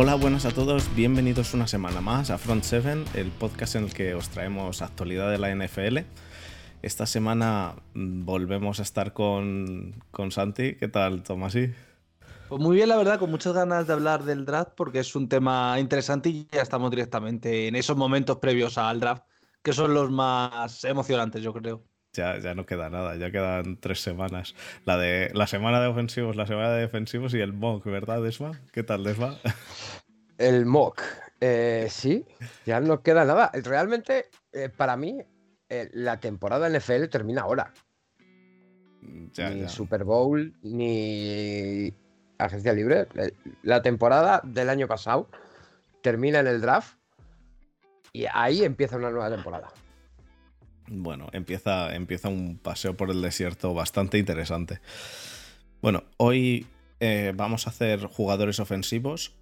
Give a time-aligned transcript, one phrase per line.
[0.00, 3.92] Hola, buenas a todos, bienvenidos una semana más a Front 7, el podcast en el
[3.92, 5.98] que os traemos actualidad de la NFL.
[6.82, 10.76] Esta semana mm, volvemos a estar con, con Santi.
[10.76, 11.72] ¿Qué tal, Tomasi?
[12.48, 15.28] Pues muy bien, la verdad, con muchas ganas de hablar del draft porque es un
[15.28, 19.24] tema interesante y ya estamos directamente en esos momentos previos al draft,
[19.64, 21.82] que son los más emocionantes, yo creo.
[22.18, 24.56] Ya, ya no queda nada, ya quedan tres semanas.
[24.84, 28.60] La de la semana de ofensivos, la semana de defensivos y el mock, ¿verdad, Desma?
[28.72, 29.38] ¿Qué tal, Desma?
[30.36, 31.00] El mock.
[31.40, 32.26] Eh, sí,
[32.66, 33.52] ya no queda nada.
[33.54, 35.22] Realmente, eh, para mí,
[35.68, 37.72] eh, la temporada NFL termina ahora.
[39.00, 41.94] ni Super Bowl, ni
[42.38, 43.06] agencia libre.
[43.62, 45.28] La temporada del año pasado
[46.02, 46.98] termina en el draft
[48.12, 49.68] y ahí empieza una nueva temporada.
[50.90, 54.80] Bueno, empieza, empieza un paseo por el desierto bastante interesante.
[55.82, 56.66] Bueno, hoy
[57.00, 59.34] eh, vamos a hacer jugadores ofensivos.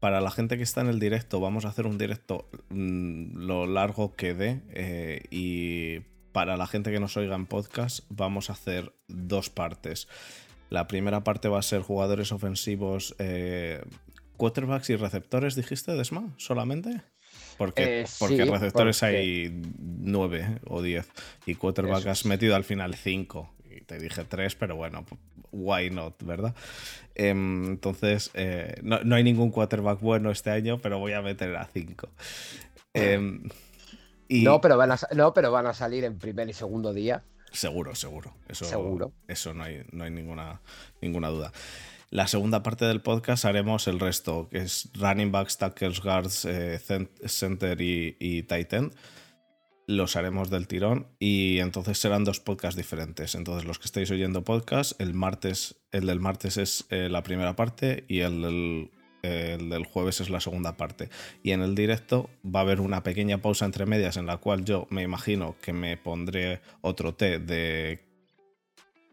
[0.00, 3.66] Para la gente que está en el directo, vamos a hacer un directo mm, lo
[3.66, 4.60] largo que dé.
[4.70, 6.00] Eh, y
[6.32, 10.08] para la gente que nos oiga en podcast, vamos a hacer dos partes.
[10.68, 13.82] La primera parte va a ser jugadores ofensivos, eh,
[14.36, 17.02] quarterbacks y receptores, dijiste, Desma, solamente.
[17.56, 21.08] Porque, Eh, porque sí, receptores porque- hay nueve o diez
[21.46, 23.50] y quarterback Eso has metido al final cinco.
[23.70, 25.04] Y te dije tres, pero bueno,
[25.52, 26.54] why not, ¿verdad?
[27.14, 31.54] Em, entonces, eh, no, no hay ningún quarterback bueno este año, pero voy a meter
[31.56, 32.08] a cinco.
[32.92, 33.42] Em,
[34.28, 37.22] y No, pero van a, no, pero van a salir en primer y segundo día.
[37.52, 38.34] Seguro, seguro.
[38.48, 39.12] Eso, Seguro.
[39.28, 40.60] Eso no hay, no hay ninguna,
[41.00, 41.52] ninguna duda.
[42.14, 46.78] La segunda parte del podcast haremos el resto, que es running backs, tackles, guards, eh,
[46.78, 48.94] cent- center y, y tight end.
[49.88, 53.34] Los haremos del tirón y entonces serán dos podcasts diferentes.
[53.34, 57.56] Entonces los que estáis oyendo podcast, el martes, el del martes es eh, la primera
[57.56, 58.26] parte y eh,
[59.58, 61.08] el del jueves es la segunda parte.
[61.42, 64.64] Y en el directo va a haber una pequeña pausa entre medias en la cual
[64.64, 68.04] yo me imagino que me pondré otro té de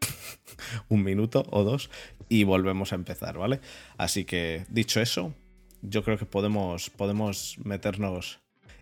[0.88, 1.90] un minuto o dos
[2.32, 3.60] y volvemos a empezar, ¿vale?
[3.98, 5.34] Así que dicho eso,
[5.82, 8.40] yo creo que podemos, podemos meternos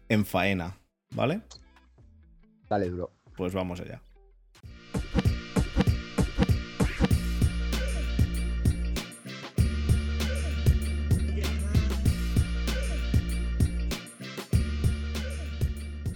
[0.09, 0.79] en faena,
[1.11, 1.41] ¿vale?
[2.69, 3.11] Dale, duro.
[3.37, 4.01] Pues vamos allá.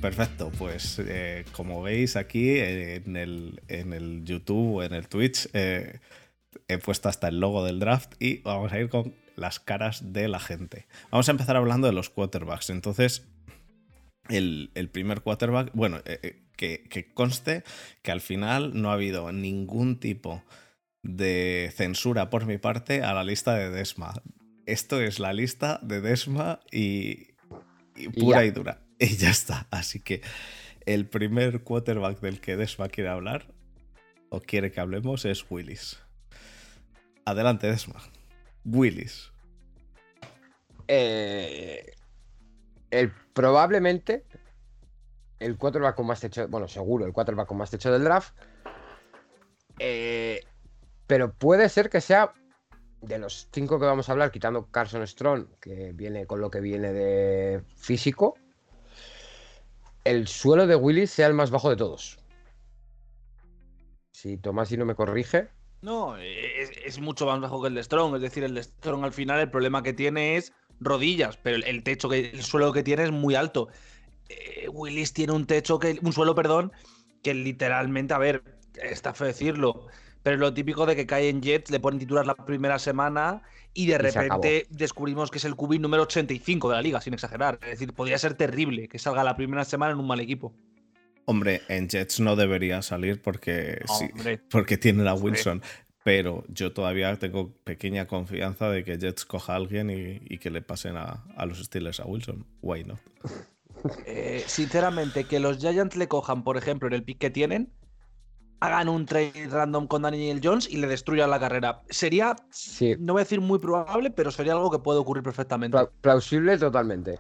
[0.01, 5.09] Perfecto, pues eh, como veis aquí eh, en, el, en el YouTube o en el
[5.09, 5.99] Twitch eh,
[6.69, 10.29] he puesto hasta el logo del draft y vamos a ir con las caras de
[10.29, 10.87] la gente.
[11.11, 12.71] Vamos a empezar hablando de los quarterbacks.
[12.71, 13.27] Entonces,
[14.29, 17.65] el, el primer quarterback, bueno, eh, eh, que, que conste
[18.03, 20.43] que al final no ha habido ningún tipo
[21.03, 24.15] de censura por mi parte a la lista de Desma.
[24.67, 27.35] Esto es la lista de Desma y,
[27.97, 28.81] y pura y dura.
[28.97, 29.67] Y ya está.
[29.73, 30.23] Así que
[30.87, 33.53] el primer quarterback del que Desma quiere hablar
[34.29, 36.04] o quiere que hablemos es Willis.
[37.25, 38.01] Adelante, Desma.
[38.65, 39.33] Willis.
[40.89, 41.95] Eh,
[42.91, 44.25] el, probablemente
[45.39, 48.35] el quarterback con más techo, bueno, seguro, el quarterback con más techo del draft.
[49.79, 50.41] Eh,
[51.07, 52.33] pero puede ser que sea
[53.03, 56.61] de los cinco que vamos a hablar, quitando Carson Strong, que viene con lo que
[56.61, 58.37] viene de físico,
[60.05, 62.19] el suelo de Willis sea el más bajo de todos.
[64.13, 65.49] Si Tomás no me corrige,
[65.85, 68.17] No, es, es mucho más bajo que el de Strong.
[68.17, 70.51] Es decir, el de Strong al final el problema que tiene es
[70.81, 73.69] rodillas, pero el, el techo, que, el suelo que tiene es muy alto.
[74.31, 76.73] Eh, Willis tiene un techo, que un suelo, perdón,
[77.23, 78.43] que literalmente, a ver,
[78.83, 79.89] está feo decirlo,
[80.23, 83.43] pero es lo típico de que cae en Jets, le ponen titular la primera semana
[83.75, 87.13] y de Y repente descubrimos que es el QB número 85 de la liga, sin
[87.13, 87.59] exagerar.
[87.61, 90.55] Es decir, podría ser terrible que salga la primera semana en un mal equipo.
[91.27, 94.11] Hombre, en Jets no debería salir porque, sí,
[94.51, 95.31] porque tienen a Hombre.
[95.31, 95.63] Wilson.
[96.05, 100.51] Pero yo todavía tengo pequeña confianza de que Jets coja a alguien y, y que
[100.51, 102.47] le pasen a, a los Steelers a Wilson.
[102.63, 103.01] Why not?
[104.07, 107.73] Eh, sinceramente, que los Giants le cojan, por ejemplo, en el pick que tienen,
[108.61, 111.83] hagan un trade random con Daniel Jones y le destruyan la carrera.
[111.91, 115.73] Sería, sí, no voy a decir muy probable, pero sería algo que puede ocurrir perfectamente.
[115.73, 117.19] pla- plausible totalmente.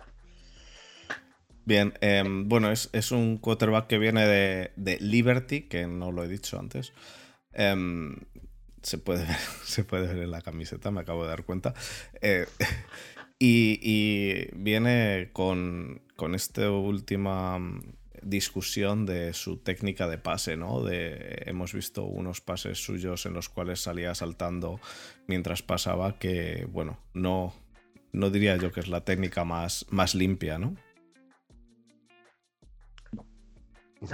[1.66, 6.22] Bien, em, bueno, es, es un quarterback que viene de, de Liberty, que no lo
[6.24, 6.92] he dicho antes.
[7.52, 8.16] Em,
[8.84, 11.74] se, puede ver, se puede ver en la camiseta, me acabo de dar cuenta.
[12.20, 12.46] Eh,
[13.38, 17.80] y, y viene con, con esta última mm,
[18.22, 20.82] discusión de su técnica de pase, ¿no?
[20.82, 24.80] De, hemos visto unos pases suyos en los cuales salía saltando
[25.26, 27.54] mientras pasaba que, bueno, no,
[28.12, 30.76] no diría yo que es la técnica más, más limpia, ¿no?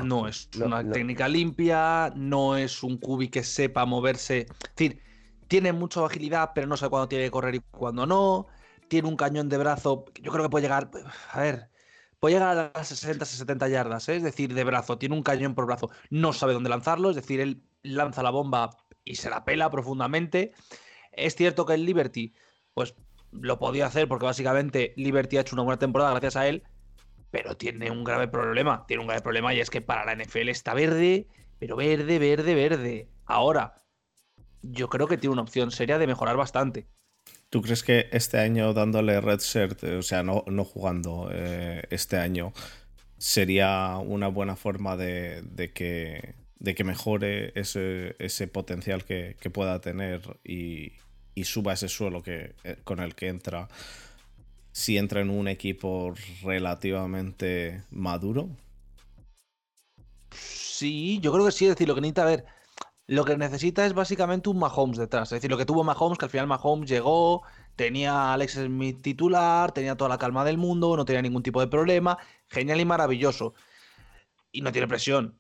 [0.03, 4.41] No es una técnica limpia, no es un cubi que sepa moverse.
[4.41, 5.03] Es decir,
[5.49, 8.47] tiene mucha agilidad, pero no sabe cuándo tiene que correr y cuándo no.
[8.89, 10.91] Tiene un cañón de brazo, yo creo que puede llegar,
[11.33, 11.71] a ver,
[12.19, 14.17] puede llegar a las 60, 70 yardas, ¿eh?
[14.17, 14.99] es decir, de brazo.
[14.99, 18.71] Tiene un cañón por brazo, no sabe dónde lanzarlo, es decir, él lanza la bomba
[19.05, 20.53] y se la pela profundamente.
[21.13, 22.35] Es cierto que el Liberty,
[22.75, 22.95] pues
[23.33, 26.65] lo podía hacer porque básicamente Liberty ha hecho una buena temporada gracias a él,
[27.31, 28.85] pero tiene un grave problema.
[28.87, 31.27] Tiene un grave problema y es que para la NFL está verde,
[31.59, 33.09] pero verde, verde, verde.
[33.27, 33.83] Ahora,
[34.63, 36.87] yo creo que tiene una opción seria de mejorar bastante.
[37.49, 42.17] ¿Tú crees que este año dándole red shirt, o sea, no, no jugando eh, este
[42.17, 42.53] año,
[43.19, 45.43] sería una buena forma de,
[45.75, 50.93] que, de que mejore ese, ese potencial que, pueda tener y,
[51.35, 53.69] y, suba ese suelo que, eh, con el que entra
[54.73, 58.49] si entra en un equipo relativamente maduro?
[60.31, 61.67] Sí, yo creo que sí.
[61.67, 62.45] Es decir, lo que necesita ver,
[63.07, 65.33] lo que necesita es básicamente un Mahomes detrás.
[65.33, 67.43] Es decir, lo que tuvo Mahomes, que al final Mahomes llegó,
[67.77, 71.61] tenía a Alex Smith titular, tenía toda la calma del mundo, no tenía ningún tipo
[71.61, 72.19] de problema.
[72.49, 73.55] Genial y maravilloso.
[74.53, 75.39] Y no tiene presión.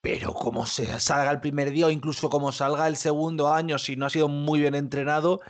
[0.00, 3.94] Pero como se salga el primer día o incluso como salga el segundo año, si
[3.94, 5.40] no ha sido muy bien entrenado,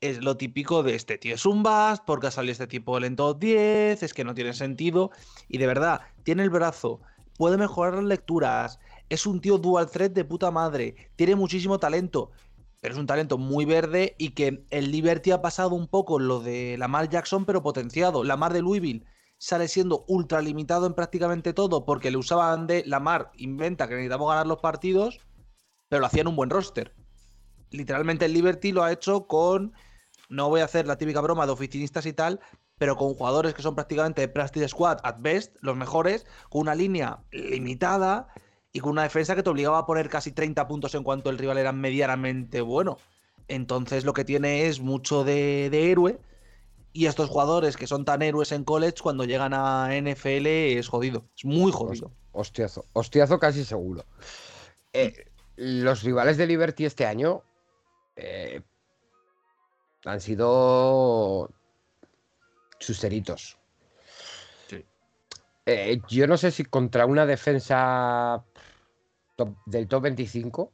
[0.00, 3.16] es lo típico de este tío es un bust, porque ha salido este tipo en
[3.16, 5.10] top 10, es que no tiene sentido.
[5.48, 7.00] Y de verdad, tiene el brazo,
[7.36, 12.30] puede mejorar las lecturas, es un tío dual threat de puta madre, tiene muchísimo talento,
[12.80, 16.40] pero es un talento muy verde y que el Liberty ha pasado un poco lo
[16.40, 18.24] de Lamar Jackson, pero potenciado.
[18.24, 19.04] Lamar de Louisville
[19.36, 24.30] sale siendo ultra limitado en prácticamente todo porque le usaban de Lamar, inventa que necesitamos
[24.30, 25.20] ganar los partidos,
[25.88, 26.94] pero lo hacían un buen roster.
[27.70, 29.74] Literalmente el Liberty lo ha hecho con
[30.30, 32.40] no voy a hacer la típica broma de oficinistas y tal,
[32.78, 37.18] pero con jugadores que son prácticamente practice squad at best, los mejores, con una línea
[37.30, 38.28] limitada
[38.72, 41.38] y con una defensa que te obligaba a poner casi 30 puntos en cuanto el
[41.38, 42.96] rival era medianamente bueno.
[43.48, 46.18] Entonces lo que tiene es mucho de, héroe.
[46.92, 51.24] Y estos jugadores que son tan héroes en college, cuando llegan a NFL es jodido.
[51.36, 52.12] Es muy jodido.
[52.32, 52.84] Hostiazo.
[52.92, 54.04] Hostiazo casi seguro.
[54.92, 57.42] Eh, los rivales de Liberty este año,
[58.16, 58.62] eh,
[60.04, 61.50] han sido
[62.78, 63.56] chusteritos.
[65.66, 68.42] Eh, yo no sé si contra una defensa
[69.66, 70.72] del top 25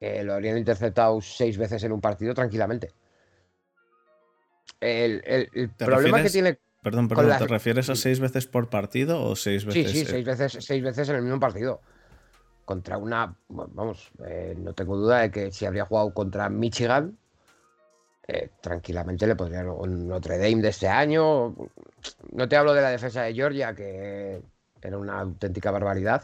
[0.00, 2.92] eh, lo habrían interceptado seis veces en un partido tranquilamente.
[4.78, 6.58] El, problema que tiene.
[6.82, 9.90] Perdón, perdón, ¿te refieres a seis veces por partido o seis veces?
[9.90, 11.80] Sí, sí, seis veces, seis veces en el mismo partido.
[12.66, 13.34] Contra una.
[13.48, 17.16] Vamos, eh, no tengo duda de que si habría jugado contra Michigan,
[18.26, 21.54] eh, tranquilamente le podrían un Notre Dame de este año.
[22.32, 24.42] No te hablo de la defensa de Georgia, que
[24.80, 26.22] era una auténtica barbaridad,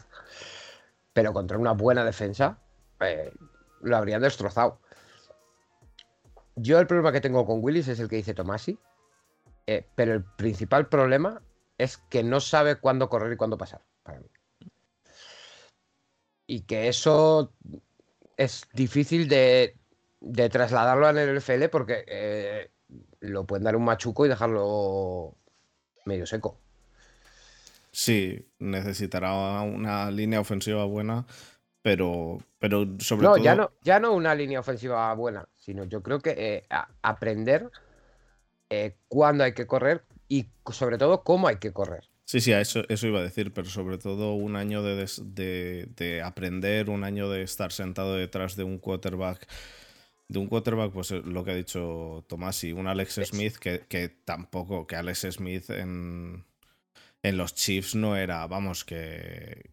[1.13, 2.57] pero contra una buena defensa
[2.99, 3.31] eh,
[3.81, 4.79] lo habrían destrozado.
[6.55, 8.77] Yo el problema que tengo con Willis es el que dice Tomasi,
[9.67, 11.41] eh, pero el principal problema
[11.77, 14.27] es que no sabe cuándo correr y cuándo pasar, para mí.
[16.47, 17.53] Y que eso
[18.37, 19.77] es difícil de,
[20.21, 22.71] de trasladarlo al NFL porque eh,
[23.19, 25.35] lo pueden dar un machuco y dejarlo
[26.05, 26.57] medio seco.
[27.91, 31.25] Sí, necesitará una línea ofensiva buena,
[31.81, 33.37] pero, pero sobre todo.
[33.37, 36.63] Ya no, ya no una línea ofensiva buena, sino yo creo que eh,
[37.01, 37.69] aprender
[38.69, 42.05] eh, cuándo hay que correr y sobre todo cómo hay que correr.
[42.23, 45.05] Sí, sí, eso, eso iba a decir, pero sobre todo un año de,
[45.93, 49.49] de aprender, un año de estar sentado detrás de un quarterback
[50.31, 54.09] de un quarterback, pues eh, lo que ha dicho Tomás, y un Alex Smith que,
[54.23, 56.45] tampoco, que Alex Smith en,
[57.21, 59.69] en los Chiefs no era, vamos, que,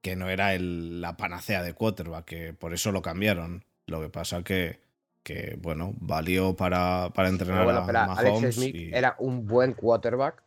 [0.00, 3.64] que no era el, la panacea de quarterback, que por eso lo cambiaron.
[3.86, 4.80] Lo que pasa que,
[5.22, 8.18] que bueno, valió para, para entrenar a Mahomes.
[8.18, 10.42] Alex Smith era un buen quarterback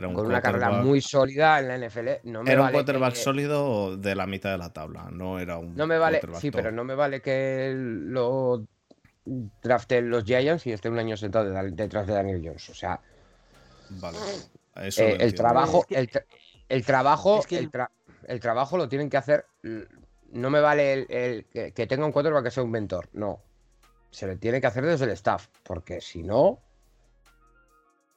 [0.00, 2.08] con una carrera muy sólida en la NFL.
[2.46, 5.74] era un quarterback sólido de la mitad de la tabla, no era un.
[5.76, 8.64] No me vale, sí, pero no me vale que lo
[9.24, 12.70] draften los Giants y esté un año sentado detrás de Daniel Jones.
[12.70, 13.00] O sea.
[13.90, 14.18] Vale.
[14.76, 16.08] Eh, el, trabajo, el,
[16.82, 17.44] trabajo,
[18.26, 19.44] el, trabajo lo tienen que hacer.
[20.30, 21.44] No me vale el,
[21.74, 23.10] que tenga un quarterback que sea un mentor.
[23.12, 23.42] No.
[24.10, 25.48] Se lo tiene que hacer desde el staff.
[25.62, 26.60] Porque si no.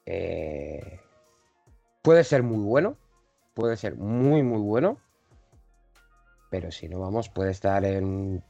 [0.06, 1.00] Eh,
[2.06, 2.96] Puede ser muy bueno,
[3.52, 5.00] puede ser muy, muy bueno,
[6.52, 8.44] pero si no vamos, puede estar en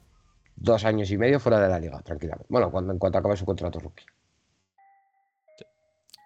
[0.57, 2.49] dos años y medio fuera de la liga, tranquilamente.
[2.51, 4.05] Bueno, cuando, en cuanto acabe su contrato rookie.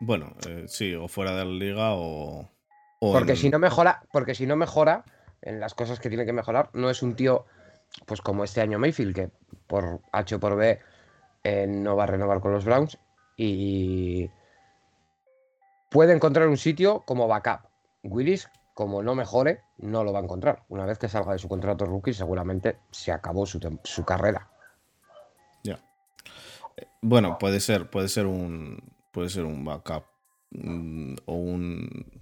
[0.00, 2.50] Bueno, eh, sí, o fuera de la liga o.
[2.98, 5.04] porque si no mejora, porque si no mejora
[5.40, 7.46] en las cosas que tiene que mejorar, no es un tío,
[8.06, 9.30] pues como este año Mayfield, que
[9.68, 10.80] por H o por B
[11.44, 12.98] eh, no va a renovar con los Browns
[13.36, 14.28] y
[15.90, 17.68] puede encontrar un sitio como backup.
[18.02, 20.64] Willis, como no mejore, no lo va a encontrar.
[20.68, 24.48] Una vez que salga de su contrato rookie, seguramente se acabó su, su carrera.
[25.62, 25.78] Ya.
[27.02, 30.04] Bueno, puede ser, puede ser un, puede ser un backup
[30.52, 32.20] mm, o un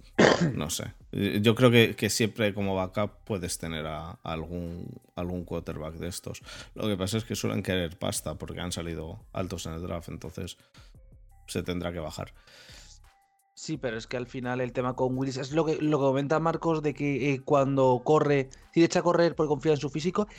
[0.55, 0.93] no sé.
[1.11, 6.41] Yo creo que, siempre como backup puedes tener a, algún, algún quarterback de estos.
[6.75, 10.09] Lo que pasa es que suelen querer pasta porque han salido altos en el draft,
[10.09, 10.57] entonces
[11.47, 12.33] se tendrá que bajar.
[13.61, 16.05] Sí, pero es que al final el tema con Willis es lo que, lo que
[16.05, 19.77] comenta Marcos de que eh, cuando corre, si le echa a correr porque confía en
[19.77, 20.29] su físico,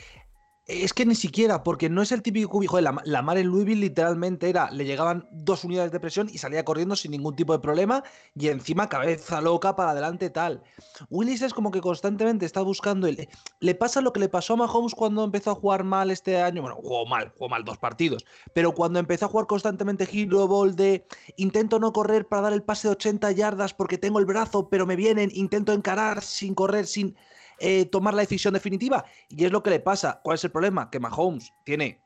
[0.67, 3.81] es que ni siquiera, porque no es el típico cubijo la, la mar en Louisville
[3.81, 7.59] literalmente era, le llegaban dos unidades de presión y salía corriendo sin ningún tipo de
[7.59, 8.03] problema
[8.35, 10.61] y encima cabeza loca para adelante tal.
[11.09, 13.27] Willis es como que constantemente está buscando, el,
[13.59, 16.61] le pasa lo que le pasó a Mahomes cuando empezó a jugar mal este año,
[16.61, 20.75] bueno, jugó mal, jugó mal dos partidos, pero cuando empezó a jugar constantemente hero ball
[20.75, 21.05] de
[21.37, 24.85] intento no correr para dar el pase de 80 yardas porque tengo el brazo, pero
[24.85, 27.15] me vienen, intento encarar sin correr, sin
[27.61, 29.05] eh, tomar la decisión definitiva.
[29.29, 30.19] Y es lo que le pasa.
[30.23, 30.89] ¿Cuál es el problema?
[30.89, 32.01] Que Mahomes tiene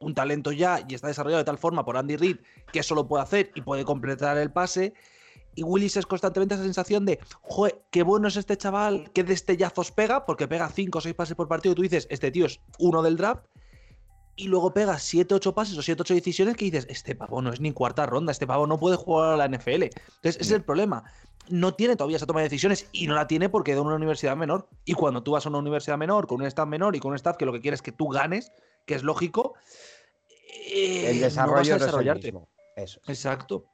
[0.00, 2.38] un talento ya y está desarrollado de tal forma por Andy Reid
[2.72, 4.94] que eso lo puede hacer y puede completar el pase.
[5.54, 9.90] Y Willis es constantemente esa sensación de, joder, qué bueno es este chaval, qué destellazos
[9.90, 12.60] pega, porque pega 5 o 6 pases por partido y tú dices, este tío es
[12.78, 13.46] uno del draft.
[14.38, 17.50] Y luego pega 7 8 pases o 7 8 decisiones que dices, este pavo no
[17.50, 19.84] es ni cuarta ronda, este pavo no puede jugar a la NFL.
[19.84, 21.04] Entonces, ese es el problema
[21.48, 23.94] no tiene todavía esa toma de decisiones y no la tiene porque es de una
[23.94, 24.68] universidad menor.
[24.84, 27.16] Y cuando tú vas a una universidad menor, con un staff menor y con un
[27.16, 28.52] staff que lo que quiere es que tú ganes,
[28.86, 29.54] que es lógico,
[30.72, 32.34] eh, el desarrollo no desarrollarte.
[32.76, 33.00] Eso.
[33.06, 33.64] Exacto.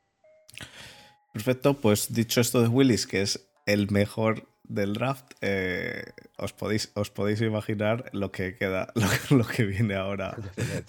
[1.32, 6.04] Perfecto, pues dicho esto de Willis, que es el mejor del draft, eh,
[6.36, 8.92] os, podéis, os podéis imaginar lo que queda,
[9.30, 10.36] lo, que viene ahora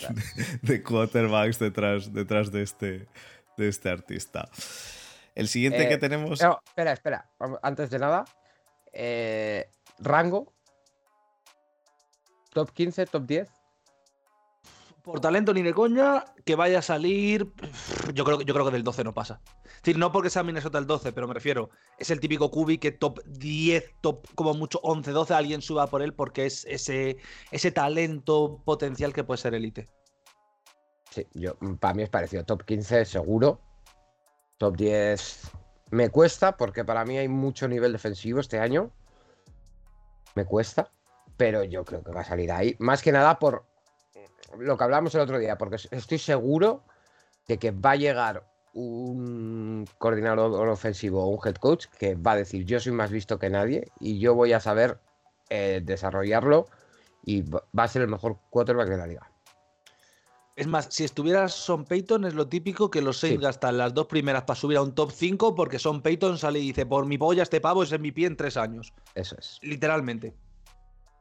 [0.61, 3.07] de, quarterbacks detrás, detrás de, este,
[3.57, 4.49] de este artista.
[5.35, 6.39] El siguiente que eh, tenemos.
[6.41, 7.29] espera, espera.
[7.61, 8.25] Antes de nada.
[8.91, 10.53] Eh, rango.
[12.51, 13.49] Top 15, top 10.
[15.01, 17.51] Por talento ni de coña, que vaya a salir.
[18.13, 19.41] Yo creo, yo creo que del 12 no pasa.
[19.65, 21.71] Es decir, no porque sea Minnesota el 12, pero me refiero.
[21.97, 26.01] Es el típico Cubi que top 10, top como mucho 11, 12, alguien suba por
[26.03, 27.17] él porque es ese,
[27.51, 29.89] ese talento potencial que puede ser élite.
[31.11, 32.45] Sí, yo, para mí es parecido.
[32.45, 33.59] Top 15 seguro.
[34.63, 35.51] Top 10
[35.91, 38.91] me cuesta porque para mí hay mucho nivel defensivo este año.
[40.35, 40.89] Me cuesta,
[41.35, 42.73] pero yo creo que va a salir ahí.
[42.79, 43.65] Más que nada por
[44.57, 46.85] lo que hablamos el otro día, porque estoy seguro
[47.45, 52.37] de que va a llegar un coordinador ofensivo o un head coach que va a
[52.37, 54.97] decir yo soy más visto que nadie y yo voy a saber
[55.49, 56.67] eh, desarrollarlo
[57.25, 59.32] y va a ser el mejor quarterback de la liga.
[60.55, 64.05] Es más, si estuviera Son Payton, es lo típico que los seis gastan las dos
[64.05, 67.17] primeras para subir a un top 5 porque Son Payton sale y dice: Por mi
[67.17, 68.93] polla, este pavo es en mi pie en tres años.
[69.15, 69.57] Eso es.
[69.63, 70.35] Literalmente.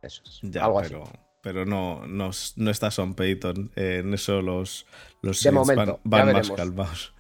[0.03, 0.41] Eso es.
[0.43, 1.13] Ya, Algo pero, así.
[1.41, 3.73] pero no, no, no, está Son Payton.
[3.75, 4.85] en eso los,
[5.23, 5.43] los
[6.05, 7.15] van, más calmados.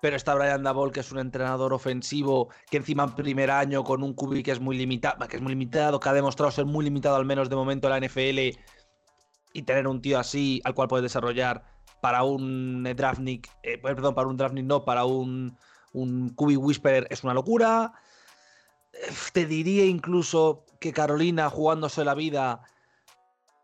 [0.00, 4.02] Pero está Brian Dabol, que es un entrenador ofensivo, que encima en primer año con
[4.04, 6.84] un QB que es muy limitado, que es muy limitado, que ha demostrado ser muy
[6.84, 8.58] limitado al menos de momento en la NFL
[9.54, 11.64] y tener un tío así al cual puedes desarrollar
[12.02, 15.56] para un draftnik, eh, perdón, para un draftnik no, para un,
[15.94, 17.94] un QB Whisperer es una locura.
[19.32, 22.62] Te diría incluso que Carolina jugándose la vida,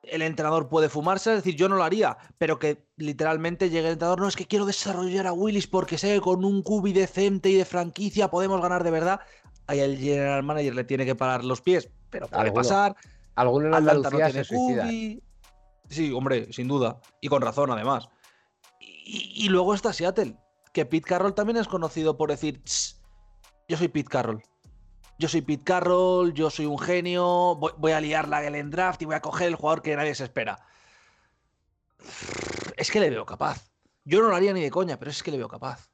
[0.04, 3.92] el entrenador puede fumarse, es decir, yo no lo haría, pero que literalmente llegue el
[3.92, 7.50] entrenador, no es que quiero desarrollar a Willis porque sé que con un QB decente
[7.50, 9.20] y de franquicia podemos ganar de verdad.
[9.66, 12.96] Ahí el general manager le tiene que parar los pies, pero puede pasar.
[13.34, 14.88] Alguno en Andalucía se suicida.
[15.90, 17.00] Sí, hombre, sin duda.
[17.20, 18.08] Y con razón, además.
[18.80, 20.36] Y, luego está Seattle,
[20.72, 22.62] que Pete Carroll también es conocido por decir,
[23.68, 24.42] yo soy Pete Carroll.
[25.18, 29.04] Yo soy Pete Carroll, yo soy un genio, voy, a liar la en draft y
[29.04, 30.64] voy a coger el jugador que nadie se espera.
[32.76, 33.70] Es que le veo capaz.
[34.04, 35.90] Yo no lo haría ni de coña, pero es que le veo capaz.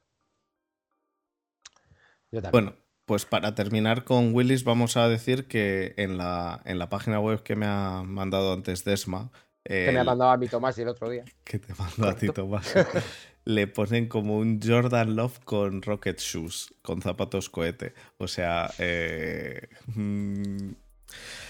[2.51, 2.75] Bueno,
[3.05, 7.41] pues para terminar con Willis, vamos a decir que en la, en la página web
[7.41, 9.31] que me ha mandado antes Desma,
[9.67, 11.23] que me ha mandado a mi Tomás el otro día.
[11.43, 12.73] Que te mandó a ti Tomás.
[13.45, 17.93] Le ponen como un Jordan Love con Rocket Shoes, con zapatos cohete.
[18.17, 20.71] O sea, eh, mm,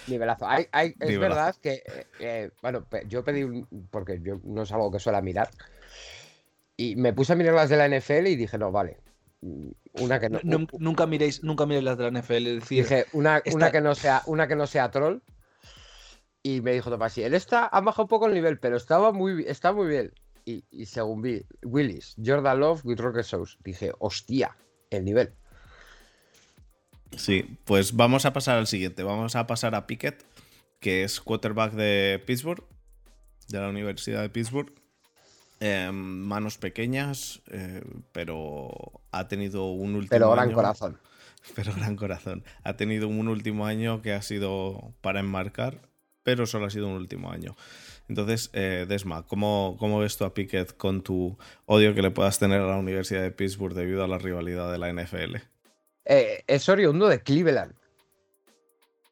[0.07, 0.47] Nivelazo.
[0.51, 4.99] es verdad que, eh, eh, bueno, yo pedí, un, porque yo no es algo que
[4.99, 5.49] suela mirar,
[6.77, 8.97] y me puse a mirar las de la NFL y dije, no, vale,
[9.93, 10.39] una que no.
[10.79, 12.43] nunca miréis, nunca miréis las de la NFL.
[12.59, 15.21] Decir, dije, una, una, que no sea, una que no sea troll.
[16.47, 19.43] Y me dijo Tomás, él está, ha bajado un poco el nivel, pero estaba muy,
[19.49, 20.13] está muy bien.
[20.45, 23.57] Y, y, según vi, Willis, Jordan Love with Rocket Sauce.
[23.65, 24.55] Dije, hostia,
[24.89, 25.33] el nivel.
[27.17, 29.03] Sí, pues vamos a pasar al siguiente.
[29.03, 30.23] Vamos a pasar a Pickett,
[30.79, 32.63] que es quarterback de Pittsburgh,
[33.49, 34.71] de la Universidad de Pittsburgh.
[35.59, 40.97] Em, manos pequeñas, eh, pero ha tenido un último Pero gran corazón.
[41.55, 42.45] Pero gran corazón.
[42.63, 45.81] Ha tenido un último año que ha sido para enmarcar,
[46.27, 47.55] pero solo ha sido un último año.
[48.09, 52.37] Entonces, eh, Desma, ¿cómo, ¿cómo, ves tú a Pickett con tu odio que le puedas
[52.37, 55.37] tener a la Universidad de Pittsburgh debido a la rivalidad de la NFL?
[56.03, 57.73] Eh, es oriundo de Cleveland.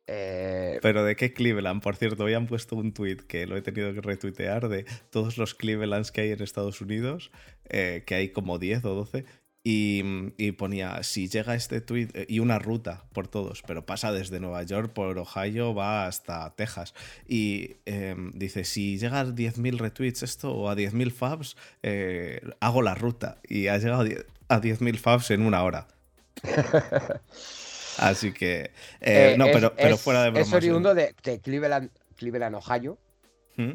[0.08, 3.62] Eh, Pero de qué Cleveland, por cierto, hoy han puesto un tweet que lo he
[3.62, 7.32] tenido que retuitear de todos los Clevelands que hay en Estados Unidos,
[7.70, 9.24] eh, que hay como 10 o 12,
[9.68, 14.62] y, ponía, si llega este tweet, y una ruta por todos, pero pasa desde Nueva
[14.62, 16.94] York por Ohio, va hasta Texas.
[17.28, 21.58] Y em, dice, si llega a 10.000 retweets esto o a 10.000 fabs,
[22.60, 23.40] hago la ruta.
[23.48, 24.04] Y ha llegado
[24.50, 25.88] a 10.000 fabs en una hora.
[27.98, 28.72] Así que.
[29.02, 30.48] Eh, eh, no, pero, pero fuera de bromas.
[30.48, 32.98] Es oriundo de, Cleveland, Cleveland, Ohio.
[33.56, 33.72] ¿Mm?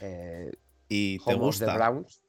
[0.00, 0.52] Eh,
[0.88, 1.74] ¿Y te gusta?
[1.74, 2.20] Browns.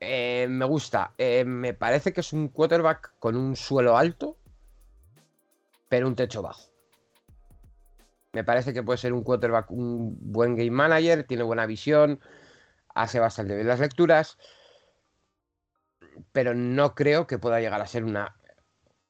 [0.00, 1.12] Me gusta.
[1.18, 4.36] me parece que es un quarterback con un suelo alto,
[5.88, 6.70] pero un techo bajo.
[8.32, 12.20] Me parece que puede ser un quarterback, un buen game manager, tiene buena visión,
[12.94, 14.38] hace bastante bien las lecturas
[16.32, 18.36] pero no creo que pueda llegar a ser una,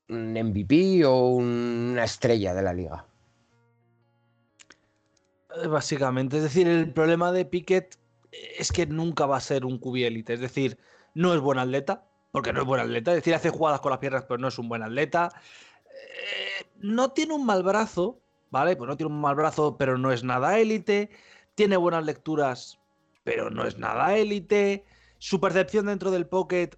[0.08, 3.06] un MVP o una estrella de la liga.
[5.62, 7.98] Eh, básicamente, es decir, el problema de Piquet
[8.32, 10.78] es que nunca va a ser un QB élite, es decir,
[11.14, 13.98] no es buen atleta, porque no es buen atleta, es decir, hace jugadas con las
[13.98, 15.32] piernas, pero no es un buen atleta.
[15.90, 18.76] Eh, no tiene un mal brazo, ¿vale?
[18.76, 21.10] Pues no tiene un mal brazo, pero no es nada élite.
[21.54, 22.78] Tiene buenas lecturas,
[23.24, 24.84] pero no es nada élite.
[25.18, 26.70] Su percepción dentro del pocket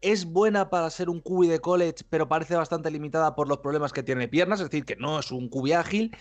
[0.00, 3.92] es buena para ser un cubi de college, pero parece bastante limitada por los problemas
[3.92, 6.16] que tiene piernas, es decir, que no es un cubi ágil.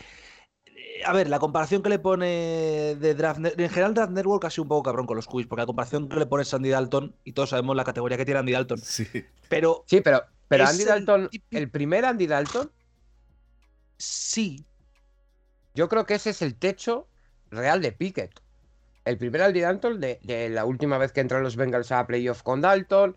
[1.05, 4.63] A ver, la comparación que le pone de Draft en general Draft Network ha sido
[4.63, 7.33] un poco cabrón con los cubis, porque la comparación que le pone Andy Dalton, y
[7.33, 8.77] todos sabemos la categoría que tiene Andy Dalton.
[8.79, 9.07] Sí.
[9.49, 12.71] Pero, sí, pero, pero Andy Dalton, el, primer Andy Dalton.
[13.97, 14.65] Sí.
[15.73, 17.07] Yo creo que ese es el techo
[17.49, 18.39] real de Pickett.
[19.05, 22.43] El primer Andy Dalton de, de la última vez que entraron los Bengals a playoff
[22.43, 23.15] con Dalton,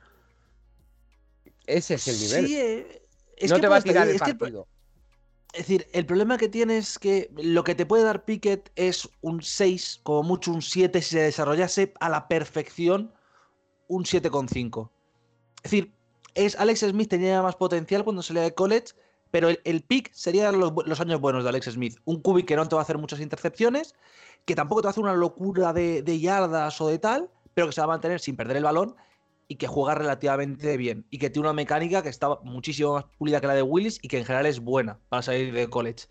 [1.66, 2.46] ese es el nivel.
[2.46, 3.02] Sí, eh,
[3.36, 4.66] es no que te va a tirar el partido.
[5.52, 9.08] Es decir, el problema que tiene es que lo que te puede dar Pickett es
[9.20, 13.12] un 6, como mucho un 7 si se desarrollase a la perfección
[13.88, 14.90] un 7,5.
[15.56, 15.92] Es decir,
[16.34, 18.94] es Alex Smith tenía más potencial cuando salía de college,
[19.32, 21.98] pero el, pick sería los, los, años buenos de Alex Smith.
[22.04, 23.94] Un cubic que no te va a hacer muchas intercepciones,
[24.44, 27.66] que tampoco te va a hacer una locura de, de yardas o de tal, pero
[27.66, 28.94] que se va a mantener sin perder el balón
[29.50, 33.40] y que juega relativamente bien y que tiene una mecánica que está muchísimo más pulida
[33.40, 36.06] que la de Willis y que en general es buena para salir de college.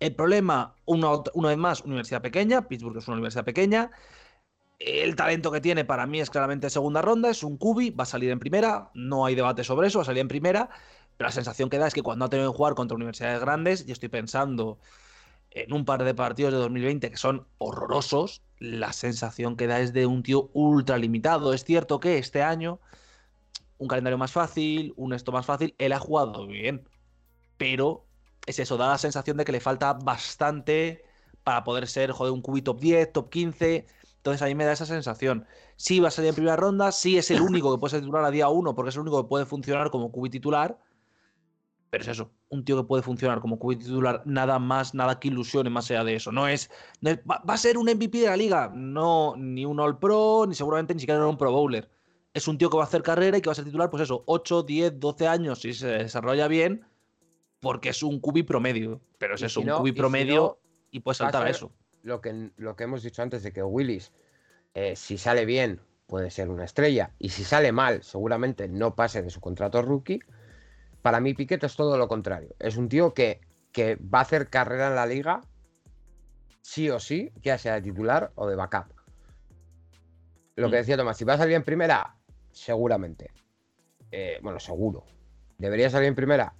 [0.00, 1.10] El problema, una,
[1.50, 3.90] vez más, universidad pequeña, Pittsburgh es una universidad pequeña.
[4.78, 8.06] El talento que tiene para mí es claramente segunda ronda, es un cubi, va a
[8.06, 10.70] salir en primera, no hay debate sobre eso, va a salir en primera,
[11.18, 13.84] pero la sensación que da es que cuando ha tenido que jugar contra universidades grandes,
[13.86, 14.78] y estoy pensando
[15.54, 19.92] en un par de partidos de 2020 que son horrorosos, la sensación que da es
[19.92, 21.54] de un tío ultra limitado.
[21.54, 22.80] Es cierto que este año,
[23.78, 26.88] un calendario más fácil, un esto más fácil, él ha jugado bien,
[27.56, 28.04] pero
[28.46, 31.04] es eso, da la sensación de que le falta bastante
[31.44, 33.86] para poder ser, joder, un cubi top 10, top 15.
[34.16, 35.46] Entonces a mí me da esa sensación.
[35.76, 38.24] Sí va a salir en primera ronda, sí es el único que puede ser titular
[38.24, 40.78] a día 1 porque es el único que puede funcionar como cubi titular,
[41.94, 45.28] pero es eso, un tío que puede funcionar como QB titular, nada más, nada que
[45.28, 46.32] ilusione más allá de eso.
[46.32, 46.68] No es,
[47.06, 50.92] va, a ser un MVP de la liga, no, ni un All Pro, ni seguramente
[50.92, 51.88] ni siquiera un Pro Bowler.
[52.32, 54.02] Es un tío que va a hacer carrera y que va a ser titular, pues
[54.02, 56.84] eso, 8, 10, 12 años si se desarrolla bien,
[57.60, 59.00] porque es un QB promedio.
[59.18, 60.58] Pero es eso, un QB promedio
[60.90, 61.70] y, puede saltar a eso.
[62.02, 64.10] Lo que, lo que hemos dicho antes de que Willis,
[64.74, 69.22] eh, si sale bien, puede ser una estrella, y si sale mal, seguramente no pase
[69.22, 70.18] de su contrato rookie
[71.04, 72.56] para mí Piquet es todo lo contrario.
[72.58, 75.42] Es un tío que, que va a hacer carrera en la liga
[76.62, 78.86] sí o sí, ya sea de titular o de backup.
[80.56, 80.80] Lo que mm.
[80.80, 82.16] decía Tomás, si va a salir en primera,
[82.52, 83.32] seguramente.
[84.12, 85.04] Eh, bueno, seguro.
[85.58, 86.54] ¿Debería salir en primera?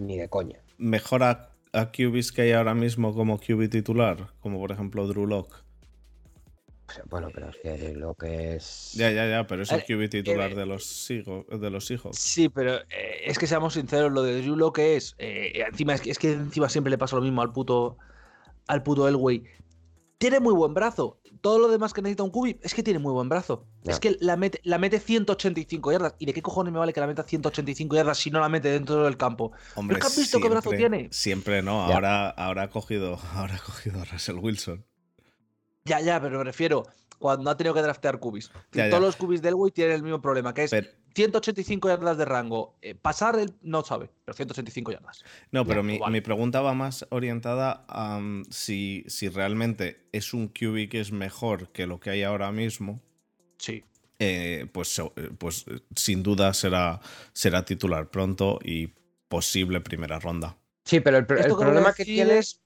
[0.00, 0.58] Ni de coña.
[0.78, 4.32] ¿Mejor a, a QBs que hay ahora mismo como QB titular?
[4.40, 5.61] Como por ejemplo Drew Locke.
[7.08, 8.92] Bueno, pero es que lo que es.
[8.94, 12.16] Ya, ya, ya, pero es el eh, QB titular de los de los hijos.
[12.16, 15.14] Sí, pero eh, es que seamos sinceros, lo de Drew lo que es.
[15.18, 17.98] Eh, encima, es que, es que encima siempre le pasa lo mismo al puto.
[18.68, 19.42] Al puto Elway.
[20.18, 21.20] Tiene muy buen brazo.
[21.40, 23.66] Todo lo demás que necesita un QB es que tiene muy buen brazo.
[23.84, 26.14] Es que la mete, la mete 185 yardas.
[26.20, 28.68] ¿Y de qué cojones me vale que la meta 185 yardas si no la mete
[28.68, 29.50] dentro del campo?
[29.74, 31.08] Hombre, has visto qué brazo tiene?
[31.10, 31.82] Siempre no.
[31.82, 34.86] Ahora, ahora, ha cogido, ahora ha cogido a Russell Wilson.
[35.84, 36.84] Ya, ya, pero me refiero
[37.22, 38.50] cuando ha tenido que draftear cubis.
[38.70, 40.74] Todos los cubis del Wii tienen el mismo problema, que es
[41.14, 42.76] 185 yardas de rango.
[42.82, 45.24] Eh, pasar el, no sabe, pero 185 yardas.
[45.52, 51.00] No, pero mi, pregunta va más orientada a si, si realmente es un QB que
[51.00, 53.00] es mejor que lo que hay ahora mismo.
[53.56, 53.84] Sí.
[54.18, 55.64] Eh, pues, eh, pues
[55.94, 57.00] sin duda será,
[57.32, 58.88] será titular pronto y
[59.28, 60.56] posible primera ronda.
[60.84, 62.61] Sí, pero el, problema que, tienes es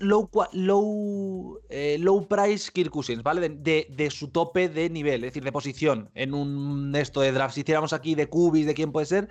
[0.00, 3.48] low, low, eh, low price Kirk Cousins, ¿vale?
[3.48, 7.54] De, su tope de nivel, es decir, de posición en un esto de draft.
[7.54, 9.28] Si hiciéramos aquí de cubis, de quién puede ser,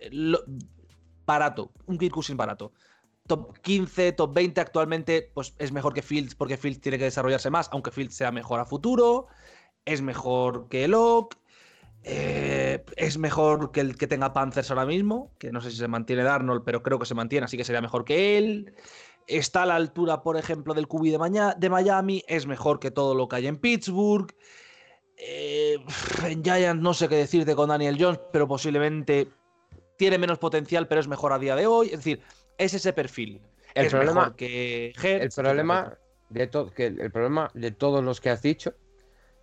[0.00, 0.10] eh,
[1.26, 2.72] barato, un Kirk Cousins barato.
[3.26, 7.50] Top 15, top 20 actualmente, pues es mejor que Fields porque Fields tiene que desarrollarse
[7.50, 9.28] más, aunque Fields sea mejor a futuro.
[9.84, 11.36] Es mejor que Locke.
[12.04, 15.86] Eh, es mejor que el que tenga Panthers ahora mismo, que no sé si se
[15.86, 18.74] mantiene Darnold, pero creo que se mantiene, así que sería mejor que él
[19.26, 23.28] está a la altura, por ejemplo, del QB de, Miami, es mejor que todo lo
[23.28, 24.32] que hay en Pittsburgh.
[25.16, 25.78] Eh,
[26.24, 29.28] en Giants no sé qué decirte con Daniel Jones, pero posiblemente
[29.96, 31.86] tiene menos potencial, pero es mejor a día de hoy.
[31.86, 32.20] Es decir,
[32.58, 33.40] es ese perfil.
[33.74, 38.74] El problema que el problema de que el problema de todos los que has dicho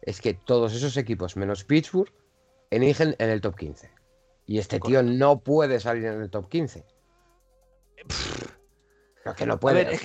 [0.02, 2.12] es que todos esos equipos menos Pittsburgh
[2.70, 3.92] eligen en el top 15.
[4.46, 6.84] Y este tío no puede salir en el top 15
[9.36, 10.00] que no puede.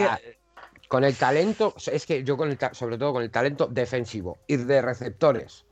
[0.89, 4.57] con el talento, es que yo con el, sobre todo con el talento defensivo y
[4.57, 5.67] de receptores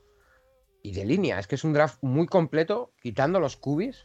[0.83, 4.05] y de línea, es que es un draft muy completo, quitando los cubis,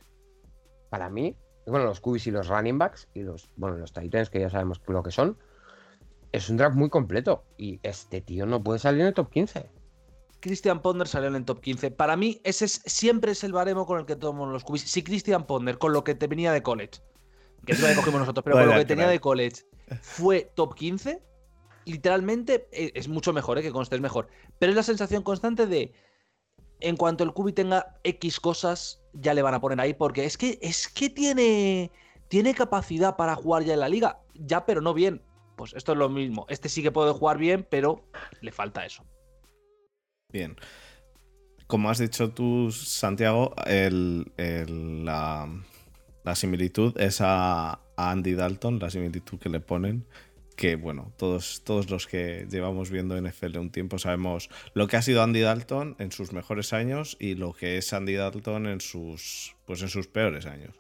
[0.90, 4.40] para mí, bueno, los cubis y los running backs y los, bueno, los titans que
[4.40, 5.38] ya sabemos lo que son,
[6.32, 9.70] es un draft muy completo y este tío no puede salir en el top 15.
[10.40, 11.92] Christian Ponder salió en el top 15.
[11.92, 14.84] Para mí, ese siempre es el baremo con el que tomamos los cubis.
[14.84, 17.02] Si Christian Ponder, con lo que te venía de college,
[17.68, 19.66] que es lo que cogimos nosotros, pero con lo que tenía de college
[20.02, 21.22] fue top 15,
[21.86, 23.62] literalmente e, es mucho mejor, ¿eh?
[23.62, 24.30] que conste, es mejor.
[24.58, 25.94] Pero es la sensación constante de,
[26.80, 30.38] en cuanto el Cubi tenga X cosas, ya le van a poner ahí, porque es
[30.38, 31.92] que, es que tiene,
[32.30, 35.22] tiene capacidad para jugar ya en la liga, ya, pero no bien.
[35.58, 36.46] Pues esto es lo mismo.
[36.50, 38.06] Este sí que puede jugar bien, pero
[38.42, 39.04] le falta eso.
[40.32, 40.56] Bien.
[41.66, 45.50] Como has dicho tú, Santiago, el, la,
[46.28, 50.06] la similitud es a, Andy Dalton, la similitud que le ponen.
[50.58, 55.02] Que bueno, todos, todos los que llevamos viendo NFL un tiempo sabemos lo que ha
[55.02, 59.56] sido Andy Dalton en sus mejores años y lo que es Andy Dalton en sus,
[59.66, 60.76] pues en sus peores años.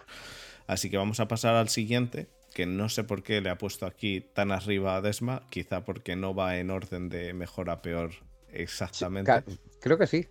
[0.66, 3.86] Así que vamos a pasar al siguiente, que no sé por qué le ha puesto
[3.86, 8.12] aquí tan arriba a Desma, quizá porque no va en orden de mejor a peor
[8.52, 9.32] exactamente.
[9.80, 10.28] creo que sí.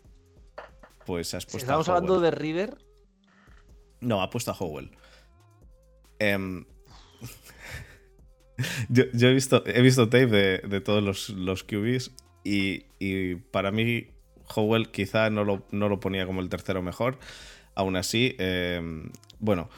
[1.07, 1.59] Pues has puesto.
[1.59, 2.86] estamos hablando de River.
[4.01, 4.91] No, ha puesto a Howell.
[6.19, 6.65] Em,
[8.89, 12.13] yo, he visto, he visto tape de, todos los, los QBs
[12.45, 14.09] y, para mí
[14.55, 17.19] Howell quizá no lo, no lo, ponía como el tercero mejor.
[17.75, 19.69] Aún así, em, bueno,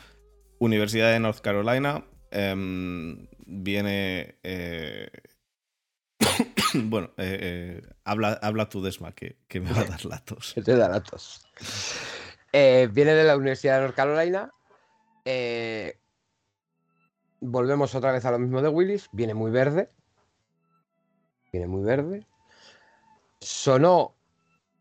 [0.58, 4.36] Universidad de North Carolina em, viene...
[4.42, 5.08] Eh,
[6.74, 10.54] bueno, eh, eh, habla, habla tu Desma, que, me va a dar latos.
[10.54, 11.46] te da latos.
[12.52, 14.52] Viene de la Universidad de North Carolina.
[15.24, 15.98] Eh,
[17.40, 19.08] volvemos otra vez a lo mismo de Willis.
[19.12, 19.90] Viene muy verde.
[21.52, 22.26] Viene muy verde.
[23.40, 24.14] Sonó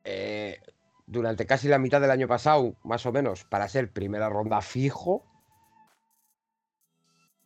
[0.03, 0.61] eh,
[1.05, 5.25] durante casi la mitad del año pasado, más o menos, para ser primera ronda fijo.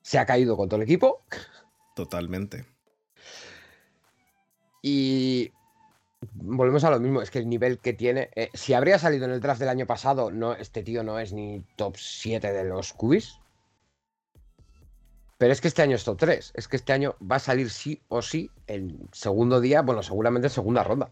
[0.02, 1.26] Se ha caído con todo el equipo.
[1.96, 2.66] Totalmente.
[4.82, 5.52] Y
[6.34, 9.32] volvemos a lo mismo, es que el nivel que tiene, eh, si habría salido en
[9.32, 12.94] el draft del año pasado, no, este tío no es ni top 7 de los
[12.94, 13.40] cubis.
[15.38, 16.52] Pero es que este año es top 3.
[16.54, 20.48] Es que este año va a salir sí o sí el segundo día, bueno, seguramente
[20.48, 21.10] en segunda ronda.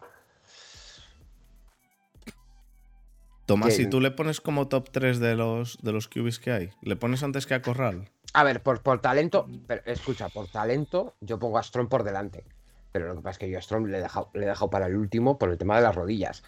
[3.46, 6.70] Tomás, si tú le pones como top 3 de los, de los QBs que hay,
[6.82, 8.08] ¿le pones antes que a Corral?
[8.32, 9.48] A ver, por, por talento,
[9.84, 12.44] escucha, por talento, yo pongo a Strong por delante.
[12.92, 14.70] Pero lo que pasa es que yo a Strong le he, dejado, le he dejado
[14.70, 16.42] para el último por el tema de las rodillas.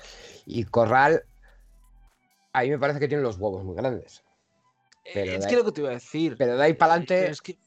[0.44, 1.24] Y Corral,
[2.52, 4.24] a mí me parece que tiene los huevos muy grandes.
[5.14, 6.36] Pero es que lo que te iba a decir.
[6.38, 7.30] Pero de ahí para adelante.
[7.30, 7.58] Es que,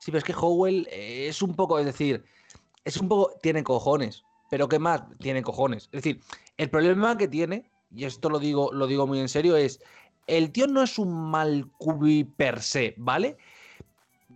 [0.00, 2.24] Sí, pero es que Howell es un poco, es decir,
[2.84, 4.24] es un poco, tiene cojones.
[4.50, 5.02] pero ¿qué más?
[5.18, 5.84] Tiene cojones.
[5.92, 6.20] Es decir,
[6.56, 9.80] el problema que tiene, y esto lo digo, lo digo muy en serio, es
[10.26, 13.36] el tío no es un mal cubi per se, ¿vale?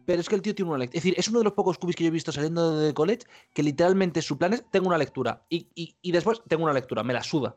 [0.07, 0.99] Pero es que el tío tiene una lectura.
[0.99, 3.25] Es decir, es uno de los pocos cubis que yo he visto saliendo de college
[3.53, 5.45] que literalmente su plan es: tengo una lectura.
[5.49, 7.57] Y, después tengo una lectura, me la suda.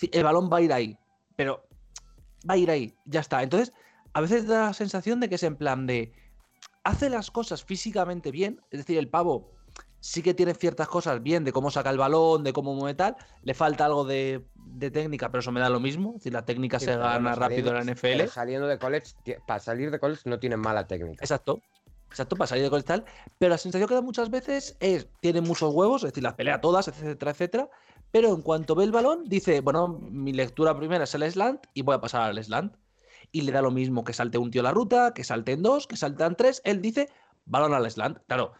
[0.00, 0.96] El balón va a ir ahí.
[1.36, 1.66] Pero
[2.48, 3.42] va a ir ahí, ya está.
[3.42, 3.72] Entonces,
[4.12, 6.12] a veces da la sensación de que es en plan de.
[6.84, 8.60] Hace las cosas físicamente bien.
[8.70, 9.52] Es decir, el pavo
[10.02, 13.16] sí que tiene ciertas cosas bien de cómo saca el balón, de cómo mueve tal.
[13.44, 14.44] Le falta algo de,
[14.92, 16.10] técnica, pero eso me da lo mismo.
[16.10, 18.26] Es decir, la técnica se gana rápido en la NFL.
[18.28, 19.14] Saliendo de college,
[19.46, 21.22] para salir de college no tiene mala técnica.
[21.22, 21.62] Exacto.
[22.10, 23.04] Exacto, para salir de college tal.
[23.38, 26.60] Pero la sensación que da muchas veces es, tiene muchos huevos, es decir, las pelea
[26.60, 27.70] todas, etcétera, etcétera.
[28.10, 31.82] Pero en cuanto ve el balón, dice, bueno, mi lectura primera es el slant y
[31.82, 32.74] voy a pasar al slant.
[33.30, 35.86] Y le da lo mismo que salte un tío la ruta, que salte en dos,
[35.86, 36.60] que salte en tres.
[36.64, 37.08] Él dice,
[37.46, 38.18] balón al slant.
[38.26, 38.52] Claro,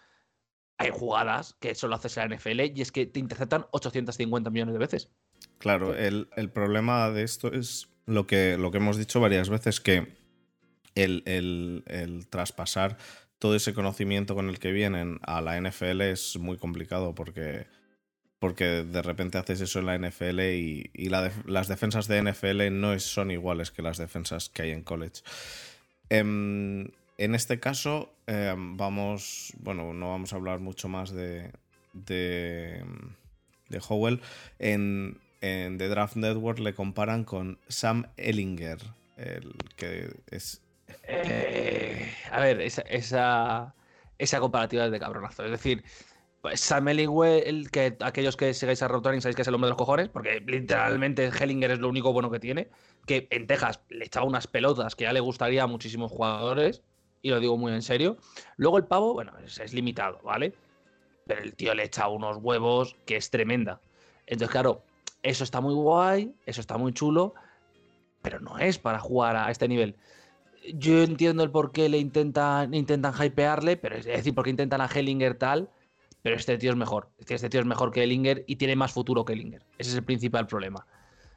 [0.78, 4.72] hay jugadas que solo haces en la NFL y es que te interceptan 850 millones
[4.74, 5.10] de veces.
[5.58, 10.16] Claro, el, problema de esto es lo que, lo que hemos dicho varias veces, que
[10.94, 11.22] el,
[11.86, 12.96] el, traspasar
[13.38, 17.66] todo ese conocimiento con el que vienen a la NFL es muy complicado porque,
[18.38, 23.30] porque de repente haces eso en la NFL y, las defensas de NFL no son
[23.30, 25.22] iguales que las defensas que hay en college.
[26.08, 29.52] Em, en este caso, em, vamos.
[29.58, 31.52] Bueno, no vamos a hablar mucho más de.
[31.92, 32.84] de.
[33.68, 34.20] de Howell.
[34.58, 38.78] En, en The Draft Network le comparan con Sam Ellinger,
[39.16, 40.62] el que es.
[41.04, 42.82] Eh, a ver, esa,
[44.18, 45.44] esa, comparativa es de cabronazo.
[45.44, 45.84] Es decir,
[46.40, 49.66] pues Sam Ellinger, el que aquellos que sigáis a Rotoring sabéis que es el hombre
[49.66, 52.68] de los cojones, porque literalmente Hellinger es lo único bueno que tiene.
[53.06, 56.82] Que en Texas le echaba unas pelotas que ya le gustaría a muchísimos jugadores
[57.22, 58.18] y lo digo muy en serio.
[58.56, 60.52] Luego el pavo, bueno, es, limitado, ¿vale?
[61.26, 63.80] Pero el tío le echa unos huevos que es tremenda.
[64.26, 64.82] Entonces, claro,
[65.22, 67.34] eso está muy guay, eso está muy chulo,
[68.20, 69.96] pero no es para jugar a este nivel.
[70.74, 74.80] Yo entiendo el por qué le intentan, intentan hypearle, pero es decir, por qué intentan
[74.80, 75.70] a Hellinger tal,
[76.22, 77.10] pero este tío es mejor.
[77.26, 79.64] Este tío es mejor que Hellinger y tiene más futuro que Hellinger.
[79.78, 80.86] Ese es el principal problema.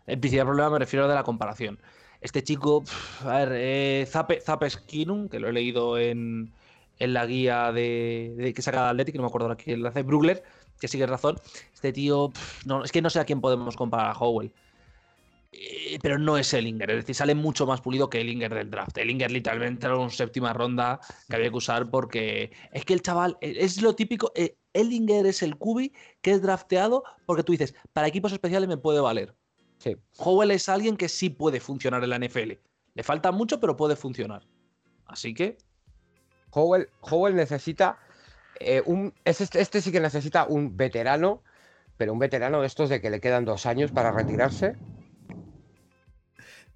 [0.06, 1.80] El principal problema me refiero de la comparación.
[2.25, 2.83] Este chico,
[3.23, 6.51] a ver, eh, Zape, Skinum, que lo he leído en,
[6.97, 10.41] la guía de, que saca Athletic, no me acuerdo aquí, el hace Brugler,
[10.79, 11.35] que sigue razón.
[11.71, 12.33] Este tío,
[12.65, 14.51] no, es que no sé a quién podemos comparar a Howell.
[15.51, 18.97] Eh, pero no es Ellinger, es decir, sale mucho más pulido que Ellinger del draft.
[18.97, 23.38] Ellinger literalmente era una séptima ronda que había que usar porque es que el chaval
[23.39, 24.31] eh, es lo típico.
[24.73, 28.99] Ellinger es el cubi que es drafteado porque tú dices, para equipos especiales me puede
[28.99, 29.35] valer.
[30.17, 32.53] Howell es alguien que sí puede funcionar en la NFL.
[32.93, 34.43] Le falta mucho, pero puede funcionar.
[35.05, 35.57] Así que.
[36.51, 37.99] Howell, necesita.
[38.59, 41.43] Eh, un, este, este, sí que necesita un veterano,
[41.97, 44.77] pero un veterano de estos de que le quedan dos años para retirarse.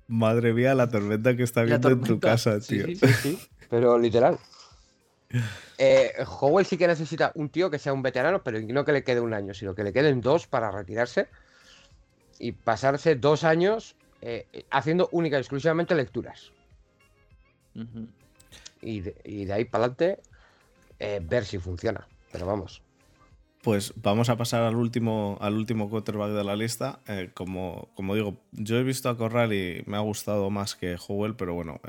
[0.07, 2.85] Madre mía, la tormenta que está viendo en tu casa, tío.
[2.87, 4.37] Sí, sí, sí, pero literal.
[5.77, 9.03] Eh, Howell sí que necesita un tío que sea un veterano, pero no que le
[9.03, 11.29] quede un año, sino que le queden dos para retirarse
[12.39, 16.51] y pasarse dos años eh, haciendo única y exclusivamente lecturas.
[18.81, 20.21] y, de, ahí para adelante
[20.99, 22.07] eh, ver si funciona.
[22.31, 22.81] Pero vamos.
[23.61, 26.99] Pues vamos a pasar al último, al último quarterback de la lista.
[27.07, 30.95] Eh, como, como digo, yo he visto a Corral y me ha gustado más que
[30.95, 31.81] Howell, pero bueno,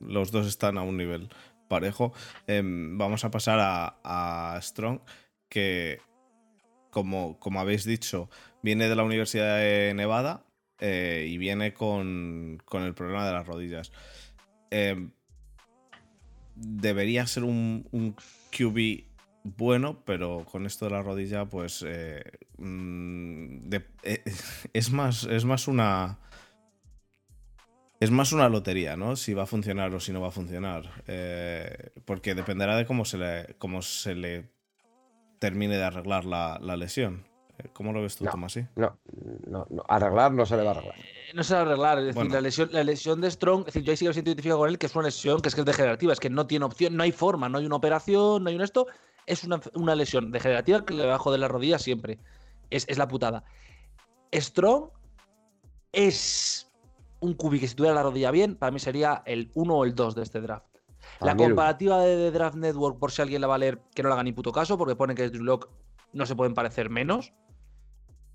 [0.00, 1.28] los dos están a un nivel
[1.68, 2.12] parejo.
[2.46, 5.00] Em, vamos a pasar a, Strong,
[5.48, 6.00] que
[6.96, 8.30] como, como habéis dicho,
[8.62, 10.46] viene de la Universidad de Nevada
[10.78, 13.92] eh, y viene con, el problema de las rodillas.
[14.70, 15.10] Em,
[16.54, 18.16] debería ser un, un,
[18.50, 19.04] QB
[19.44, 22.24] bueno, pero con esto de la rodilla, pues eh,
[22.56, 24.24] mm, eh,
[24.72, 26.18] es, más, es más una...
[28.00, 29.16] Es más una lotería, ¿no?
[29.16, 31.02] Si va a funcionar o si no va a funcionar.
[32.06, 34.55] porque dependerá de cómo se le, cómo se le
[35.38, 37.24] termine de arreglar la lesión.
[37.72, 38.56] ¿Cómo lo ves tú, Tomás?
[38.76, 38.98] No,
[39.46, 40.98] no, no, arreglar no se le va a arreglar.
[40.98, 43.74] Eh, no se va a arreglar, es decir, la lesión, la lesión de Strong, es
[43.74, 45.54] decir, yo ahí sí que me identificado con él, que es una lesión que es
[45.54, 48.44] que es degenerativa, es que no tiene opción, no hay forma, no hay una operación,
[48.44, 48.86] no hay un esto,
[49.26, 52.18] es una, una lesión degenerativa que le va a joder la rodilla siempre.
[52.68, 53.44] Es, es la putada.
[54.32, 54.90] Strong
[55.92, 56.70] es
[57.20, 59.94] un cubi que si tuviera la rodilla bien, para mí sería el 1 o el
[59.94, 60.66] 2 de este draft.
[61.20, 64.14] La comparativa de, Draft Network, por si alguien la va a leer, que no le
[64.14, 65.68] haga ni puto caso, porque pone que Drew Lock
[66.12, 67.32] no se pueden parecer menos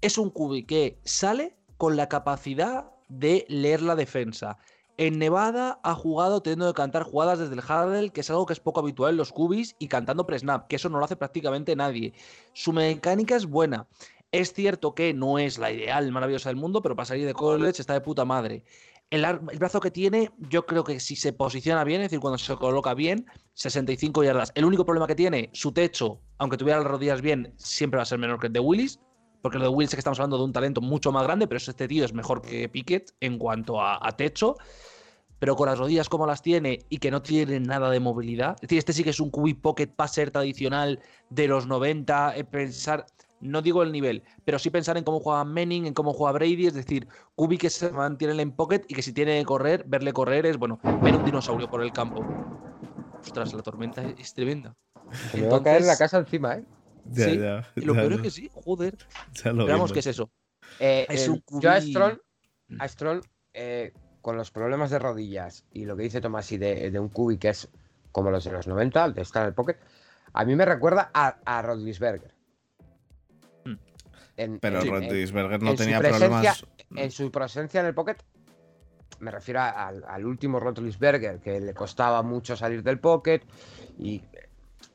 [0.02, 4.58] es un cubi que sale con la capacidad de leer la defensa
[4.98, 8.54] En Nevada ha jugado teniendo que cantar jugadas desde el Hurdle, que es algo que
[8.54, 11.76] es poco habitual en los cubis, y cantando pre-snap, que eso no lo hace prácticamente
[11.76, 12.14] nadie.
[12.54, 13.88] Su mecánica es buena.
[14.32, 17.82] Es cierto que no es la ideal maravillosa del mundo, pero para salir de college
[17.82, 18.64] está de puta madre.
[19.12, 22.38] El, el, brazo que tiene, yo creo que si se posiciona bien, es decir, cuando
[22.40, 24.52] se coloca bien, 65 yardas.
[24.56, 28.06] El único problema que tiene, su techo, aunque tuviera las rodillas bien, siempre va a
[28.06, 29.00] ser menor que el de Willis
[29.42, 31.58] porque lo de Wills es que estamos hablando de un talento mucho más grande, pero
[31.58, 34.56] este tío es mejor que Piquet en cuanto a, techo.
[35.40, 38.56] Pero con las rodillas como las tiene y que no tiene nada de movilidad.
[38.58, 41.00] Es decir, este sí que es un QB pocket passer tradicional
[41.32, 42.38] de los 90.
[42.38, 43.08] Eh, pensar,
[43.42, 46.68] no digo el nivel, pero sí pensar en cómo juega Manning, en cómo juega Brady.
[46.68, 50.14] Es decir, QB que se mantiene en pocket y que si tiene que correr, verle
[50.14, 52.26] correr es, bueno, ver un dinosaurio por el campo.
[53.20, 54.76] Ostras, la tormenta es tremenda.
[55.32, 56.66] Se me va a caer la casa encima, ¿eh?
[57.14, 57.40] sí,
[57.76, 58.98] y lo peor es que sí, joder.
[59.44, 60.32] Veamos qué es eso.
[60.80, 61.08] Eh,
[61.60, 62.18] yo a Strong,
[62.80, 63.22] a Strong
[63.54, 67.38] eh, con los problemas de rodillas y lo que dice Tomás y de, un cubi
[67.38, 67.70] que es
[68.12, 69.78] como los de los 90, de estar en el pocket,
[70.34, 72.34] a mí me recuerda a, a Rodlisberger.
[74.48, 74.58] Hmm.
[74.60, 76.66] Pero Rodlisberger no tenía problemas.
[76.96, 78.18] En su presencia en el pocket,
[79.20, 83.42] me refiero al, último Rodlisberger, que le costaba mucho salir del pocket
[83.98, 84.22] y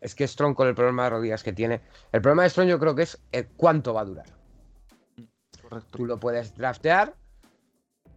[0.01, 1.81] es que Strong con el problema de rodillas que tiene.
[2.13, 3.19] El problema de Strong yo creo que es
[3.57, 4.27] cuánto va a durar.
[5.63, 5.99] Correcto.
[5.99, 7.15] Tú lo puedes draftear.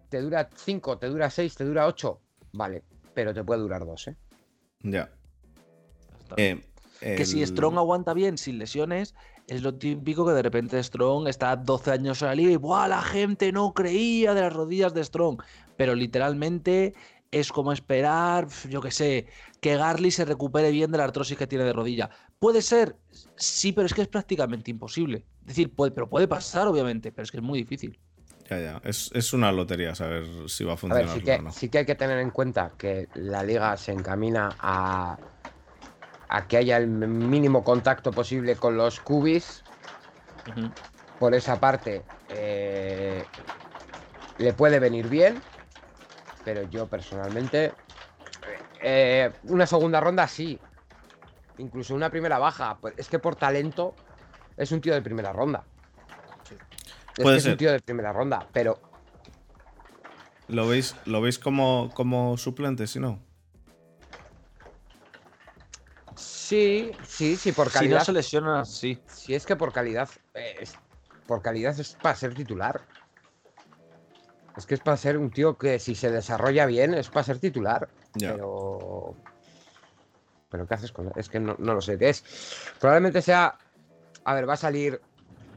[0.10, 2.20] Te dura 5, te dura 6, te dura 8.
[2.54, 2.84] Vale.
[3.14, 4.16] Pero te puede durar 2, ¿eh?
[4.82, 5.10] Ya.
[6.38, 6.62] Eh,
[7.02, 9.16] que si Strong aguanta bien sin lesiones,
[9.50, 12.88] es lo típico que de repente Strong está 12 años en la liga y ¡buah!
[12.88, 15.42] La gente no creía de las rodillas de Strong.
[15.76, 16.94] Pero literalmente
[17.32, 19.26] es como esperar, yo qué sé,
[19.60, 22.12] que Garly se recupere bien de la artrosis que tiene de rodilla.
[22.38, 22.96] Puede ser,
[23.38, 25.26] sí, pero es que es prácticamente imposible.
[25.42, 27.98] Es decir, puede, pero puede pasar, obviamente, pero es que es muy difícil.
[28.50, 28.82] Ya, ya.
[28.84, 31.10] Es, una lotería saber si va a funcionar.
[31.10, 33.92] A ver, sí, que, sí que hay que tener en cuenta que la liga se
[33.94, 35.18] encamina a,
[36.30, 39.64] a que haya el mínimo contacto posible con los cubis.
[41.20, 43.24] Por esa parte, eh,
[44.38, 45.42] le puede venir bien
[46.44, 47.74] pero yo personalmente.
[48.82, 50.60] Eh, una segunda ronda sí.
[51.58, 52.78] Incluso una primera baja.
[52.80, 53.94] Pues es que por talento
[54.58, 55.64] es un tío de primera ronda.
[57.18, 58.80] Es, un tío de primera ronda, pero.
[60.48, 63.20] ¿Lo veis, lo veis como, como suplente, si no?
[66.50, 67.98] Sí, sí, sí, por calidad.
[67.98, 69.00] Si no se lesiona, sí.
[69.06, 70.10] Si es que por calidad.
[71.28, 72.82] por calidad es para ser titular.
[74.58, 77.38] Es que es para ser un tío que si se desarrolla bien es para ser
[77.38, 77.88] titular.
[78.20, 79.14] Pero.
[80.50, 81.14] Pero ¿qué haces con él?
[81.18, 82.00] Es que no, lo sé.
[82.00, 82.26] Es.
[82.80, 83.56] Probablemente sea.
[84.24, 85.00] A ver, va a salir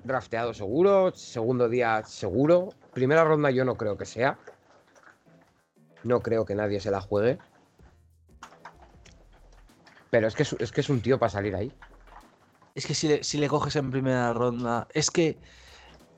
[0.05, 1.11] drafteado seguro.
[1.14, 2.68] Segundo día seguro.
[2.92, 4.37] Primera ronda yo no creo que sea.
[6.05, 7.38] No creo que nadie se la juegue.
[10.12, 11.72] Pero es que es, que es un tío para salir ahí.
[12.75, 14.87] Es que si si le coges en primera ronda.
[14.92, 15.38] Es que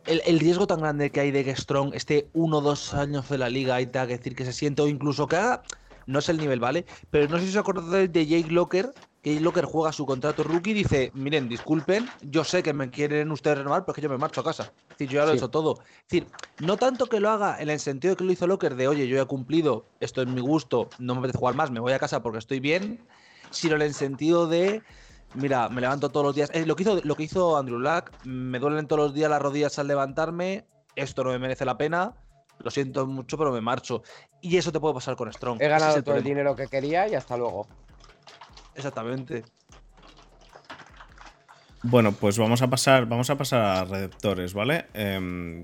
[0.07, 3.39] el, riesgo tan grande que hay de que Strong esté uno o dos años de
[3.39, 5.63] la liga y tenga que decir que se siente o incluso que haga,
[6.09, 6.87] no es el nivel, ¿vale?
[7.11, 10.43] Pero no sé si os acordáis de Jake Locker, que Jake Locker juega su contrato
[10.43, 14.03] rookie y dice, miren, disculpen, yo sé que me quieren ustedes renovar, pero es que
[14.03, 14.73] yo me marcho a casa.
[14.91, 15.79] Es decir, yo ya lo he hecho todo.
[15.79, 16.27] Es decir,
[16.59, 19.07] no tanto que lo haga en el sentido de que lo hizo Locker de, oye,
[19.07, 22.01] yo he cumplido, esto es mi gusto, no me apetece jugar más, me voy a
[22.01, 23.07] casa porque estoy bien,
[23.55, 24.83] sino en el sentido de
[25.35, 26.51] Mira, me levanto todos los días.
[26.55, 29.43] Eh, lo, que hizo, lo que hizo Andrew Luck, me duelen todos los días las
[29.43, 30.65] rodillas al levantarme.
[30.95, 32.15] Esto no me merece la pena.
[32.61, 34.03] Lo siento mucho, pero me marcho.
[34.41, 35.61] Y eso te puede pasar con Strong.
[35.61, 37.67] He ganado todo el dinero que quería y hasta luego.
[38.77, 39.45] Exactamente.
[41.83, 44.87] Bueno, pues vamos a pasar, vamos a pasar a receptores, ¿vale?
[44.95, 45.63] Em,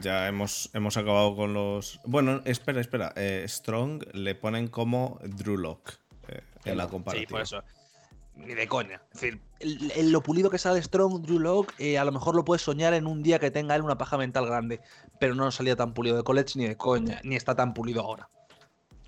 [0.00, 2.00] ya hemos, hemos acabado con los.
[2.04, 3.12] Bueno, espera, espera.
[3.14, 6.05] Eh, Strong le ponen como Drew Lock eh,
[6.66, 7.26] en la comparativa.
[7.26, 7.62] Sí, por eso
[8.36, 9.00] ni de coña.
[9.12, 12.44] Es decir, el, lo pulido que sale Strong, Drew Locke, eh, a lo mejor lo
[12.44, 14.80] puedes soñar en un día que tenga él una paja mental grande,
[15.18, 18.28] pero no salía tan pulido de college ni de coña, ni está tan pulido ahora.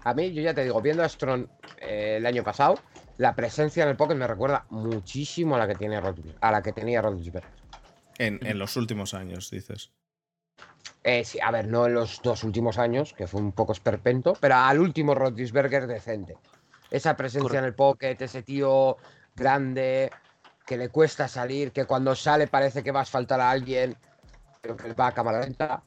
[0.04, 1.46] A mí, yo ya te digo, viendo a Strong
[1.80, 2.76] eh, el año pasado,
[3.18, 6.72] la presencia en el pocket me recuerda muchísimo a la que, tiene a la que
[6.72, 7.44] tenía Rodgers.
[8.18, 9.92] En, en los últimos años, dices.
[11.04, 14.36] Eh, sí, a ver, no en los dos últimos años, que fue un poco esperpento,
[14.40, 15.52] pero al último Rodgers
[15.88, 16.36] decente.
[16.90, 18.96] Esa presencia en el pocket, ese tío
[19.36, 20.10] grande,
[20.66, 23.96] que le cuesta salir, que cuando sale parece que va a asfaltar a alguien,
[24.60, 25.82] pero que va a cámara lenta.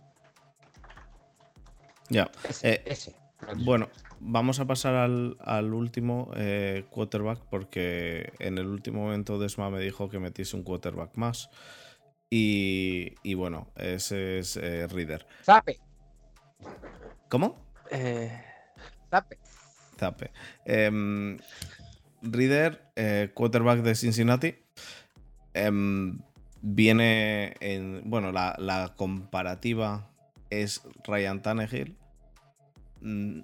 [2.10, 2.30] Ya.
[2.48, 3.16] Ese, eh,
[3.64, 3.90] Bueno,
[4.20, 10.10] vamos a pasar al, último eh, quarterback porque en el último momento Desma me dijo
[10.10, 11.50] que metiese un quarterback más.
[12.30, 15.28] Y, y bueno, ese es eh, Reader.
[15.42, 15.80] ¡Sape!
[17.30, 17.56] ¿Cómo?
[17.90, 18.32] Eh,
[19.10, 19.41] Zape.
[20.66, 21.38] Em,
[22.22, 24.56] Reader, eh, quarterback de Cincinnati.
[25.54, 26.20] Em,
[26.62, 28.02] viene en.
[28.06, 30.10] Bueno, la, comparativa
[30.50, 31.98] es Ryan Tannehill.
[33.02, 33.42] Mm,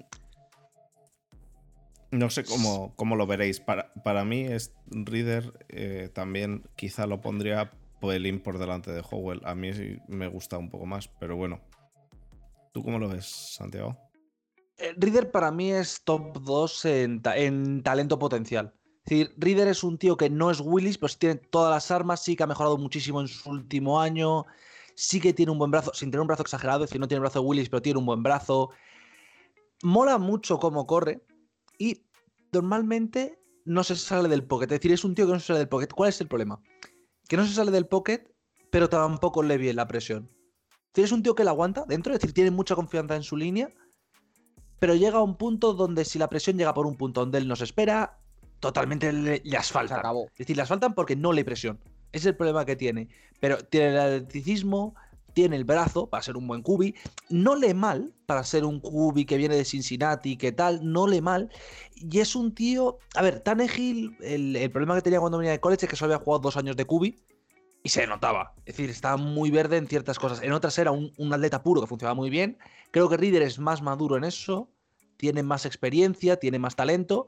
[2.11, 3.59] no sé cómo, cómo, lo veréis.
[3.59, 9.41] Para, para mí, es Reader eh, también quizá lo pondría Poelin por delante de Howell.
[9.43, 9.71] A mí
[10.07, 11.59] me gusta un poco más, pero bueno.
[12.71, 14.06] ¿Tú cómo lo ves, Santiago?
[14.77, 18.73] Eh, Reader para mí es top 2 en, en, talento potencial.
[19.05, 21.91] Es decir, Reader es un tío que no es Willis, pero sí tiene todas las
[21.91, 24.45] armas, sí que ha mejorado muchísimo en su último año,
[24.95, 27.17] sí que tiene un buen brazo, sin tener un brazo exagerado, es decir, no tiene
[27.19, 28.69] el brazo Willis, pero tiene un buen brazo.
[29.81, 31.23] Mola mucho cómo corre
[31.79, 32.05] y
[32.51, 34.65] normalmente no se sale del pocket.
[34.65, 35.87] Es decir, es un tío que no se sale del pocket.
[35.87, 36.61] ¿Cuál es el problema?
[37.27, 38.31] Que no se sale del pocket,
[38.71, 40.29] pero tampoco le viene la presión.
[40.91, 43.71] Tienes un tío que la aguanta dentro, es decir, tiene mucha confianza en su línea,
[44.79, 47.47] pero llega a un punto donde si la presión llega por un punto donde él
[47.47, 48.17] nos espera,
[48.59, 50.01] totalmente le, asfalta.
[50.31, 51.79] Es decir, le asfaltan porque no le presión.
[52.11, 53.09] Ese es el problema que tiene.
[53.39, 54.95] Pero tiene el atleticismo,
[55.33, 56.95] tiene el brazo para ser un buen cubi,
[57.29, 61.21] no le mal para ser un cubi que viene de Cincinnati, que tal, no le
[61.21, 61.49] mal.
[61.95, 62.97] Y es un tío.
[63.15, 66.13] A ver, Tannehill, el, el problema que tenía cuando venía de college es que solo
[66.13, 67.17] había jugado dos años de cubi
[67.83, 68.53] y se notaba.
[68.65, 70.41] Es decir, estaba muy verde en ciertas cosas.
[70.41, 72.57] En otras era un, atleta puro que funcionaba muy bien.
[72.91, 74.69] Creo que Reader es más maduro en eso,
[75.17, 77.27] tiene más experiencia, tiene más talento,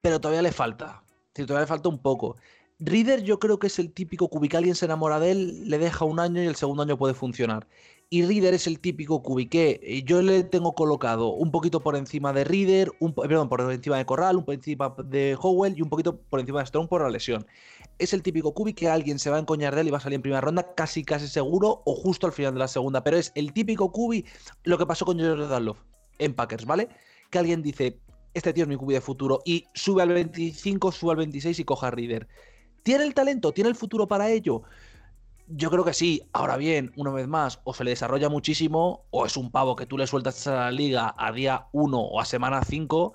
[0.00, 1.02] pero todavía le falta.
[1.32, 2.36] todavía le falta un poco.
[2.80, 6.04] Reader yo creo que es el típico que alguien se enamora de él, le deja
[6.04, 7.66] un año y el segundo año puede funcionar.
[8.10, 11.96] Y Reader es el típico cubi que eh, yo le tengo colocado un poquito por
[11.96, 15.78] encima de Reader, un, perdón, por encima de Corral, un poco por encima de Howell
[15.78, 17.46] y un poquito por encima de Strong por la lesión
[17.98, 20.00] es el típico cubi que alguien se va a encoñar de él y va a
[20.00, 23.04] salir en primera ronda casi casi seguro o justo al final de la segunda.
[23.04, 24.24] Pero es el típico cubi
[24.64, 25.78] lo que pasó con Jordan Love
[26.18, 26.88] en Packers, ¿vale?
[27.30, 28.00] Que alguien dice,
[28.34, 31.64] este tío es mi cubi de futuro y sube al 25, sube al 26 y
[31.64, 32.28] coja a Reader.
[32.82, 33.52] ¿Tiene el talento?
[33.52, 34.62] ¿Tiene el futuro para ello?
[35.48, 36.22] Yo creo que sí.
[36.32, 39.86] Ahora bien, una vez más, o se le desarrolla muchísimo o es un pavo que
[39.86, 43.14] tú le sueltas a la liga a día 1 o a semana 5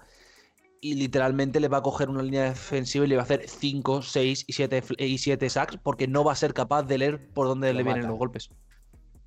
[0.81, 4.01] y literalmente le va a coger una línea defensiva y le va a hacer 5,
[4.01, 7.47] 6 y 7 y siete sacks porque no va a ser capaz de leer por
[7.47, 8.49] dónde le vienen los golpes.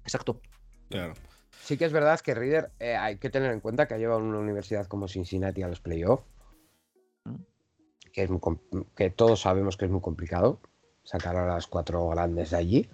[0.02, 0.40] Exacto.
[0.88, 1.14] Claro.
[1.62, 4.20] Sí que es verdad que Reader eh, hay que tener en cuenta que ha llevado
[4.20, 6.24] una universidad como Cincinnati a los playoffs.
[7.24, 7.36] Mm.
[8.12, 8.30] Que, es
[8.96, 10.60] que todos sabemos que es muy complicado
[11.04, 12.90] sacar a las cuatro grandes de allí.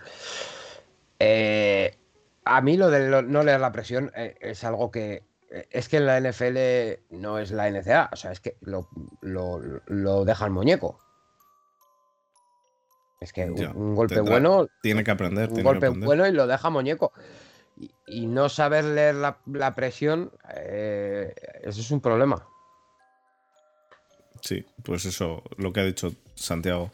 [1.19, 1.97] Eh,
[2.45, 6.07] a mí lo de no leer la presión eh, es algo que es que en
[6.07, 8.89] la NFL no es la NCA, o sea, es que lo,
[9.23, 10.99] lo, deja el muñeco.
[13.21, 14.69] Es que un, golpe bueno.
[14.83, 15.51] Tiene que aprender.
[15.51, 17.13] Un golpe bueno y lo deja muñeco.
[18.07, 22.47] Y, no saber leer la, presión, eh, eso es un problema.
[24.41, 26.91] Sí, pues eso, lo que ha dicho Santiago.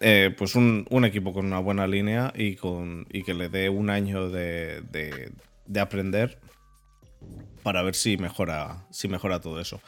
[0.00, 3.90] Eh, pues un, equipo con una buena línea y, con, y que le dé un
[3.90, 4.82] año de,
[5.66, 6.40] de aprender
[7.62, 9.80] para ver si mejora, si mejora todo eso.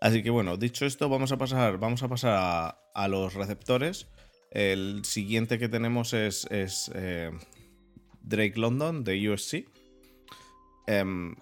[0.00, 4.08] Así que bueno, dicho esto, vamos a pasar, vamos a, pasar a, los receptores.
[4.50, 7.30] El siguiente que tenemos es, eh,
[8.22, 9.66] Drake London de USC.
[10.86, 11.34] Em,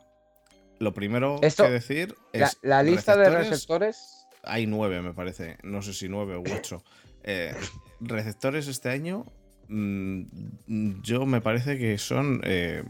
[0.78, 2.58] lo primero que decir es.
[2.62, 4.26] La, lista de receptores.
[4.44, 5.58] Hay nueve, me parece.
[5.62, 6.82] No sé si nueve u ocho.
[7.24, 7.54] Eh,
[8.00, 9.26] receptores este año
[9.72, 12.84] Mm, yo me parece que son eh,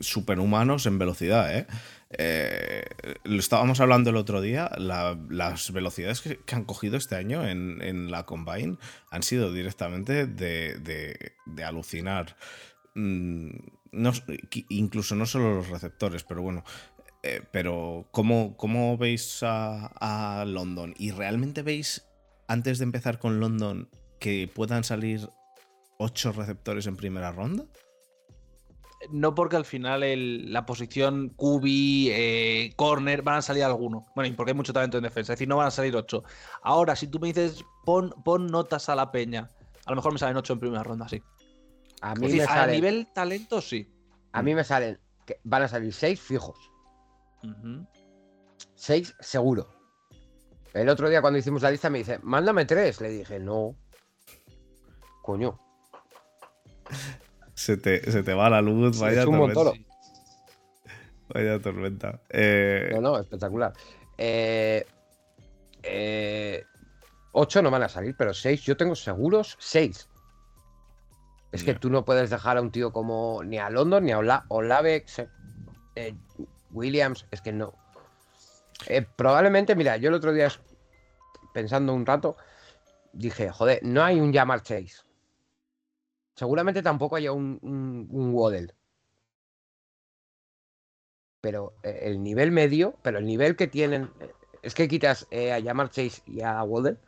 [0.00, 1.56] superhumanos en velocidad.
[1.56, 1.66] ¿eh?
[2.10, 2.84] ¿eh?
[3.24, 8.24] lo estábamos hablando el otro día, las velocidades que, han cogido este año en, la
[8.24, 8.76] Combine
[9.10, 11.32] han sido directamente de,
[11.64, 12.36] alucinar.
[12.94, 13.50] Mm,
[14.68, 16.64] incluso no solo los receptores, pero bueno.
[17.22, 19.86] Eh, pero, ¿cómo, ¿cómo, veis a,
[20.40, 20.94] a London?
[20.96, 22.06] ¿Y realmente veis,
[22.46, 23.88] antes de empezar con London,
[24.20, 25.28] que puedan salir
[25.98, 27.64] ocho receptores en primera ronda?
[29.10, 34.04] No porque al final la posición QB, eh, corner, van a salir algunos.
[34.14, 35.32] Bueno, y porque hay mucho talento en defensa.
[35.32, 36.24] Es decir, no van a salir ocho.
[36.62, 39.48] Ahora, si tú me dices, pon, pon notas a la peña,
[39.84, 41.22] a lo mejor me salen ocho en primera ronda, sí.
[42.00, 43.90] A mí me A nivel talento, sí.
[44.32, 46.58] A mí me salen, que van a salir seis fijos.
[48.74, 49.68] Seis seguro.
[50.74, 53.00] El otro día cuando hicimos la lista me dice, mándame tres.
[53.00, 53.76] Le dije, no.
[55.22, 55.58] Coño.
[57.56, 59.72] Se te, va la luz, vaya tormenta.
[61.28, 62.20] Vaya tormenta.
[62.28, 63.72] Eh, no, no, espectacular.
[64.18, 64.86] Eh,
[65.82, 66.62] eh,
[67.32, 70.06] ocho no van a salir, pero seis, yo tengo seguros seis.
[71.50, 74.18] Es que tú no puedes dejar a un tío como ni a London, ni a
[74.48, 75.06] Olave,
[76.72, 77.72] Williams, es que no.
[78.86, 80.52] Eh, probablemente, mira, yo el otro día,
[81.54, 82.36] pensando un rato,
[83.14, 85.05] dije, joder, no hay un Jamar Chase.
[86.36, 88.74] Seguramente tampoco haya un, un, Waddle.
[91.40, 94.32] Pero eh, el nivel medio, pero el nivel que tienen, eh,
[94.62, 96.98] es que quitas a Jamar Chase y a Waddle,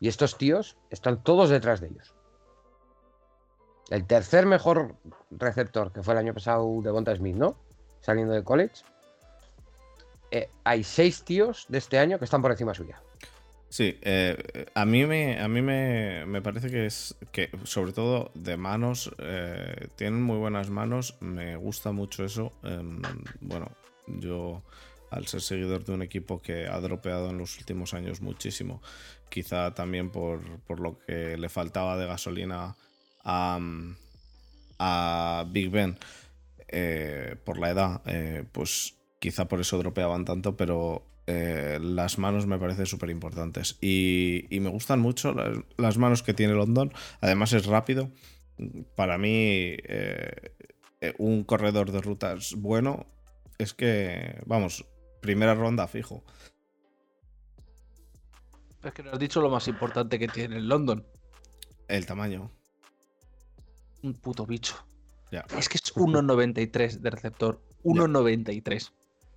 [0.00, 2.14] y estos tíos están todos detrás de ellos.
[3.90, 4.96] El tercer mejor
[5.30, 7.56] receptor, que fue el año pasado de Bonta Smith, ¿no?
[8.00, 8.84] Saliendo de college.
[10.30, 13.00] Eh, hay seis tíos de este año que están por encima suya.
[13.74, 14.36] Sí, eh,
[14.76, 19.88] a mí, me, a mí me, parece que es que, sobre todo de manos, eh,
[19.96, 22.52] tienen muy buenas manos, me gusta mucho eso.
[22.62, 23.02] Em,
[23.40, 23.72] bueno,
[24.06, 24.62] yo
[25.10, 28.80] al ser seguidor de un equipo que ha dropeado en los últimos años muchísimo,
[29.28, 32.76] quizá también por, por lo que le faltaba de gasolina
[33.24, 33.58] a,
[35.48, 35.98] Big Ben
[36.68, 38.02] eh, por la edad,
[38.52, 43.78] pues quizá por eso dropeaban tanto, pero eh, las manos me parecen súper importantes.
[43.80, 45.34] Y, me gustan mucho
[45.76, 46.92] las, manos que tiene London.
[47.20, 48.10] Además es rápido.
[48.94, 49.76] Para mí,
[51.18, 53.06] un corredor de rutas bueno
[53.58, 54.86] es que, vamos,
[55.20, 56.24] primera ronda fijo.
[58.82, 61.04] Es que nos has dicho lo más importante que tiene London.
[61.88, 62.50] El tamaño
[64.04, 64.76] un puto bicho.
[65.58, 67.60] Es que es 1.93 de receptor.
[67.82, 68.92] 1.93.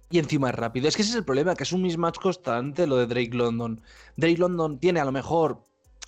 [0.10, 0.88] Y encima es rápido.
[0.88, 3.82] Es que ese es el problema, que es un mismatch constante lo de Drake London.
[4.16, 5.62] Drake London tiene a lo mejor.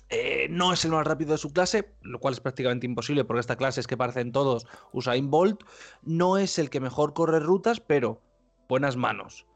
[0.08, 3.40] Eh, no es el más rápido de su clase, lo cual es prácticamente imposible porque
[3.40, 5.62] esta clase es que parecen todos Usain Bolt.
[6.02, 8.20] No es el que mejor corre rutas, pero
[8.68, 9.46] buenas manos.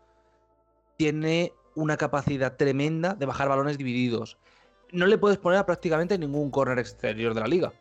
[0.97, 4.39] Tiene una capacidad tremenda de bajar balones divididos.
[4.93, 7.73] No le puedes poner a prácticamente ningún corner exterior de la liga.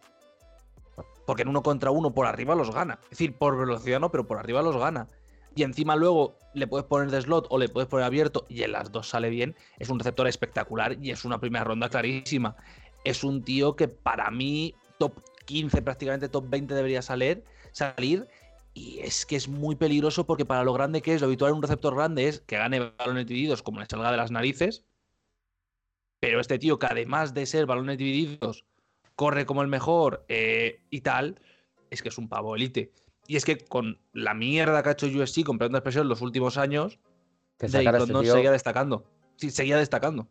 [1.28, 3.00] Porque en uno contra uno por arriba los gana.
[3.04, 5.08] Es decir, por velocidad no, pero por arriba los gana.
[5.56, 8.72] Y encima luego le puedes poner de slot o le puedes poner abierto y en
[8.72, 9.56] las dos sale bien.
[9.78, 12.56] Es un receptor espectacular y es una primera ronda clarísima.
[13.04, 17.44] Es un tío que para mí top 15, prácticamente top 20 debería salir.
[17.72, 18.28] salir
[18.74, 21.58] y es que es muy peligroso porque para lo grande que es, lo habitual en
[21.58, 24.86] un receptor grande es que gane balones divididos como le salga de las narices.
[26.20, 28.66] Pero este tío que además de ser balones divididos
[29.16, 31.40] corre como el mejor eh, y tal,
[31.92, 32.92] es que es un pavo elite.
[33.28, 36.58] Y es que con la mierda que ha hecho USC comprando expresión en los últimos
[36.58, 37.00] años,
[37.60, 39.06] Drake London seguía destacando.
[39.38, 40.28] Sí, seguía destacando.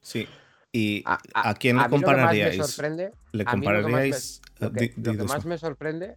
[0.00, 0.28] Sí.
[0.72, 2.56] ¿Y a, quién le compararíais?
[2.56, 4.40] me sorprende, ¿Le compararíais?
[4.58, 4.94] Lo, que,
[5.26, 6.16] más me sorprende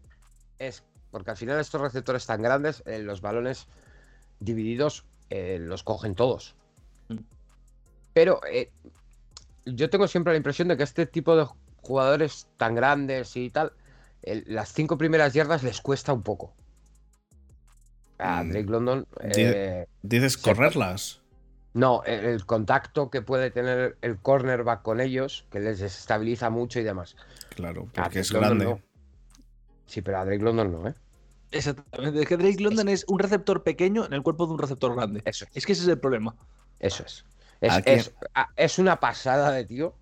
[0.60, 3.68] es porque al final estos receptores tan grandes, eh, los balones
[4.40, 6.56] divididos eh, los cogen todos.
[7.10, 7.18] Mm.
[8.14, 8.40] Pero
[9.66, 11.48] yo tengo siempre la impresión de que este tipo de
[11.78, 13.74] jugadores tan grandes y tal,
[14.26, 16.54] las cinco primeras yardas les cuesta un poco.
[18.18, 18.50] A mm.
[18.50, 19.08] Drake London.
[19.22, 21.22] Eh, ¿Dices correrlas?
[21.74, 26.84] No, el, contacto que puede tener el cornerback con ellos, que les desestabiliza mucho y
[26.84, 27.18] demás.
[27.50, 28.82] Claro, porque es grande.
[29.86, 30.94] Sí, pero a Drake London no, ¿eh?
[31.52, 32.22] Exactamente.
[32.22, 35.22] Es que Drake London es, un receptor pequeño en el cuerpo de un receptor grande.
[35.26, 35.66] Eso es.
[35.66, 36.36] que ese es el problema.
[36.80, 37.26] Eso es.
[37.62, 38.14] Es,
[38.56, 39.96] es una pasada de tío.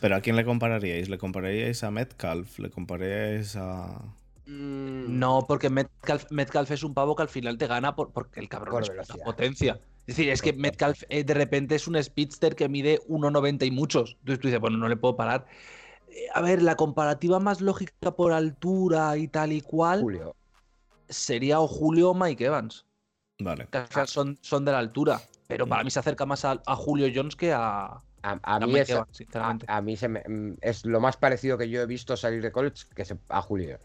[0.00, 1.08] ¿Pero a quién le compararíais?
[1.08, 2.58] ¿Le compararíais a Metcalf?
[2.58, 4.00] ¿Le compararíais a.?
[4.46, 8.82] Mm, no, porque Metcalf, es un pavo que al final te gana porque el cabrón
[8.82, 9.80] es una potencia.
[10.06, 13.70] Es decir, es que Metcalf eh, de repente es un speedster que mide 1,90 y
[13.70, 14.16] muchos.
[14.20, 15.46] Entonces tú dices, bueno, no le puedo parar.
[16.08, 20.34] Eh, a ver, la comparativa más lógica por altura y tal y cual Julio.
[21.08, 22.86] sería o Julio o Mike Evans.
[23.40, 23.68] Vale.
[24.06, 25.20] son, son de la altura.
[25.46, 28.02] Pero para mí se acerca más a Julio Jones que a,
[28.42, 28.90] a, mí, es,
[29.66, 32.52] a, mí se me, mm, es lo más parecido que yo he visto salir de
[32.52, 33.78] college que a Julio.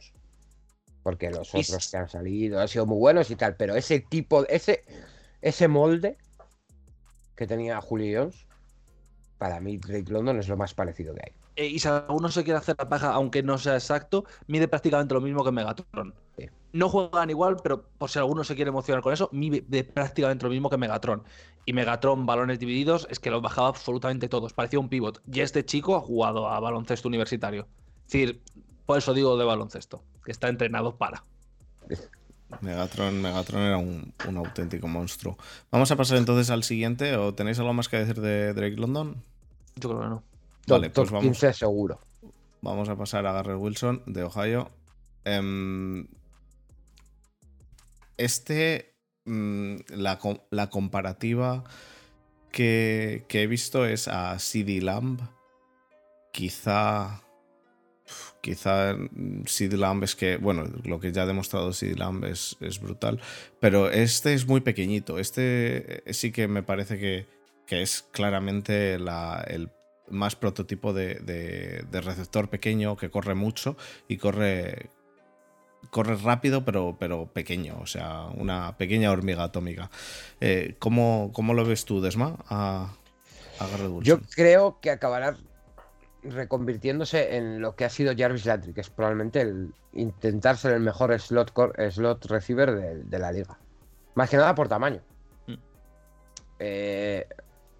[1.03, 4.47] Porque los otros que han salido han sido muy buenos y tal, pero ese tipo,
[4.47, 4.83] ese,
[5.41, 6.17] ese molde
[7.35, 8.31] que tenía Julio
[9.37, 11.33] para mí Drake London es lo más parecido que hay.
[11.55, 15.13] Eh, y si alguno se quiere hacer la paja, aunque no sea exacto, mide prácticamente
[15.13, 16.13] lo mismo que Megatron.
[16.73, 20.49] No juegan igual, pero por si alguno se quiere emocionar con eso, mide prácticamente lo
[20.49, 21.23] mismo que Megatron.
[21.65, 24.53] Y Megatron, balones divididos, es que los bajaba absolutamente todos.
[24.53, 25.21] Parecía un pivot.
[25.31, 27.67] Y este chico ha jugado a baloncesto universitario.
[28.07, 28.41] Es decir,
[28.87, 31.23] por eso digo de baloncesto, que está entrenado para.
[32.61, 35.37] Megatron, Megatron era un, auténtico monstruo.
[35.71, 37.15] Vamos a pasar entonces al siguiente.
[37.17, 39.23] ¿O tenéis algo más que decir de Drake London?
[39.75, 40.23] Yo creo que no.
[40.67, 41.37] Vale, pues vamos.
[41.37, 41.99] seguro.
[42.61, 44.69] Vamos a pasar a Garrett Wilson de Ohio.
[45.25, 46.07] Em,
[48.17, 48.95] este,
[49.25, 51.63] mm, la, comparativa
[52.51, 55.21] que, he visto es a CD Lamb.
[56.31, 57.21] Quizá.
[58.41, 58.95] quizá
[59.45, 63.21] Sid Lamb es que, bueno, lo que ya ha demostrado Sid Lamb es, es, brutal,
[63.59, 65.19] pero este es muy pequeñito.
[65.19, 67.27] Este sí que me parece que,
[67.67, 69.69] que es claramente la, el
[70.09, 74.89] más prototipo de, de, receptor pequeño que corre mucho y corre,
[75.89, 79.89] corre rápido pero, pero pequeño, o sea, una pequeña hormiga atómica.
[80.41, 82.93] Eh, ¿cómo, ¿cómo, lo ves tú, Desma, a,
[84.01, 85.37] Yo creo que acabará
[86.23, 90.81] reconvirtiéndose en lo que ha sido Jarvis Landry, que es probablemente el intentar ser el
[90.81, 91.53] mejor slot,
[91.91, 93.57] slot receiver de, la liga.
[94.15, 95.01] Más que nada por tamaño.
[95.47, 95.53] Mm.
[96.59, 97.27] Eh,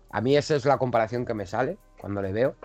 [0.10, 2.56] a mí esa es la comparación que me sale cuando le veo.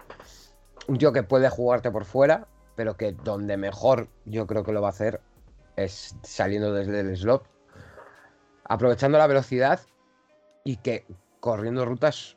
[0.89, 4.80] Un tío que puede jugarte por fuera, pero que donde mejor yo creo que lo
[4.80, 5.20] va a hacer
[5.85, 7.45] es saliendo desde el slot,
[8.64, 9.81] aprovechando la velocidad
[10.64, 11.07] y que
[11.41, 12.37] corriendo rutas,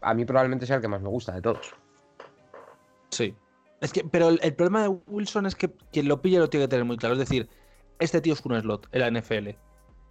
[0.00, 1.74] a mí probablemente sea el que más me gusta de todos.
[3.10, 3.34] Sí.
[3.80, 6.68] Es que, pero el, problema de Wilson es que quien lo pille lo tiene que
[6.68, 7.14] tener muy claro.
[7.14, 7.48] Es decir,
[7.98, 9.50] este tío es un slot en la NFL.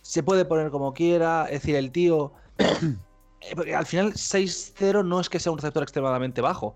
[0.01, 2.33] Se puede poner como quiera, es decir, el tío.
[3.41, 6.75] Eh, al final, 6-0 no es que sea un receptor extremadamente bajo.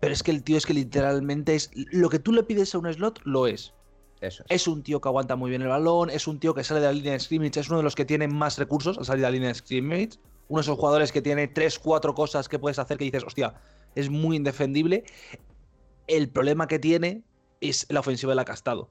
[0.00, 1.70] Pero es que el tío es que literalmente es.
[1.92, 3.72] Lo que tú le pides a un slot, lo es.
[4.20, 4.66] Es.
[4.66, 6.92] un tío que aguanta muy bien el balón, es un tío que sale de la
[6.92, 9.30] línea de scrimmage, es uno de los que tiene más recursos al salir de la
[9.30, 10.18] línea de scrimmage.
[10.48, 13.54] Uno de esos jugadores que tiene 3, 4 cosas que puedes hacer que dices, hostia,
[13.94, 15.04] es muy indefendible.
[16.06, 17.24] El problema que tiene
[17.60, 18.90] es la ofensiva del acastado.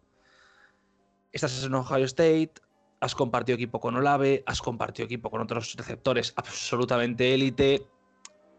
[1.32, 2.54] Estás en Ohio State,
[3.00, 7.88] has compartido equipo con Olave, has compartido equipo con otros receptores absolutamente élite.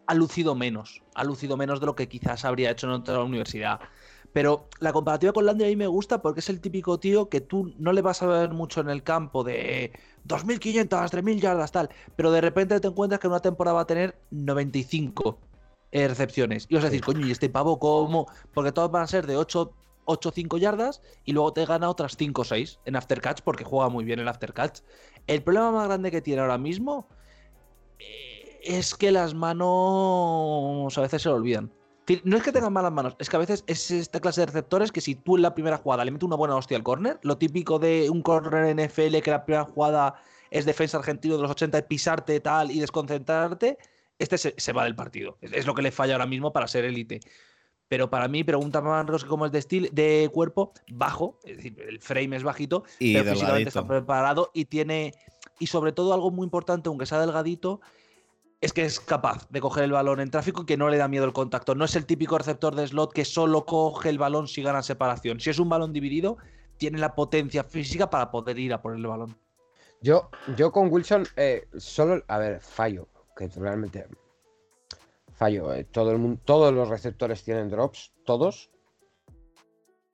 [0.07, 3.81] Ha lucido menos, ha lucido menos de lo que quizás habría hecho en otra universidad.
[4.37, 7.41] Pero la comparativa con Landry a mí me gusta porque es el típico tío que
[7.41, 9.93] tú no le vas a ver mucho en el campo de
[10.28, 11.89] 2.500, 3.000 yardas, tal.
[12.16, 15.39] Pero de repente te encuentras que en una temporada va a tener 95
[15.91, 16.66] eh, recepciones.
[16.68, 18.26] Y vas a decir, coño, ¿y este pavo cómo?
[18.53, 19.72] Porque todos van a ser de 8
[20.05, 23.89] 8 5 yardas y luego te gana otras 5 o 6 en aftercatch porque juega
[23.89, 24.80] muy bien el aftercatch.
[25.26, 27.09] El problema más grande que tiene ahora mismo
[27.99, 31.72] eh, es que las manos a veces se lo olvidan.
[32.25, 34.93] No es que tengan malas manos, es que a veces es esta clase de receptores
[34.93, 37.37] que si tú en la primera jugada le metes una buena hostia al corner, lo
[37.37, 40.15] típico de un corner NFL que la primera jugada
[40.51, 43.79] es defensa argentino de los 80 y pisarte tal y desconcentrarte,
[44.19, 45.37] este se, va del partido.
[45.41, 47.21] Es, lo que le falla ahora mismo para ser élite
[47.89, 51.81] pero para mí, pregunta más que como es de estilo, de cuerpo, bajo, es decir,
[51.89, 55.15] el frame es bajito, y pero físicamente está preparado y tiene,
[55.61, 57.81] y sobre todo algo muy importante, aunque sea delgadito,
[58.61, 61.09] es que es capaz de coger el balón en tráfico y que no le da
[61.09, 61.75] miedo el contacto.
[61.75, 65.41] No es el típico receptor de slot que solo coge el balón si gana separación.
[65.41, 66.39] Si es un balón dividido,
[66.79, 69.37] tiene la potencia física para poder ir a por el balón.
[70.01, 74.07] Yo, yo con Wilson, eh, solo, a ver, fallo, que realmente
[75.35, 75.73] fallo.
[75.75, 78.71] Eh, todo el mundo, todos los receptores tienen drops, todos.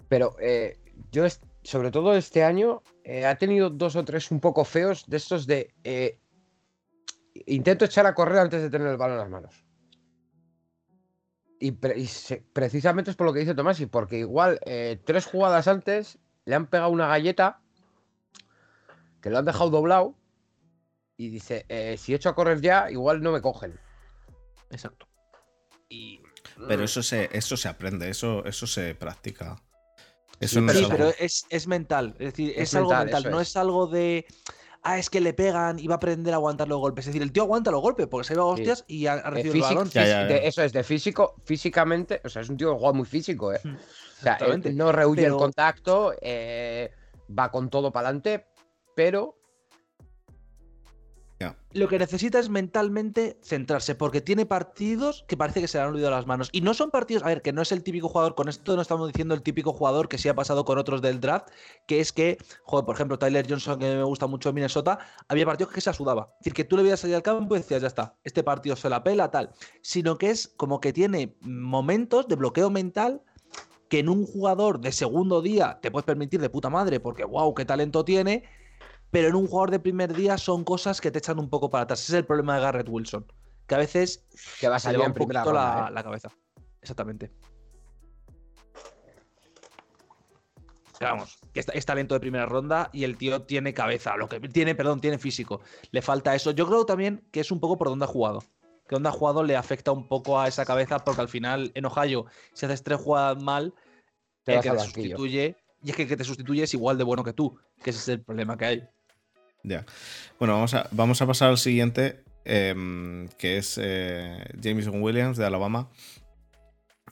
[0.09, 0.78] Pero eh,
[1.11, 1.24] yo,
[1.62, 2.82] sobre todo este año,
[3.26, 5.72] ha tenido dos o tres un poco feos de estos de.
[7.47, 9.64] Intento echar a correr antes de tener el balón en las manos.
[11.61, 14.59] Y, precisamente es por lo que dice Tomás, y porque igual
[15.05, 17.61] tres jugadas antes le han pegado una galleta
[19.20, 20.16] que lo han dejado doblado
[21.16, 21.64] y dice,
[21.99, 23.78] si echo a correr ya, igual no me cogen.
[24.70, 25.07] Exacto.
[26.68, 29.62] Pero eso se, eso se aprende, eso, eso se practica.
[30.41, 32.14] Eso no es pero es, mental.
[32.18, 33.57] Es decir, es, algo mental, no es.
[33.57, 34.26] algo de.
[34.85, 37.05] Ah, es que le pegan y va a aprender a aguantar los golpes.
[37.05, 39.68] Es decir, el tío aguanta los golpes porque se va a hostias y ha, recibido
[39.68, 39.91] el balón.
[39.95, 42.20] eso es, de físico, físicamente.
[42.24, 43.61] O sea, es un tío que juega muy físico, ¿eh?
[43.62, 44.39] Hmm, o sea,
[44.72, 46.91] no rehuye el contacto, eh,
[47.39, 48.47] va con todo para adelante,
[48.97, 49.37] pero
[51.72, 55.90] lo que necesita es mentalmente centrarse, porque tiene partidos que parece que se le han
[55.90, 56.51] olvidado las manos.
[56.53, 58.82] Y no son partidos, a ver, que no es el típico jugador, con esto no
[58.82, 61.49] estamos diciendo el típico jugador que sí ha pasado con otros del draft,
[61.86, 65.47] que es que, joder, por ejemplo, Tyler Johnson, que me gusta mucho en Minnesota, había
[65.47, 66.30] partidos que se sudaba.
[66.32, 68.76] Es decir, que tú le veías salir al campo y decías, ya está, este partido
[68.76, 69.51] se la pela, tal.
[69.80, 73.22] Sino que es como que tiene momentos de bloqueo mental
[73.88, 77.53] que en un jugador de segundo día te puedes permitir de puta madre, porque wow,
[77.55, 78.45] qué talento tiene
[79.12, 81.84] pero en un jugador de primer día son cosas que te echan un poco para
[81.84, 82.00] atrás.
[82.00, 83.26] Ese es el problema de Garrett Wilson,
[83.66, 84.24] que a veces
[84.58, 85.92] que va a salir en primera ronda, ¿eh?
[85.92, 86.30] la, cabeza.
[86.80, 87.30] Exactamente.
[90.98, 94.74] vamos, que es, talento de primera ronda y el tío tiene cabeza, lo que tiene,
[94.74, 95.60] perdón, tiene físico.
[95.90, 96.52] Le falta eso.
[96.52, 98.38] Yo creo también que es un poco por donde ha jugado.
[98.88, 101.84] Que donde ha jugado le afecta un poco a esa cabeza porque al final en
[101.84, 103.74] Ohio, si haces tres jugadas mal,
[104.46, 107.22] el que te sustituye, y es que el que te sustituye es igual de bueno
[107.22, 108.88] que tú, que ese es el problema que hay.
[109.62, 109.84] Ya.
[110.38, 115.46] Bueno, vamos a, vamos a pasar al siguiente, em, que es eh, Jameson Williams de
[115.46, 115.88] Alabama.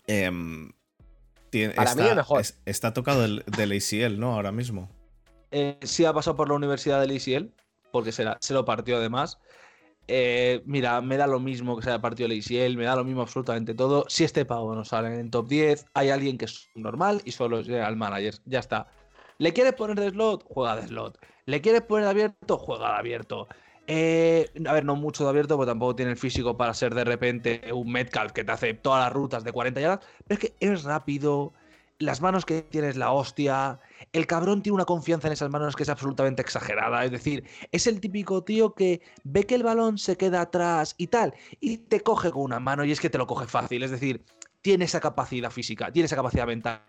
[0.06, 0.72] Em,
[1.76, 2.42] Para está, mí es mejor.
[2.64, 4.34] está tocado del, del, ACL, ¿no?
[4.34, 4.90] Ahora mismo.
[5.52, 7.52] Eh, sí ha pasado por la Universidad del ACL,
[7.92, 9.38] porque se, se lo partió además.
[10.12, 13.22] Eh, mira, me da lo mismo que sea partido del ACL, me da lo mismo
[13.22, 14.04] absolutamente todo.
[14.08, 17.60] Si este pavo no sale en top 10, hay alguien que es normal y solo
[17.60, 18.34] es el manager.
[18.44, 18.88] Ya está.
[19.40, 20.44] ¿Le quieres poner de slot?
[20.44, 21.18] Juega de slot.
[21.46, 22.58] ¿Le quieres poner de abierto?
[22.58, 23.48] Juega de abierto.
[23.86, 27.04] Eh, a ver, no mucho de abierto, porque tampoco tiene el físico para ser de
[27.04, 30.06] repente un Metcalf que te hace todas las rutas de 40 yardas.
[30.28, 31.54] Pero es que es rápido,
[31.98, 33.80] las manos que tienes la hostia.
[34.12, 37.02] El cabrón tiene una confianza en esas manos que es absolutamente exagerada.
[37.06, 41.06] Es decir, es el típico tío que ve que el balón se queda atrás y
[41.06, 43.82] tal, y te coge con una mano y es que te lo coge fácil.
[43.84, 44.22] Es decir,
[44.60, 46.82] tiene esa capacidad física, tiene esa capacidad mental.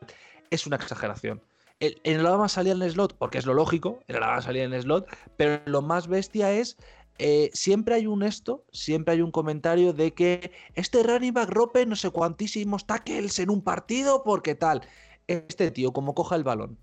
[0.50, 1.42] Es una exageración.
[1.82, 4.64] En el Alabama salía en el slot, porque es lo lógico, en el Alabama salía
[4.64, 6.78] en el slot, pero lo más bestia es
[7.18, 11.86] eh, siempre hay un esto, siempre hay un comentario de que este running back rompe
[11.86, 14.82] no sé cuantísimos tackles en un partido porque tal.
[15.28, 16.78] Este tío, como coja el balón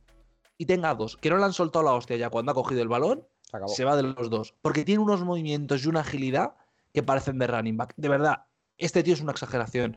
[0.56, 2.88] y tenga dos, que no le han soltado la hostia ya cuando ha cogido el
[2.88, 3.26] balón,
[3.66, 4.54] se va de los dos.
[4.62, 6.54] Porque tiene unos movimientos y una agilidad
[6.92, 7.94] que parecen de running back.
[7.96, 8.44] De verdad,
[8.76, 9.96] este tío es una exageración.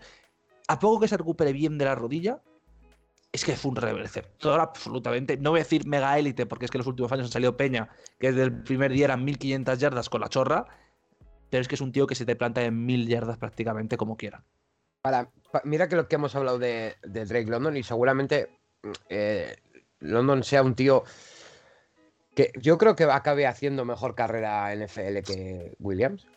[0.67, 2.41] A poco que se recupere bien de la rodilla,
[3.31, 5.37] es que fue un receptor absolutamente.
[5.37, 7.55] No voy a decir mega élite, porque es que en los últimos años han salido
[7.55, 10.65] Peña, que desde el primer día eran 1500 yardas con la chorra,
[11.49, 14.17] pero es que es un tío que se te planta en 1000 yardas prácticamente como
[14.17, 14.43] quiera.
[15.01, 15.31] Para,
[15.63, 18.49] mira que lo que hemos hablado de, Drake London y seguramente
[19.09, 19.55] eh,
[19.99, 21.03] London sea un tío
[22.35, 26.27] que yo creo que acabe haciendo mejor carrera en NFL que Williams.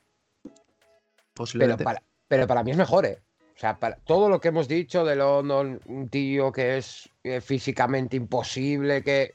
[1.35, 1.85] Posiblemente.
[1.85, 3.21] Pero para, pero para mí es mejor, ¿eh?
[3.65, 7.41] O sea, para todo lo que hemos dicho de London, un tío que es eh,
[7.41, 9.33] físicamente imposible, que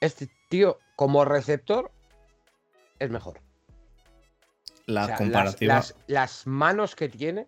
[0.00, 1.92] este tío como receptor
[2.98, 3.40] es mejor.
[4.86, 5.84] La comparativa.
[6.08, 7.46] Las, manos que tiene.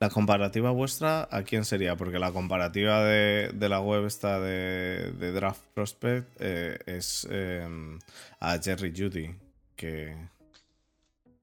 [0.00, 1.94] La comparativa vuestra, ¿a quién sería?
[1.94, 8.00] Porque la comparativa de, la web esta de, Draft Prospect eh, es em,
[8.40, 9.32] a Jerry Judy,
[9.76, 10.16] que...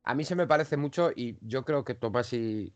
[0.03, 2.73] A mí se me parece mucho y yo creo que Tomás y,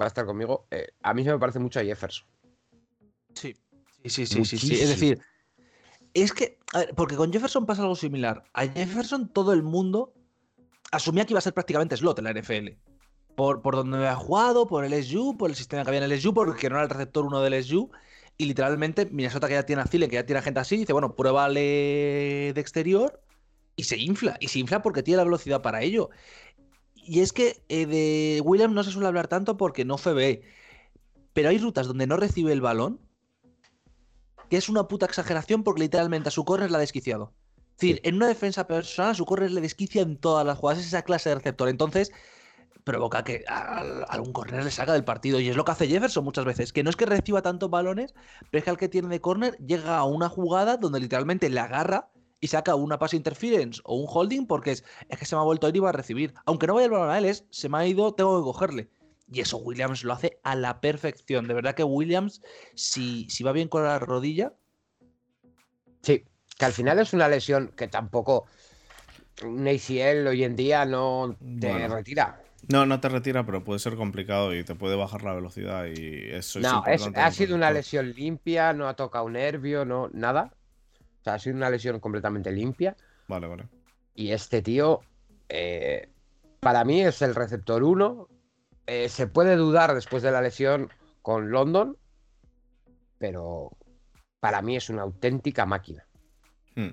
[0.00, 0.66] va a estar conmigo.
[0.70, 2.26] Eh, a mí se me parece mucho a Jefferson.
[3.34, 3.54] Sí,
[4.04, 5.20] sí, sí, sí, sí, Es decir,
[6.14, 6.58] es que,
[6.96, 8.42] porque con Jefferson pasa algo similar.
[8.54, 10.12] A Jefferson todo el mundo
[10.90, 12.70] asumía que iba a ser prácticamente slot en la NFL.
[13.36, 16.20] Por, por donde había jugado, por el SU, por el sistema que había en el
[16.20, 17.90] SU, porque no era el receptor uno del SU.
[18.36, 20.92] Y literalmente, Minnesota que ya tiene a Zile, que ya tiene a gente así, dice,
[20.92, 23.22] bueno, pruébale de exterior
[23.76, 24.36] y se infla.
[24.40, 26.10] Y se infla porque tiene la velocidad para ello.
[27.02, 30.42] Y es que eh, de Williams no se suele hablar tanto porque no fue B.
[31.32, 33.00] Pero hay rutas donde no recibe el balón,
[34.48, 37.32] que es una puta exageración porque literalmente a su corner la ha desquiciado.
[37.56, 40.80] Es decir, en una defensa personal a su corner le desquicia en todas las jugadas,
[40.80, 41.68] es esa clase de receptor.
[41.68, 42.12] Entonces,
[42.84, 45.40] provoca que algún corner le saca del partido.
[45.40, 48.14] Y es lo que hace Jefferson muchas veces, que no es que reciba tantos balones,
[48.50, 51.60] pero es que al que tiene de corner llega a una jugada donde literalmente le
[51.60, 55.40] agarra y saca una pass interference o un holding porque es, es que se me
[55.40, 56.34] ha vuelto a ir y va a recibir.
[56.46, 58.88] Aunque no vaya el balón a él, es, se me ha ido, tengo que cogerle.
[59.32, 61.46] Y eso Williams lo hace a la perfección.
[61.46, 62.42] De verdad que Williams,
[62.74, 64.54] si, si va bien con la rodilla.
[66.02, 66.24] Sí,
[66.58, 68.46] que al final es una lesión que tampoco
[69.44, 72.42] un ACL hoy en día no te retira.
[72.68, 76.30] No, no te retira, pero puede ser complicado y te puede bajar la velocidad y
[76.30, 80.52] eso no, es ha sido una lesión limpia, no ha tocado un nervio, no, nada.
[81.20, 82.96] O sea, ha sido una lesión completamente limpia.
[83.28, 83.68] Vale, vale.
[84.14, 85.00] Y este tío,
[85.48, 86.08] eh,
[86.60, 88.28] para mí es el receptor 1.
[88.86, 90.90] Eh, se puede dudar después de la lesión
[91.22, 91.96] con London,
[93.18, 93.76] pero
[94.40, 96.06] para mí es una auténtica máquina.
[96.74, 96.90] Hmm.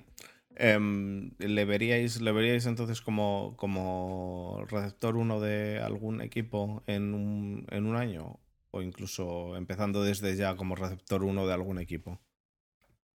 [0.60, 7.66] Em, ¿le, veríais, ¿Le veríais entonces como, como receptor 1 de algún equipo en un,
[7.70, 8.40] en un año?
[8.72, 12.20] O incluso empezando desde ya como receptor 1 de algún equipo.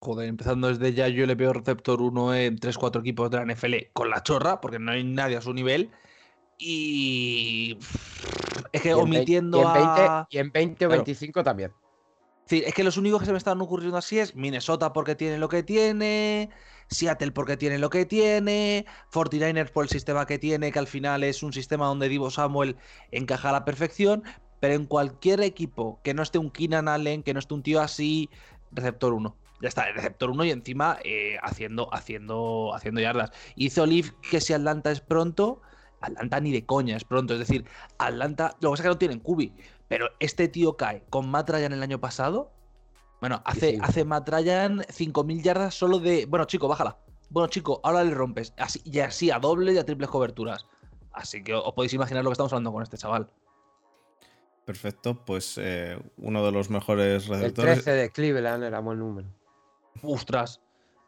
[0.03, 3.75] Joder, empezando desde ya, yo le veo receptor 1 en 3-4 equipos de la NFL
[3.93, 5.93] con la chorra, porque no hay nadie a su nivel.
[6.59, 7.79] Y.
[8.73, 10.27] Es que omitiendo y en 20, a.
[10.29, 11.73] Y en 20 o 25 también.
[12.47, 15.39] Sí, es que los únicos que se me están ocurriendo así es Minnesota porque tiene
[15.39, 16.51] lo que tiene,
[16.89, 21.23] Seattle porque tiene lo que tiene, 49ers por el sistema que tiene, que al final
[21.23, 22.75] es un sistema donde Divo Samuel
[23.13, 24.25] encaja a la perfección,
[24.59, 27.81] pero en cualquier equipo que no esté un Keenan Allen, que no esté un tío
[27.81, 28.29] así,
[28.73, 33.31] receptor 1 ya está, el receptor 1 y encima eh, haciendo, haciendo, haciendo yardas.
[33.55, 35.63] Hizo Olive que si Atlanta es pronto,
[36.01, 37.35] Atlanta ni de coña es pronto.
[37.35, 37.65] Es decir,
[37.99, 39.55] Atlanta, lo que pasa es que no tienen Cubi,
[39.87, 42.51] pero este tío cae con Matt Ryan el año pasado.
[43.21, 46.27] Bueno, hace, hace Matt Ryan 5.000 yardas solo de.
[46.27, 46.99] Bueno, chico, bájala.
[47.31, 48.53] Bueno, chico, ahora le rompes.
[48.59, 50.67] Así, y así a doble y a triples coberturas.
[51.13, 53.31] Así que os podéis imaginar lo que estamos hablando con este chaval.
[54.65, 57.79] Perfecto, pues eh, uno de los mejores receptores.
[57.79, 59.29] El 13 de Cleveland era buen número.
[60.03, 60.61] Ostras,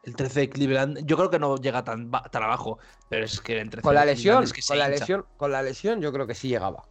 [0.03, 2.77] el 13 de Cleveland, yo creo que no llega tan, tan abajo,
[3.09, 6.27] pero es que entre con la lesión, con la lesión, con la lesión yo creo
[6.27, 6.83] que sí llegaba.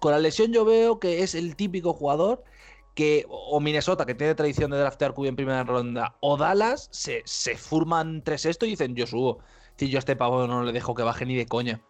[0.00, 2.42] Con la lesión yo veo que es el típico jugador
[2.94, 7.22] que o Minnesota, que tiene tradición de draftear QB en primera ronda, o Dallas, se,
[7.26, 9.38] se forman tres esto y dicen, yo subo.
[9.76, 11.80] Si yo a este pavo no le dejo que baje ni de coña.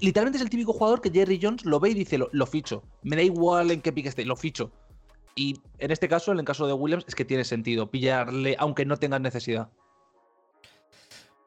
[0.00, 2.82] Literalmente es el típico jugador que Jerry Jones lo ve y dice, lo, ficho.
[3.02, 4.72] Me da igual en qué pique esté, lo ficho.
[5.34, 8.84] Y en este caso, en el caso de Williams, es que tiene sentido pillarle, aunque
[8.84, 9.68] no tengas necesidad.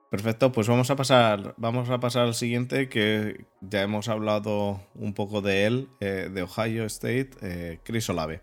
[0.10, 5.14] Perfecto, pues vamos a pasar, vamos a pasar al siguiente, que ya hemos hablado un
[5.14, 8.40] poco de él, eh, de Ohio State, eh, Chris Olave.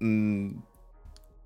[0.00, 0.56] Mm,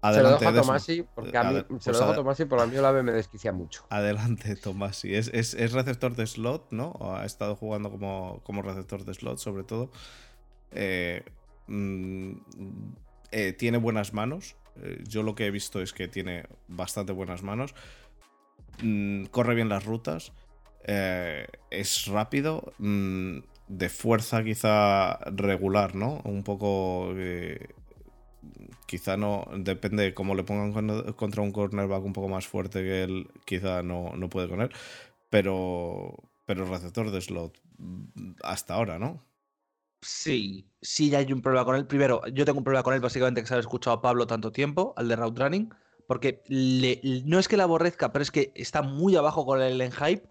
[0.03, 2.65] se lo dejo a Tomasi, porque a mí, se lo pues dejo a Tomasi, porque
[2.65, 3.85] a mí Olave me desquicia mucho.
[3.91, 5.15] Adelante, Tomasi.
[5.15, 6.95] Es, es, receptor de slot, ¿no?
[7.03, 9.91] ha estado jugando como, como receptor de slot, sobre todo.
[10.71, 11.23] Eh,
[11.69, 12.33] mm,
[13.59, 14.57] tiene buenas manos.
[15.09, 17.75] yo lo que he visto es que tiene bastante buenas manos.
[18.83, 20.33] Mm, corre bien las rutas,
[20.85, 23.39] eh, es rápido, mm,
[23.69, 26.21] de fuerza quizá regular, ¿no?
[26.25, 27.13] Un poco...
[27.17, 27.69] Eh,
[28.87, 33.03] quizá no, depende de cómo le pongan contra un cornerback un poco más fuerte que
[33.03, 34.71] él, quizá no, no puede con él,
[35.29, 36.15] pero,
[36.47, 37.61] pero receptor de slot
[38.43, 39.23] hasta ahora, ¿no?
[40.01, 41.87] Sí, sí hay un problema con él.
[41.87, 44.53] Primero, yo tengo un problema con él básicamente que se ha escuchado a Pablo tanto
[44.53, 45.71] tiempo, al de route running
[46.09, 46.43] porque
[47.27, 50.27] no es que la aborrezca, pero es que está muy abajo con el Enhype.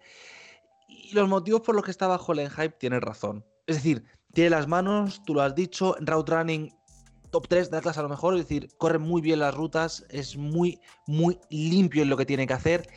[0.89, 3.45] Y los motivos por los que está bajo el Enhype tiene razón.
[3.67, 4.03] Es decir,
[4.33, 6.73] tiene las manos, tú lo has dicho, en route running
[7.29, 10.35] top 3 de Atlas a lo mejor, es decir, corre muy bien las rutas, es
[10.35, 12.89] muy, muy limpio en lo que tiene que hacer.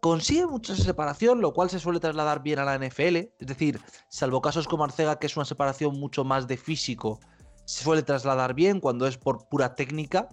[0.00, 3.16] Consigue mucha separación, lo cual se suele trasladar bien a la NFL.
[3.16, 7.18] Es decir, salvo casos como Arcega, que es una separación mucho más de físico,
[7.64, 10.28] se suele trasladar bien cuando es por pura técnica.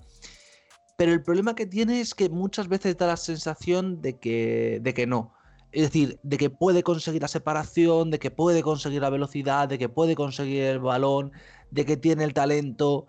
[0.97, 4.93] Pero el problema que tiene es que muchas veces da la sensación de que, de
[4.93, 5.33] que no.
[5.73, 9.77] Es decir, de que puede conseguir la separación, de que puede conseguir la velocidad, de
[9.77, 11.33] que puede conseguir el balón,
[11.71, 13.07] de que tiene el talento.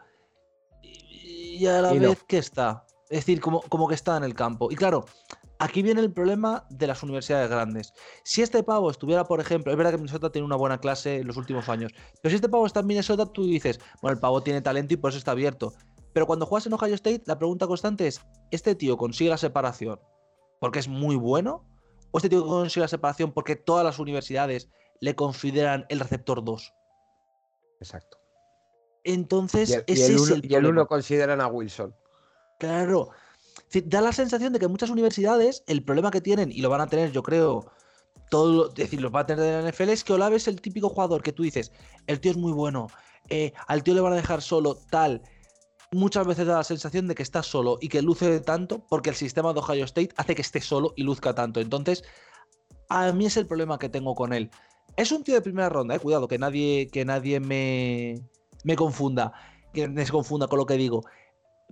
[0.82, 2.84] Y a la vez que está.
[3.08, 4.72] Es decir, como, como que está en el campo.
[4.72, 5.04] Y claro,
[5.58, 7.92] aquí viene el problema de las universidades grandes.
[8.24, 11.26] Si este pavo estuviera, por ejemplo, es verdad que Minnesota tiene una buena clase en
[11.26, 11.92] los últimos años,
[12.22, 14.96] pero si este pavo está en Minnesota, tú dices, bueno, el pavo tiene talento y
[14.96, 15.72] por eso está abierto.
[16.12, 20.00] Pero cuando juegas en Ohio State, la pregunta constante es: ¿este tío consigue la separación
[20.60, 21.64] porque es muy bueno?
[22.10, 26.72] ¿O este tío consigue la separación porque todas las universidades le consideran el receptor 2?
[27.80, 28.18] Exacto.
[29.04, 31.94] Entonces, y ese es el Y el uno consideran a Wilson.
[32.58, 33.10] Claro.
[33.84, 36.86] Da la sensación de que muchas universidades, el problema que tienen, y lo van a
[36.86, 37.72] tener, yo creo,
[38.30, 40.60] todo, es decir, los va a tener en la NFL, es que Olave es el
[40.60, 41.72] típico jugador que tú dices,
[42.06, 42.88] el tío es muy bueno,
[43.28, 45.22] eh, al tío le van a dejar solo, tal,
[45.92, 49.16] muchas veces da la sensación de que está solo y que luce tanto porque el
[49.16, 51.60] sistema de Ohio State hace que esté solo y luzca tanto.
[51.60, 52.04] Entonces,
[52.88, 54.50] a mí es el problema que tengo con él.
[54.96, 58.20] Es un tío de primera ronda, eh, cuidado, que nadie, que nadie me,
[58.64, 59.32] me confunda,
[59.72, 61.04] que me confunda con lo que digo.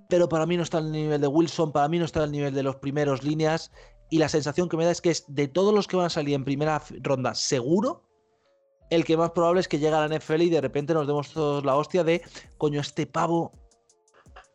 [0.09, 2.55] Pero para mí no está al nivel de Wilson, para mí no está al nivel
[2.55, 3.70] de los primeros líneas.
[4.11, 6.11] Y la sensación que me da es que es de todos los que van a
[6.11, 8.02] salir en primera ronda, seguro,
[8.90, 11.32] el que más probable es que llegue a la NFL y de repente nos demos
[11.32, 12.22] todos la hostia de,
[12.59, 13.52] coño, este pavo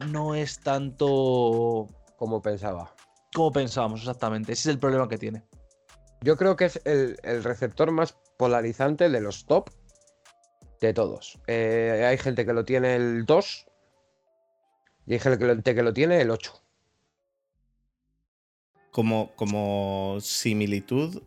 [0.08, 1.88] no es tanto
[2.18, 2.94] como pensaba.
[3.34, 4.54] Como pensábamos, exactamente.
[4.54, 5.44] Ese es el problema que tiene.
[6.22, 9.70] Yo creo que es el, receptor más polarizante de los top
[10.82, 11.40] de todos.
[11.48, 13.69] Eh, hay gente que lo tiene el 2
[15.10, 16.54] y hay gente que lo, tiene el 8.
[18.92, 21.24] Como, como similitud,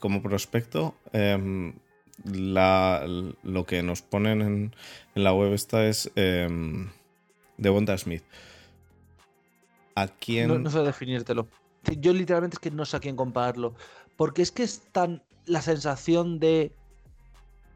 [0.00, 1.74] como prospecto, em,
[2.24, 4.74] lo que nos ponen en,
[5.14, 6.90] la web esta es em,
[7.56, 8.24] de Bonda Smith.
[9.94, 10.64] ¿A quién.?
[10.64, 11.46] No, sé definírtelo.
[11.84, 13.76] Yo literalmente es que no sé a quién compararlo.
[14.16, 16.72] Porque es que es tan la sensación de.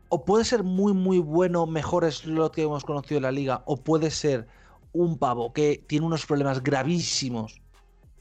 [0.08, 3.62] O puede ser muy, muy bueno, mejor es lo que hemos conocido en la liga,
[3.66, 4.48] o puede ser
[4.94, 7.60] un pavo que tiene unos problemas gravísimos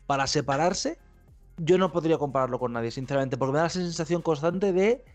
[0.06, 1.00] para separarse.
[1.58, 5.06] Yo no podría compararlo con nadie, sinceramente, porque me da la sensación constante de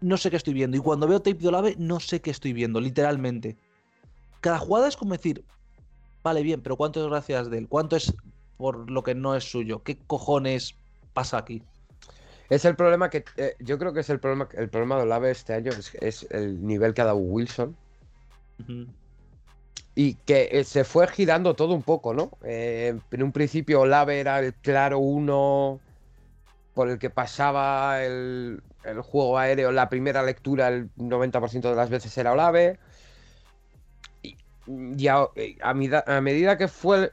[0.00, 0.76] no sé qué estoy viendo.
[0.76, 3.56] Y cuando veo tape de Olave, no sé qué estoy viendo, literalmente.
[4.40, 5.44] Cada jugada es como decir,
[6.24, 7.68] Vale, bien, pero ¿cuánto es gracias de él?
[7.68, 8.12] ¿Cuánto es
[8.56, 9.82] por lo que no es suyo?
[9.82, 10.74] ¿Qué cojones
[11.12, 11.62] pasa aquí?
[12.48, 15.30] Es el problema que eh, yo creo que es el problema el problema de Olave
[15.30, 17.76] este año es, el nivel que ha dado Wilson
[19.94, 22.30] y que eh, se fue girando todo un poco, ¿no?
[22.42, 25.80] Eh, en un principio Olave era el claro uno
[26.74, 28.60] por el que pasaba el
[29.02, 32.78] juego aéreo, la primera lectura, el 90% de las veces era Olave.
[34.66, 35.28] Y, a,
[35.62, 37.12] a, medida que fue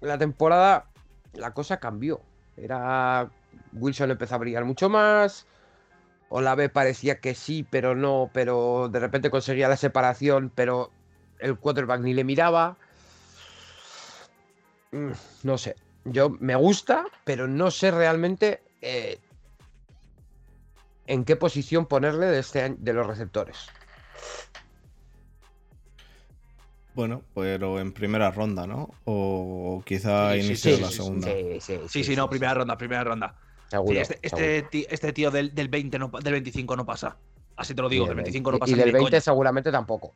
[0.00, 0.86] la temporada,
[1.34, 2.20] la cosa cambió.
[2.56, 3.30] Era.
[3.74, 5.46] Wilson empezó a brillar mucho más.
[6.30, 8.30] Olave parecía que sí, pero no.
[8.32, 10.90] Pero de repente conseguía la separación, pero
[11.42, 12.76] el quarterback ni le miraba.
[14.92, 15.10] Mm,
[15.42, 15.76] no sé.
[16.04, 19.18] Yo me gusta, pero no sé realmente eh,
[21.06, 23.66] en qué posición ponerle de, este, de los receptores.
[26.94, 28.90] Bueno, pero en primera ronda, ¿no?
[29.04, 31.28] O quizá inicio de la segunda.
[31.88, 33.34] Sí, sí, no, primera ronda, primera ronda.
[33.88, 37.16] este, este, este, tío, del, 20 del 25 no pasa.
[37.56, 38.72] Así te lo digo, del 25 no pasa.
[38.72, 40.12] Y del 20 seguramente tampoco.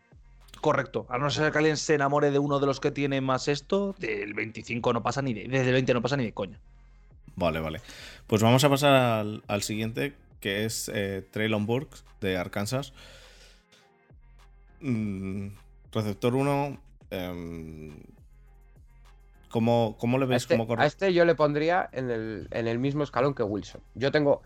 [0.60, 1.06] Correcto.
[1.08, 3.94] A no ser que alguien se enamore de uno de los que tiene más esto,
[3.98, 5.48] del 25 no pasa ni de.
[5.48, 6.58] Desde el 20 no pasa ni de coña.
[7.36, 7.80] Vale, vale.
[8.26, 12.92] Pues vamos a pasar al, siguiente, que es eh, Traylon Burks de Arkansas.
[14.80, 15.48] Mm,
[15.92, 16.78] receptor 1.
[17.10, 18.02] Em,
[19.50, 20.50] ¿cómo, le ves?
[20.50, 23.82] A este, a este yo le pondría en el, mismo escalón que Wilson.
[23.94, 24.42] Yo tengo.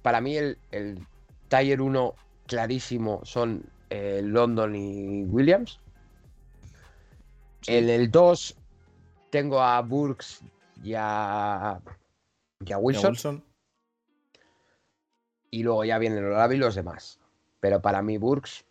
[0.00, 1.06] Para mí, el, el
[1.48, 2.14] Tier 1
[2.46, 3.64] clarísimo son
[3.94, 5.78] eh, London y Williams.
[7.66, 8.56] En el 2
[9.28, 10.40] tengo a Burks
[10.82, 11.78] y a
[12.64, 13.44] y a Wilson.
[15.50, 17.20] Y, luego ya vienen los y los demás.
[17.60, 18.64] Pero para mí, Burks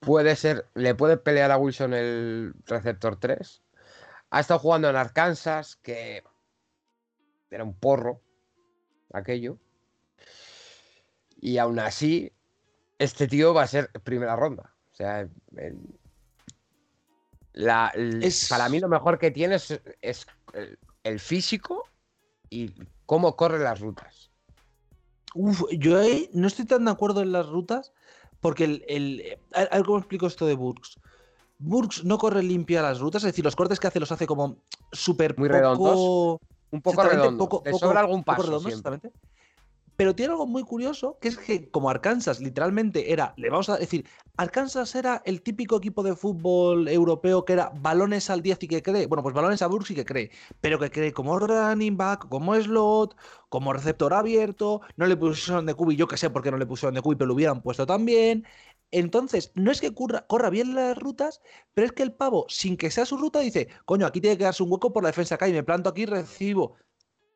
[0.00, 0.66] puede ser.
[0.74, 3.62] Le puede pelear a Wilson el receptor 3.
[4.28, 6.22] Ha estado jugando en Arkansas, que
[7.50, 8.20] era un porro.
[9.14, 9.56] Aquello.
[11.40, 12.35] Y aún así,
[12.98, 14.74] este tío va a ser primera ronda.
[14.92, 15.28] O sea,
[18.48, 20.26] para mí lo mejor que tiene es,
[21.04, 21.84] el físico
[22.50, 22.72] y
[23.04, 24.30] cómo corre las rutas.
[25.34, 25.98] Uf, yo
[26.32, 27.92] no estoy tan de acuerdo en las rutas
[28.40, 30.98] porque el, el a ver cómo explico esto de Burks.
[31.58, 34.58] Burks no corre limpia las rutas, es decir, los cortes que hace los hace como
[34.92, 36.40] súper muy redondos.
[36.70, 37.48] Un poco redondo.
[37.48, 38.60] Poco, sobra algún paso.
[39.96, 43.78] Pero tiene algo muy curioso, que es que como Arkansas literalmente era, le vamos a
[43.78, 48.68] decir, Arkansas era el típico equipo de fútbol europeo que era balones al 10 y
[48.68, 50.30] que cree, bueno, pues balones a Burks y que cree,
[50.60, 53.16] pero que cree como running back, como slot,
[53.48, 56.66] como receptor abierto, no le pusieron de cubi, yo que sé por qué no le
[56.66, 58.44] pusieron de cubi, pero lo hubieran puesto también.
[58.90, 61.42] Entonces, no es que corra bien las rutas,
[61.74, 64.44] pero es que el pavo, sin que sea su ruta, dice, coño, aquí tiene que
[64.44, 66.76] darse un hueco por la defensa acá y me planto aquí y recibo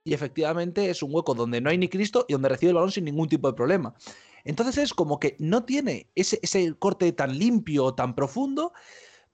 [0.05, 2.92] y efectivamente es un hueco donde no hay ni Cristo y donde recibe el balón
[2.92, 3.94] sin ningún tipo de problema.
[4.44, 8.72] Entonces es como que no tiene ese, ese corte tan limpio, tan profundo,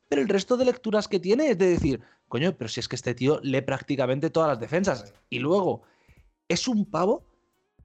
[0.09, 2.97] pero el resto de lecturas que tiene es de decir, coño, pero si es que
[2.97, 5.15] este tío lee prácticamente todas las defensas.
[5.31, 5.83] Y luego,
[6.49, 7.25] es un pavo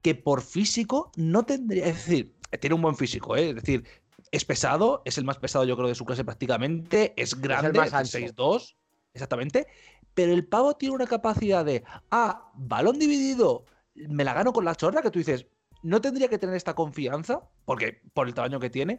[0.02, 3.50] que por físico no tendría, es decir, tiene un buen físico, ¿eh?
[3.50, 3.84] es decir,
[4.30, 7.92] es pesado, es el más pesado yo creo de su clase prácticamente, es grande, es
[7.92, 8.74] 6'2,
[9.14, 9.66] exactamente,
[10.14, 14.74] pero el pavo tiene una capacidad de, ah, balón dividido, me la gano con la
[14.74, 15.46] chorra, que tú dices,
[15.82, 18.98] no tendría que tener esta confianza, porque por el tamaño que tiene,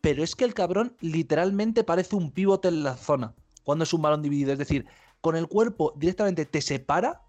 [0.00, 4.02] pero es que el cabrón literalmente parece un pivote en la zona cuando es un
[4.02, 4.52] balón dividido.
[4.52, 4.86] Es decir,
[5.20, 7.22] con el cuerpo directamente te separa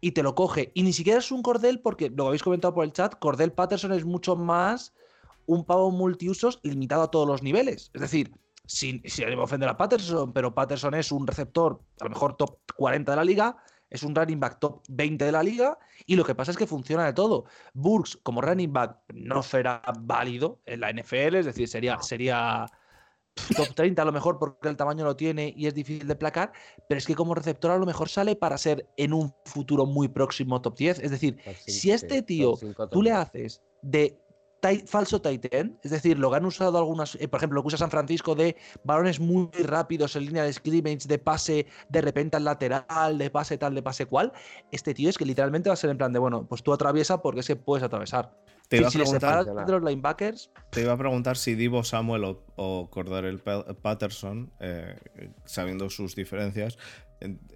[0.00, 0.70] y te lo coge.
[0.74, 3.92] Y ni siquiera es un cordel, porque lo habéis comentado por el chat, Cordel Patterson
[3.92, 4.94] es mucho más
[5.46, 7.90] un pavo multiusos limitado a todos los niveles.
[7.94, 8.32] Es decir,
[8.68, 13.10] sin, sin ofender a Patterson, pero Patterson es un receptor, a lo mejor top 40
[13.12, 13.56] de la liga,
[13.88, 16.66] es un running back top 20 de la liga, y lo que pasa es que
[16.66, 17.46] funciona de todo.
[17.72, 22.66] Burks como running back no será válido en la NFL, es decir, sería, sería
[23.56, 26.52] top 30 a lo mejor porque el tamaño lo tiene y es difícil de placar,
[26.90, 30.08] pero es que como receptor a lo mejor sale para ser en un futuro muy
[30.08, 30.98] próximo top 10.
[30.98, 32.52] Es decir, si a este tío
[32.90, 34.20] tú le haces de
[34.86, 35.46] falso tight
[35.82, 38.34] es decir, lo que han usado algunas, eh, por ejemplo, lo que usa San Francisco
[38.34, 43.30] de balones muy rápidos en línea de scrimmage, de pase de repente al lateral, de
[43.30, 44.32] pase tal, de pase cual.
[44.70, 47.22] Este tío es que literalmente va a ser en plan de, bueno, pues tú atraviesa
[47.22, 48.36] porque que puedes atravesar.
[48.68, 50.50] Te iba, a preguntar, de los linebackers.
[50.70, 52.90] te iba a preguntar si Divo Samuel o, o
[53.24, 54.94] el Patterson, eh,
[55.46, 56.76] sabiendo sus diferencias,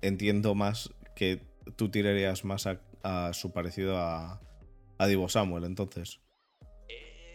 [0.00, 1.46] entiendo más que
[1.76, 4.40] tú tirarías más a, su parecido a,
[4.96, 6.20] a Divo Samuel, entonces.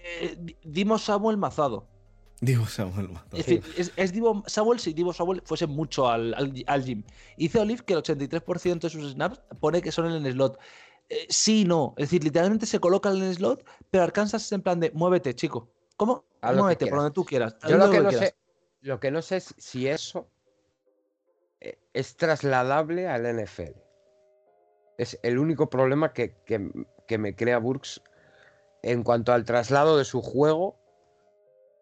[0.07, 1.87] Eh, Dimos Samuel Mazado.
[2.39, 3.37] Divo Samuel Mazado.
[3.37, 6.33] Es decir, es, Divo Samuel si Divo Samuel fuese mucho al,
[6.67, 7.03] al, gym.
[7.35, 10.59] Dice Olive que el 83% de sus snaps pone que son en el slot.
[11.09, 11.93] Eh, sí, no.
[11.97, 15.35] Es decir, literalmente se coloca en el slot, pero Arkansas es en plan de muévete,
[15.35, 15.69] chico.
[15.95, 16.25] ¿Cómo?
[16.41, 17.55] muévete por donde tú quieras.
[17.67, 18.35] Yo lo que, no sé,
[18.81, 20.29] lo que no sé es si eso
[21.59, 23.71] eh, es trasladable al NFL.
[24.99, 28.01] Es el único problema que, que me crea Burks
[28.81, 30.77] en cuanto al traslado de su juego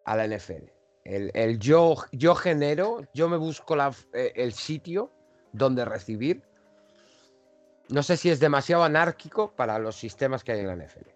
[0.04, 0.70] a la NFL.
[1.04, 3.76] El, yo, yo genero, yo me busco
[4.12, 5.12] eh, el sitio
[5.52, 6.42] donde recibir.
[7.88, 11.15] No sé si es demasiado anárquico para los sistemas que hay en la NFL.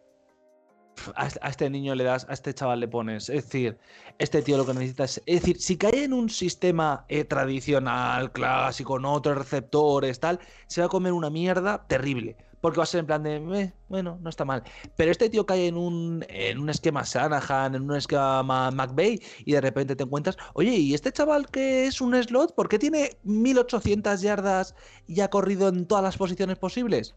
[1.14, 3.28] A este niño le das, a este chaval le pones.
[3.28, 3.78] Es decir,
[4.18, 5.22] este tío lo que necesita es.
[5.26, 10.80] Es decir, si cae en un sistema eh, tradicional, clásico, no otros receptores, tal, se
[10.80, 14.28] va a comer una mierda terrible porque va a ser en plan de, bueno, no
[14.28, 14.62] está mal.
[14.96, 19.52] Pero este tío cae en un, en un esquema Shanahan, en un esquema McVeigh, y
[19.52, 23.16] de repente te encuentras, oye, ¿y este chaval que es un slot, por qué tiene
[23.24, 24.74] 1800 yardas
[25.06, 27.14] y ha corrido en todas las posiciones posibles?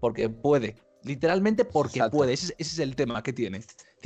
[0.00, 0.76] Porque puede.
[1.04, 2.32] Literalmente porque puede.
[2.32, 3.62] Ese, es el tema que tiene.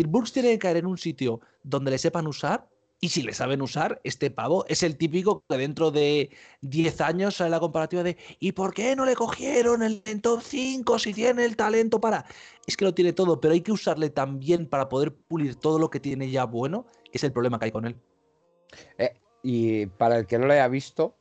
[0.07, 2.68] Burks tiene que caer en un sitio donde le sepan usar
[3.05, 6.30] y si le saben usar, este pavo es el típico que dentro de
[6.61, 10.40] 10 años sale la comparativa de ¿y por qué no le cogieron el en top
[10.40, 12.24] 5 si tiene el talento para?
[12.64, 15.90] Es que lo tiene todo, pero hay que usarle también para poder pulir todo lo
[15.90, 17.97] que tiene ya bueno, que es el problema que hay con él.
[18.99, 21.16] Eh, y para el que no lo haya visto,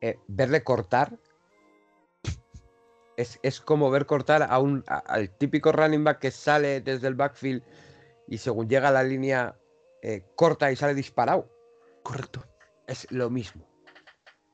[0.00, 1.16] eh, verle cortar
[3.16, 7.62] es, como ver cortar a un, al típico running back que sale desde el backfield
[8.28, 9.56] y según llega a la línea
[10.02, 11.48] eh, corta y sale disparado.
[12.02, 12.44] Correcto.
[12.86, 13.66] Es lo mismo.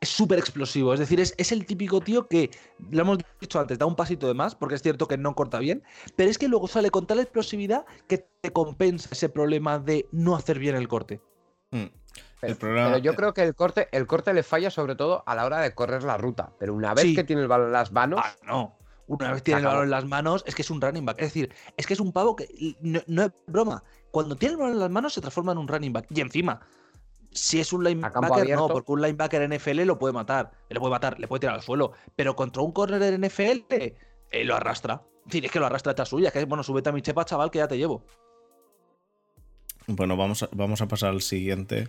[0.00, 0.94] Es súper explosivo.
[0.94, 2.50] Es decir, es, es, el típico tío que,
[2.90, 5.58] lo hemos dicho antes, da un pasito de más, porque es cierto que no corta
[5.58, 5.82] bien,
[6.16, 10.36] pero es que luego sale con tal explosividad que te compensa ese problema de no
[10.36, 11.20] hacer bien el corte.
[11.70, 11.88] Hmm.
[12.40, 15.60] Pero, yo creo que el corte, el corte le falla sobre todo a la hora
[15.60, 16.52] de correr la ruta.
[16.58, 18.20] Pero una vez que tiene el balón en las manos.
[18.22, 18.76] Ah, no.
[19.06, 21.16] Una vez tiene el balón en las manos, es que es un running back.
[21.18, 22.48] Es decir, es que es un pavo que.
[22.80, 25.92] no es broma cuando tiene el balón en las manos se transforma en un running
[25.92, 26.06] back.
[26.10, 26.60] Y encima,
[27.30, 30.50] si es un linebacker, no, porque un linebacker NFL lo puede matar.
[30.68, 31.92] Le puede matar, le puede tirar al suelo.
[32.16, 35.02] Pero contra un corner en NFL eh, lo arrastra.
[35.24, 36.30] Decir, es que lo arrastra esta suya.
[36.30, 38.04] Que es, bueno, súbete a mi chepa, chaval, que ya te llevo.
[39.86, 41.88] Bueno, vamos a, vamos a pasar al siguiente.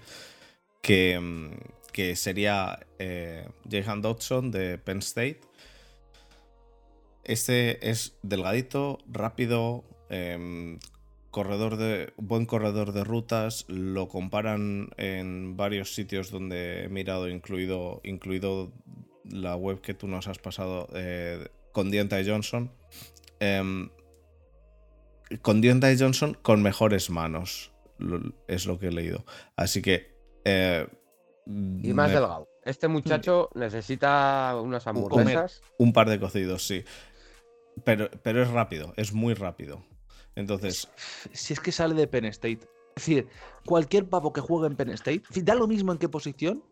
[0.81, 1.51] Que, mm,
[1.91, 5.41] que sería eh, Dodson de Penn State.
[7.23, 10.79] Este es delgadito, rápido, em,
[11.29, 13.65] corredor de buen corredor de rutas.
[13.67, 18.71] Lo comparan en varios sitios donde he mirado incluido incluido
[19.23, 22.71] la web que tú nos has pasado eh, con Dienta Johnson.
[23.39, 23.89] Em,
[25.41, 27.71] con Dienta Johnson con mejores manos
[28.47, 29.25] es lo que he leído.
[29.55, 30.10] Así que
[30.45, 30.87] eh,
[31.45, 36.83] y más delgado este muchacho necesita unas hamburguesas un par de cocidos sí
[37.83, 39.83] pero, pero es rápido es muy rápido
[40.35, 40.89] entonces.
[41.31, 42.59] Si es que sale de Penn State.
[42.95, 43.27] Es decir,
[43.65, 46.63] cualquier pavo que juegue en Penn State, da lo mismo en qué posición,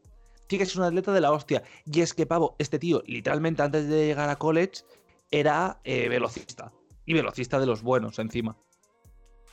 [0.47, 1.63] tiene que ser un atleta de la hostia.
[1.85, 4.83] Y es que, pavo, este tío, literalmente antes de llegar a college,
[5.31, 6.71] era eh, velocista.
[7.05, 8.57] Y velocista de los buenos, encima.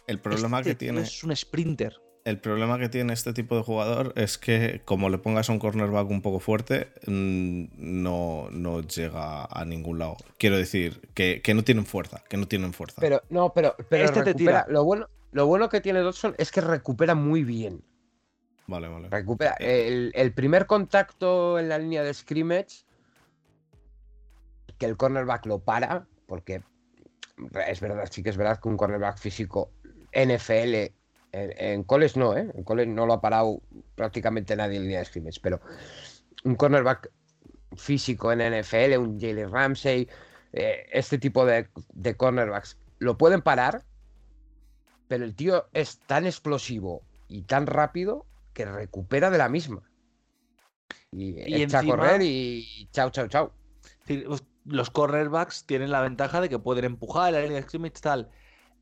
[0.06, 1.00] El problema este que tiene.
[1.02, 5.18] Es un sprinter el problema que tiene este tipo de jugador es que como le
[5.18, 10.16] pongas a un cornerback un poco fuerte, mm, no, no llega a ningún lado.
[10.36, 13.00] Quiero decir, que, no tienen fuerza, que no tienen fuerza.
[13.00, 14.66] Pero, no, pero, pero este te tira.
[14.68, 17.84] Lo bueno, lo bueno que tiene Dodson es que recupera muy bien.
[18.66, 19.08] Vale, vale.
[19.08, 19.52] Recupera.
[19.60, 22.84] El, el primer contacto en la línea de scrimmage,
[24.78, 26.60] que el cornerback lo para, porque
[27.68, 29.70] es verdad, sí que es verdad que un cornerback físico
[30.12, 30.95] NFL
[31.36, 32.50] en, Coles no, ¿eh?
[32.54, 33.60] En Coles no lo ha parado
[33.94, 35.60] prácticamente nadie en línea de scrimmage, pero
[36.44, 37.10] un cornerback
[37.76, 40.08] físico en NFL, un Jalen Ramsey,
[40.52, 41.68] eh, este tipo de,
[42.16, 43.84] cornerbacks, lo pueden parar,
[45.08, 49.82] pero el tío es tan explosivo y tan rápido que recupera de la misma.
[51.12, 53.52] Y, echa a correr y chao, chao, chao.
[54.64, 58.30] Los cornerbacks tienen la ventaja de que pueden empujar la línea de scrimmage tal.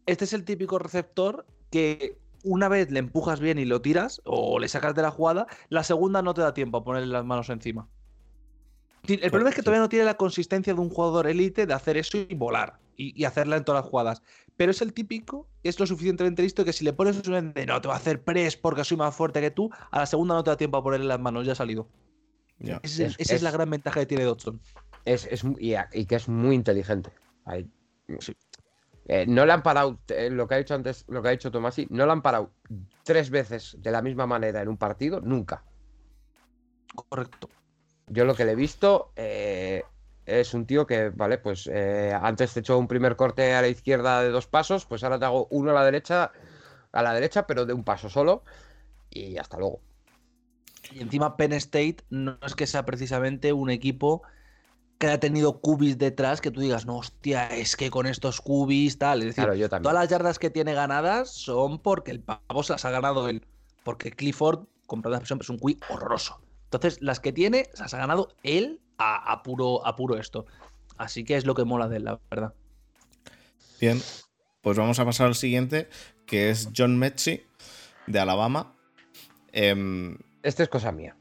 [0.06, 4.58] Este es el típico receptor que una vez le empujas bien y lo tiras o
[4.58, 7.48] le sacas de la jugada, la segunda no te da tiempo a ponerle las manos
[7.50, 7.88] encima.
[9.06, 11.96] El problema es que todavía no tiene la consistencia de un jugador élite de hacer
[11.96, 14.22] eso y volar y, hacerla en todas las jugadas.
[14.56, 17.80] Pero es el típico, es lo suficientemente listo que si le pones un de no
[17.80, 20.44] te va a hacer press porque soy más fuerte que tú, a la segunda no
[20.44, 21.88] te da tiempo a ponerle las manos, ya ha salido.
[22.82, 24.60] esa es, la gran ventaja que tiene Dodson.
[25.04, 27.10] Es, y, que es muy inteligente.
[28.20, 28.34] sí.
[29.06, 31.51] Eh, no le han parado, eh, lo que ha dicho antes, lo que ha dicho
[31.51, 32.51] Tomasi, no le han parado
[33.02, 35.62] tres veces de la misma manera en un partido, nunca.
[36.94, 37.51] Correcto.
[38.06, 39.82] Yo lo que le he visto eh,
[40.24, 44.22] es un tío que, vale, pues antes te echó un primer corte a la izquierda
[44.22, 46.32] de dos pasos, pues ahora te hago uno a la derecha,
[46.93, 48.43] a la derecha, pero de un paso solo,
[49.10, 49.81] y hasta luego.
[50.93, 54.22] Y encima Penn State no es que sea precisamente un equipo
[55.05, 58.98] que haya tenido cubis detrás que tú digas, no, hostia, es que con estos cubis
[58.98, 59.22] tal.
[59.22, 62.90] Es decir, todas las yardas que tiene ganadas son porque el pavo se las ha
[62.90, 63.47] ganado él.
[63.82, 66.40] Porque Clifford, con perdón expresión, es un cubi horroroso.
[66.64, 70.47] Entonces, las que tiene, se las ha ganado él a, puro, a puro esto.
[70.97, 72.55] Así que es lo que mola de él, la verdad.
[73.81, 74.01] Bien,
[74.62, 75.89] pues vamos a pasar al siguiente,
[76.26, 77.43] que es John Metzi,
[78.06, 78.74] de Alabama.
[79.52, 81.16] Eh, este es cosa mía.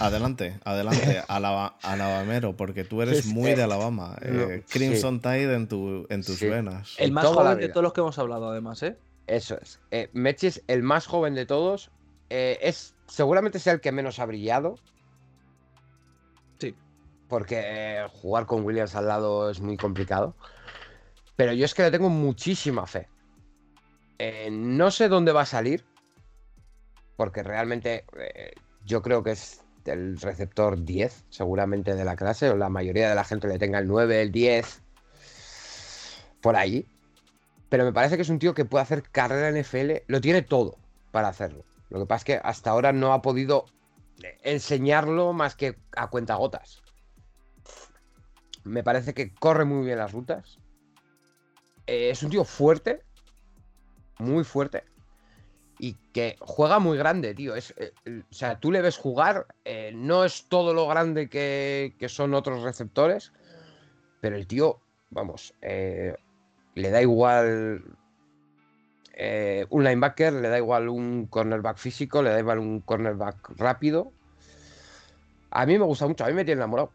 [0.00, 4.16] Adelante, adelante, Alabamero, porque tú eres muy de Alabama.
[4.22, 6.94] Eh, Crimson Tide en, tu, en tus venas.
[6.98, 8.96] El más joven de todos los que hemos hablado, además, ¿eh?
[9.26, 9.80] Eso es.
[9.90, 11.90] Eh, es el más joven de todos.
[12.30, 14.76] Eh, es seguramente sea el que menos ha brillado.
[16.58, 16.74] Sí.
[17.28, 20.34] Porque eh, jugar con Williams al lado es muy complicado.
[21.36, 23.08] Pero yo es que le tengo muchísima fe.
[24.50, 25.84] no sé dónde va a salir.
[27.16, 28.04] Porque realmente
[28.84, 33.14] yo creo que es el receptor 10, seguramente de la clase, o la mayoría de
[33.14, 34.82] la gente le tenga el 9, el 10,
[36.40, 36.86] por ahí.
[37.68, 40.42] Pero me parece que es un tío que puede hacer carrera en NFL, lo tiene
[40.42, 40.76] todo
[41.10, 41.64] para hacerlo.
[41.88, 43.64] Lo que pasa es que hasta ahora no ha podido
[44.42, 46.82] enseñarlo más que a cuentagotas.
[48.64, 50.58] Me parece que corre muy bien las rutas.
[51.86, 53.02] Eh, es un tío fuerte,
[54.18, 54.84] muy fuerte
[55.82, 57.56] y que juega muy grande, tío.
[57.56, 61.92] Es, eh, o sea, tú le ves jugar, eh, no es todo lo grande que,
[62.08, 63.32] son otros receptores,
[64.20, 64.78] pero el tío,
[65.10, 66.14] vamos, eh,
[66.76, 67.82] le da igual
[69.70, 74.12] un linebacker, le da igual un cornerback físico, le da igual un cornerback rápido.
[75.50, 76.92] A mí me gusta mucho, a mí me tiene enamorado.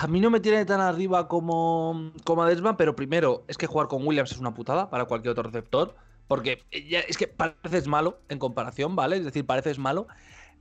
[0.00, 3.68] A mí no me tiene tan arriba como, como a Desmond, pero primero, es que
[3.68, 5.94] jugar con Williams es una putada para cualquier otro receptor.
[6.28, 9.16] Porque ya, es que pareces malo en comparación, ¿vale?
[9.16, 10.06] Es decir, pareces malo.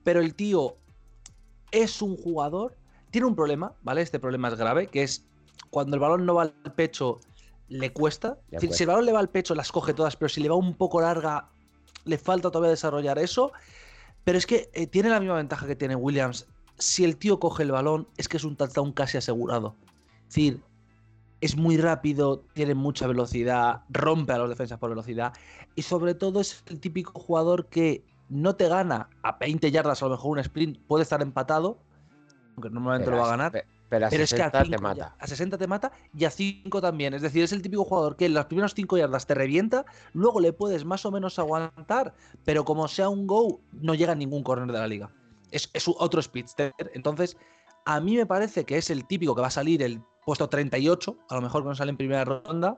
[0.03, 0.77] Pero el tío
[1.71, 2.77] es un jugador.
[3.11, 4.01] Tiene un problema, ¿vale?
[4.01, 5.25] Este problema es grave, que es
[5.69, 7.19] cuando el balón no va al pecho,
[7.69, 8.37] le cuesta.
[8.59, 10.75] si el balón le va al pecho, las coge todas, pero si le va un
[10.75, 11.49] poco larga,
[12.05, 13.51] le falta todavía desarrollar eso.
[14.23, 16.47] Pero es que eh, tiene la misma ventaja que tiene Williams.
[16.77, 19.75] Si el tío coge el balón, es que es un touchdown casi asegurado.
[20.21, 20.61] Es decir,
[21.43, 25.33] es muy rápido, tiene mucha velocidad, rompe a los defensas por velocidad
[25.75, 30.05] y sobre todo es el típico jugador que no te gana a 20 yardas, a
[30.05, 31.79] lo mejor un sprint puede estar empatado,
[32.55, 33.65] aunque normalmente lo va a ganar.
[33.89, 35.15] Pero, a 60 es que a te mata.
[35.19, 37.13] a 60 te mata y a 5 también.
[37.13, 40.39] Es decir, es el típico jugador que en las primeras 5 yardas te revienta, luego
[40.39, 42.13] le puedes más o menos aguantar,
[42.45, 45.11] pero como sea un go, no llega a ningún corner de la liga.
[45.51, 46.73] Es, es otro speedster.
[46.93, 47.35] Entonces,
[47.85, 51.17] a mí me parece que es el típico que va a salir el puesto 38,
[51.29, 52.77] a lo mejor cuando sale en primera ronda.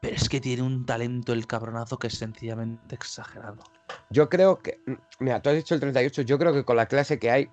[0.00, 3.62] Pero es que tiene un talento el cabronazo que es sencillamente exagerado.
[4.10, 4.78] Yo creo que.
[5.20, 6.22] Mira, tú has dicho el 38.
[6.22, 7.48] Yo creo que con la clase que hay.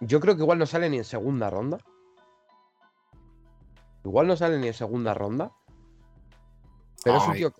[0.00, 1.78] Yo creo que igual no sale ni en segunda ronda.
[4.04, 5.52] Igual no sale ni en segunda ronda.
[7.04, 7.52] Pero es un tío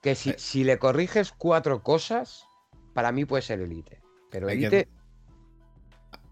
[0.00, 0.34] que, si, eh.
[0.38, 2.46] si, le corriges cuatro cosas,
[2.94, 4.02] para mí puede ser elite.
[4.30, 4.88] Pero elite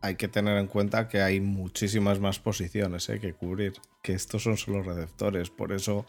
[0.02, 4.42] hay que tener en cuenta que hay muchísimas más posiciones eh, que cubrir, que estos
[4.42, 6.06] son solo receptores, por eso...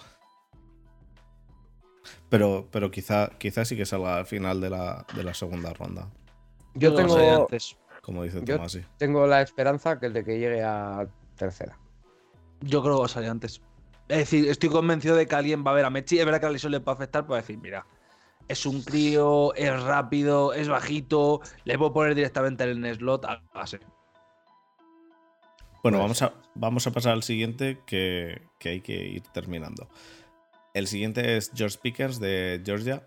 [2.30, 6.10] Pero, pero quizá, quizá sí que salga al final de la, segunda ronda.
[6.74, 7.48] Yo tengo...
[8.02, 11.78] Como dice Tomás, Tengo la esperanza que el de que llegue a tercera.
[12.62, 13.62] Yo creo que va a salir antes.
[14.08, 16.18] Es decir, estoy convencido de que alguien va a ver a Mechi.
[16.18, 17.86] Es verdad que a lesión le a afectar, pero decir, mira,
[18.52, 23.42] es un crío, es rápido, es bajito, le puedo poner directamente en el slot a
[23.54, 23.80] base.
[25.82, 29.90] Bueno, pues vamos a, vamos a pasar al siguiente que, hay que ir terminando.
[30.74, 33.06] El siguiente es George Pickers de Georgia.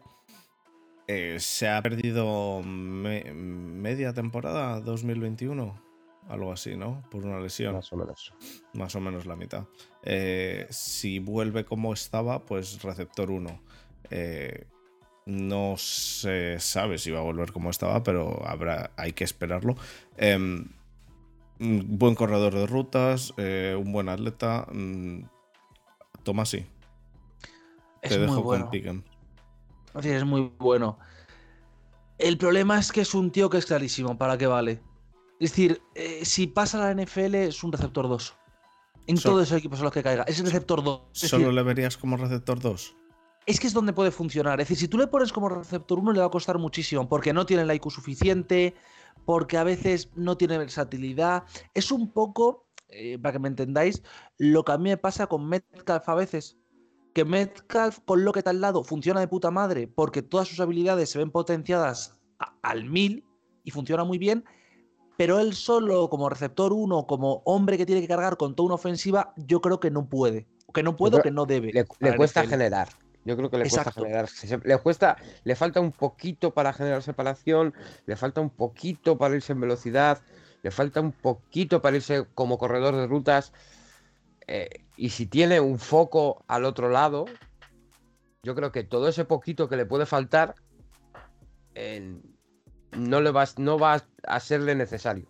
[1.07, 5.81] Eh, se ha perdido media temporada 2021,
[6.29, 7.05] algo así, ¿no?
[7.11, 7.75] Por una lesión.
[7.75, 8.35] Más o menos.
[8.73, 9.67] Más o menos la mitad.
[10.03, 13.61] Eh, si vuelve como estaba, pues receptor 1.
[15.27, 19.77] No se sabe si va a volver como estaba, pero habrá, hay que esperarlo.
[20.19, 20.65] Eh,
[21.59, 24.67] buen corredor de rutas, eh, un buen atleta.
[24.73, 25.25] Mm,
[26.23, 26.67] Tomasi.
[28.03, 28.71] Te dejo con
[30.03, 30.99] es muy bueno.
[32.19, 34.83] El problema es que es un tío que es clarísimo para qué vale.
[35.41, 38.35] Es decir, eh, si pasa a la NFL es un receptor 2.
[39.07, 40.23] En todos esos equipos en los que caiga.
[40.25, 41.03] Es el receptor 2.
[41.13, 42.97] ¿Solo le verías como receptor 2?
[43.47, 44.61] Es que es donde puede funcionar.
[44.61, 47.33] Es decir, si tú le pones como receptor 1 le va a costar muchísimo, porque
[47.33, 48.75] no tiene el IQ suficiente,
[49.25, 51.45] porque a veces no tiene versatilidad.
[51.75, 54.03] Es un poco, eh, para que me entendáis,
[54.39, 56.59] lo que a mí me pasa con Metcalf a veces.
[57.15, 60.61] Que Metcalf con lo que está al lado funciona de puta madre, porque todas sus
[60.61, 62.21] habilidades se ven potenciadas
[62.63, 63.25] al mil
[63.63, 64.45] y funciona muy bien,
[65.17, 68.75] pero él solo, como receptor 1, como hombre que tiene que cargar con toda una
[68.75, 70.49] ofensiva, yo creo que no puede.
[70.73, 71.73] Que no puede o que no debe.
[71.73, 72.89] Le, cuesta generar.
[73.25, 74.29] Yo creo que le cuesta generar.
[74.65, 77.75] Le cuesta, le falta un poquito para generar separación,
[78.07, 80.21] le falta un poquito para irse en velocidad,
[80.63, 83.53] le falta un poquito para irse como corredor de rutas.
[84.47, 87.25] Eh, y si tiene un foco al otro lado,
[88.43, 90.55] yo creo que todo ese poquito que le puede faltar
[92.93, 95.27] no, le va, no va a serle necesario.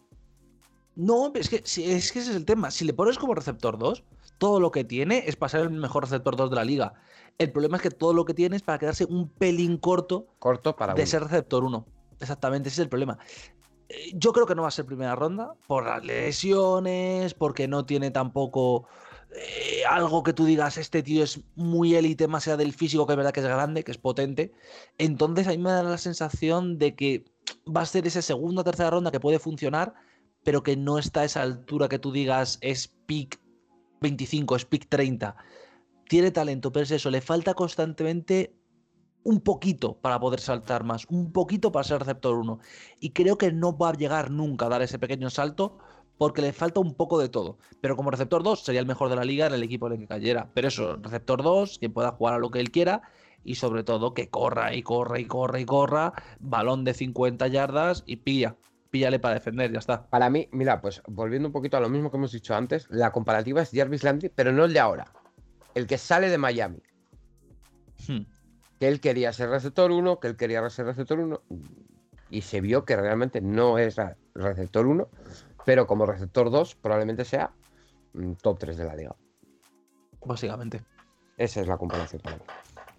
[0.97, 2.71] No, es que, es que ese es el tema.
[2.71, 4.05] Si le pones como receptor 2,
[4.39, 6.95] todo lo que tiene es para ser el mejor receptor 2 de la liga.
[7.39, 10.77] El problema es que todo lo que tiene es para quedarse un pelín corto, corto
[10.77, 11.87] para de ser receptor 1.
[12.21, 13.19] Exactamente, ese es el problema.
[13.89, 17.85] Eh, yo creo que no va a ser primera ronda por las lesiones, porque no
[17.85, 18.87] tiene tampoco
[19.35, 23.15] eh, algo que tú digas, este tío es muy élite, más allá del físico, que
[23.15, 24.53] es verdad que es grande, que es potente.
[24.99, 27.25] Entonces a mí me da la sensación de que
[27.67, 29.95] va a ser esa segunda o tercera ronda que puede funcionar,
[30.45, 33.41] pero que no está a esa altura que tú digas es pick
[34.05, 35.35] 25, es pick 30.
[36.09, 38.55] Tiene talento, pero es eso, le falta constantemente
[39.25, 42.59] un poquito para poder saltar más, un poquito para ser receptor 1.
[43.01, 45.79] Y creo que no va a llegar nunca a dar ese pequeño salto
[46.19, 47.59] porque le falta un poco de todo.
[47.81, 49.99] Pero como receptor 2 sería el mejor de la liga en el equipo en el
[50.01, 50.51] que cayera.
[50.55, 53.03] Pero eso, receptor 2, que pueda jugar a lo que él quiera
[53.43, 58.05] y sobre todo que corra y corra y corra y corra, balón de 50 yardas
[58.07, 58.57] y pilla.
[58.95, 60.07] Píllale para defender, ya está.
[60.07, 63.11] Para mí, mira, pues volviendo un poquito a lo mismo que hemos dicho antes, la
[63.11, 65.13] comparativa es Jarvis Landry, pero no el de ahora.
[65.75, 66.81] El que sale de Miami.
[68.07, 68.21] Hmm.
[68.79, 71.43] Que él quería ser receptor 1, que él quería ser receptor 1.
[72.31, 73.97] Y se vio que realmente no es
[74.33, 75.09] receptor 1,
[75.67, 77.51] pero como receptor 2 probablemente sea
[78.13, 79.17] mm, top 3 de la liga.
[80.25, 80.83] Básicamente.
[81.37, 82.43] Esa es la comparación para mí.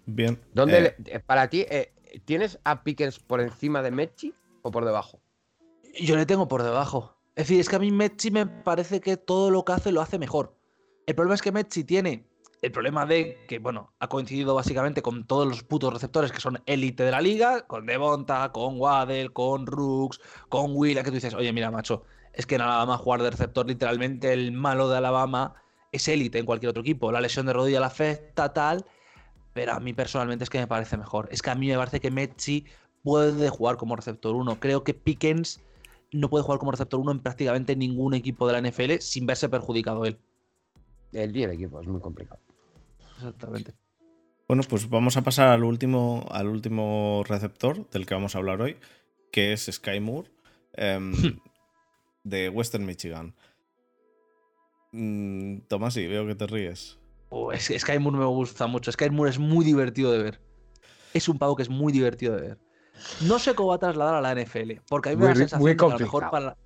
[0.04, 0.38] Bien.
[0.52, 1.94] ¿Dónde eh, para ti, eh,
[2.26, 5.22] ¿tienes a Pickens por encima de Mechi o por debajo?
[6.00, 7.16] Yo le tengo por debajo.
[7.34, 10.00] Es decir, es que a mí Mechi me parece que todo lo que hace lo
[10.00, 10.56] hace mejor.
[11.06, 12.26] El problema es que Mechi tiene
[12.62, 16.62] el problema de que, bueno, ha coincidido básicamente con todos los putos receptores que son
[16.66, 21.34] élite de la liga, con Devonta, con Waddell, con Rooks, con Will, que tú dices,
[21.34, 25.54] oye, mira, macho, es que en Alabama jugar de receptor, literalmente el malo de Alabama
[25.92, 27.12] es élite en cualquier otro equipo.
[27.12, 28.84] La lesión de rodilla la afecta, tal,
[29.52, 31.28] pero a mí personalmente es que me parece mejor.
[31.30, 32.64] Es que a mí me parece que Mechi
[33.02, 34.58] puede jugar como receptor 1.
[34.60, 35.60] Creo que Pickens
[36.12, 39.48] no puede jugar como receptor 1 en prácticamente ningún equipo de la NFL sin verse
[39.48, 40.18] perjudicado él.
[41.12, 42.40] El día equipo es muy complicado.
[43.16, 43.72] Exactamente.
[44.48, 48.60] Bueno, pues vamos a pasar al último, al último receptor del que vamos a hablar
[48.60, 48.76] hoy,
[49.32, 50.30] que es Sky Moore,
[50.74, 51.12] em,
[52.24, 53.34] de Western Michigan.
[54.92, 56.98] Mm, Tomás, sí, veo que te ríes.
[57.28, 58.92] Oh, Sky Moore me gusta mucho.
[58.92, 60.40] Sky Moore es muy divertido de ver.
[61.12, 62.58] Es un pavo que es muy divertido de ver.
[63.20, 65.36] No sé cómo va a trasladar a la NFL, porque a mí me da la
[65.36, 66.56] sensación que a lo mejor para,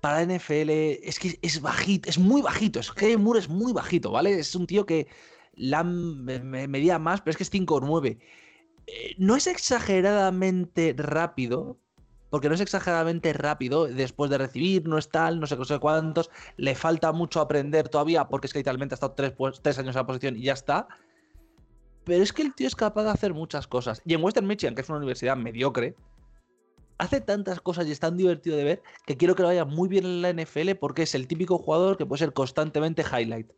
[0.00, 2.82] para la NFL es que es bajito, es muy bajito.
[2.82, 4.38] Sky Moore es muy bajito, ¿vale?
[4.38, 5.08] Es un tío que
[5.54, 8.18] la medía más, pero es que es 5 o 9.
[9.18, 11.78] no es exageradamente rápido,
[12.30, 16.30] porque no es exageradamente rápido después de recibir, no es tal, no sé, sé cuántos,
[16.56, 19.96] le falta mucho aprender todavía, porque es que literalmente ha estado tres, pues, tres años
[19.96, 20.88] en la posición y ya está.
[22.04, 24.02] Pero es que el tío es capaz de hacer muchas cosas.
[24.04, 25.94] Y en Western Michigan, que es una universidad mediocre,
[26.98, 29.88] hace tantas cosas y es tan divertido de ver que quiero que lo vaya muy
[29.88, 33.52] bien en la NFL porque es el típico jugador que puede ser constantemente highlight.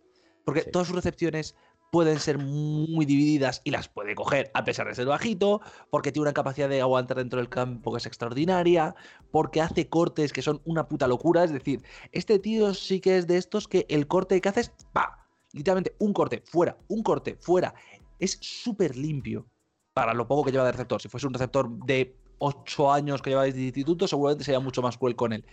[0.44, 1.54] Porque todas sus recepciones,
[1.90, 5.60] pueden ser muy divididas y las puede coger a pesar de ser bajito,
[5.90, 8.94] porque tiene una capacidad de aguantar dentro del campo que es extraordinaria,
[9.30, 11.44] porque hace cortes que son una puta locura.
[11.44, 15.26] Es decir, este tío sí que es de estos que el corte que haces, ¡pa!
[15.52, 17.74] Literalmente un corte, fuera, un corte, fuera.
[18.20, 19.48] Es súper limpio
[19.92, 21.00] para lo poco que lleva de receptor.
[21.00, 24.96] Si fuese un receptor de 8 años que lleva de instituto, seguramente sería mucho más
[24.96, 25.44] cruel con él.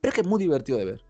[0.00, 1.04] Pero que es muy divertido de ver.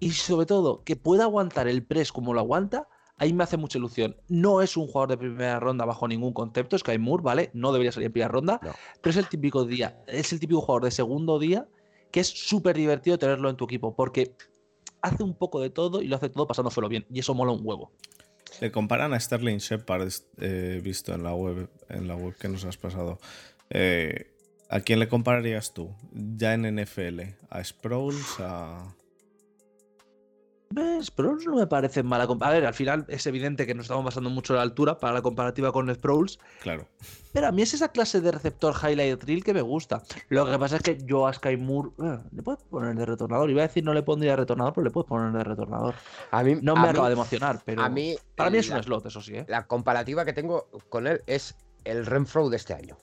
[0.00, 3.78] Y sobre todo, que pueda aguantar el press como lo aguanta ahí me hace mucha
[3.78, 4.16] ilusión.
[4.28, 7.50] No es un jugador de primera ronda bajo ningún concepto, Sky Moore, ¿vale?
[7.52, 10.84] No debería salir en primera ronda, pero es el típico día, es el típico jugador
[10.84, 11.68] de segundo día
[12.10, 14.34] que es súper divertido tenerlo en tu equipo, porque
[15.02, 17.60] hace un poco de todo y lo hace todo pasándoselo bien, y eso mola un
[17.62, 17.92] huevo.
[18.60, 20.08] Le comparan a Sterling Shepard,
[20.40, 23.20] eh, visto en la web, en la web que nos has pasado.
[23.70, 24.32] Eh,
[24.70, 25.94] ¿A quién le compararías tú?
[26.12, 28.94] Ya en NFL, a Sproles, a
[31.02, 32.24] Sproles no me parece mala.
[32.40, 35.14] A ver, al final es evidente que nos estamos basando mucho en la altura para
[35.14, 36.38] la comparativa con Sproles.
[36.60, 36.86] Claro.
[37.32, 40.02] Pero a mí es esa clase de receptor highlight reel que me gusta.
[40.28, 43.50] Lo que pasa es que yo a Sky Moore eh, le puedes poner de retornador.
[43.50, 45.94] Iba a decir no le pondría de retornador, pero le puedes poner de retornador.
[46.30, 49.06] A mí, no me acaba de emocionar, pero a mí, para mí es un slot,
[49.06, 49.36] eso sí.
[49.36, 49.46] ¿eh?
[49.48, 52.96] La comparativa que tengo con él es el Renfro de este año.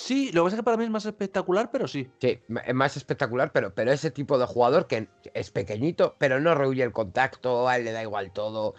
[0.00, 2.10] Sí, lo que pasa es que para mí es más espectacular, pero sí.
[2.20, 6.54] Sí, es más espectacular, pero, pero ese tipo de jugador que es pequeñito, pero no
[6.54, 8.74] rehuye el contacto, a él le da igual todo,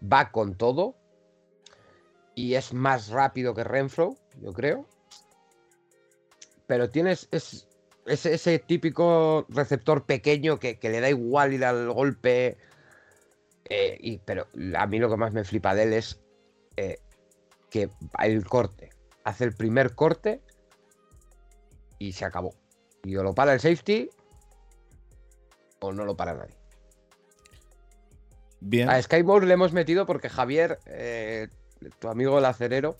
[0.00, 0.94] va con todo.
[2.36, 4.86] Y es más rápido que Renfro, yo creo.
[6.68, 7.66] Pero tienes es,
[8.06, 12.58] ese, típico receptor pequeño que, le da igual ir al golpe.
[13.64, 16.20] Eh, y, pero a mí lo que más me flipa de él es
[16.76, 17.00] eh,
[17.70, 17.90] que
[18.20, 18.90] el corte.
[19.24, 20.40] Hace el primer corte
[22.00, 22.56] y se acabó.
[23.04, 24.10] Y o lo para el safety
[25.78, 26.56] o no lo para nadie.
[28.60, 28.90] Bien.
[28.90, 31.48] A Skymore le hemos metido porque Javier, eh,
[31.98, 32.96] tu amigo el acerero,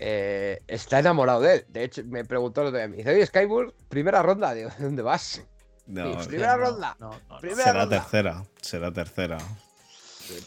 [0.00, 1.66] eh, está enamorado de él.
[1.68, 2.98] De hecho, me preguntó lo de mí.
[2.98, 4.54] Dice, oye, primera ronda.
[4.54, 5.42] ¿de ¿dónde vas?
[5.86, 6.96] No, primera ronda.
[7.40, 8.44] será tercera.
[8.60, 9.38] Será tercera.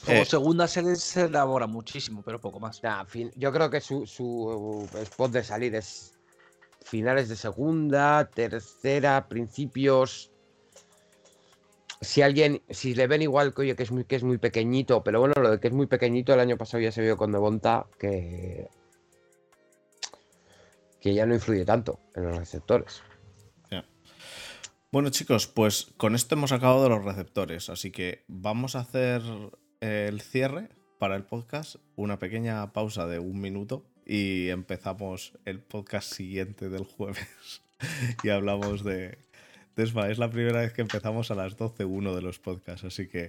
[0.05, 2.81] Como eh, segunda se, se elabora muchísimo, pero poco más.
[3.35, 6.13] yo creo que su, spot de salir es
[6.83, 10.31] finales de segunda, tercera, principios.
[12.01, 15.19] Si alguien, si le ven igual que, que es muy, que es muy pequeñito, pero
[15.19, 17.85] bueno, lo de que es muy pequeñito, el año pasado ya se vio con Devonta
[17.99, 18.69] que
[21.01, 23.01] que ya no influye tanto en los receptores.
[24.93, 29.21] Bueno chicos, pues con esto hemos acabado los receptores, así que vamos a hacer
[29.79, 30.67] el cierre
[30.99, 36.83] para el podcast, una pequeña pausa de un minuto y empezamos el podcast siguiente del
[36.83, 37.63] jueves
[38.23, 39.17] y hablamos de...
[39.77, 43.27] Es la primera vez que empezamos a las 12.1 de los podcasts, así que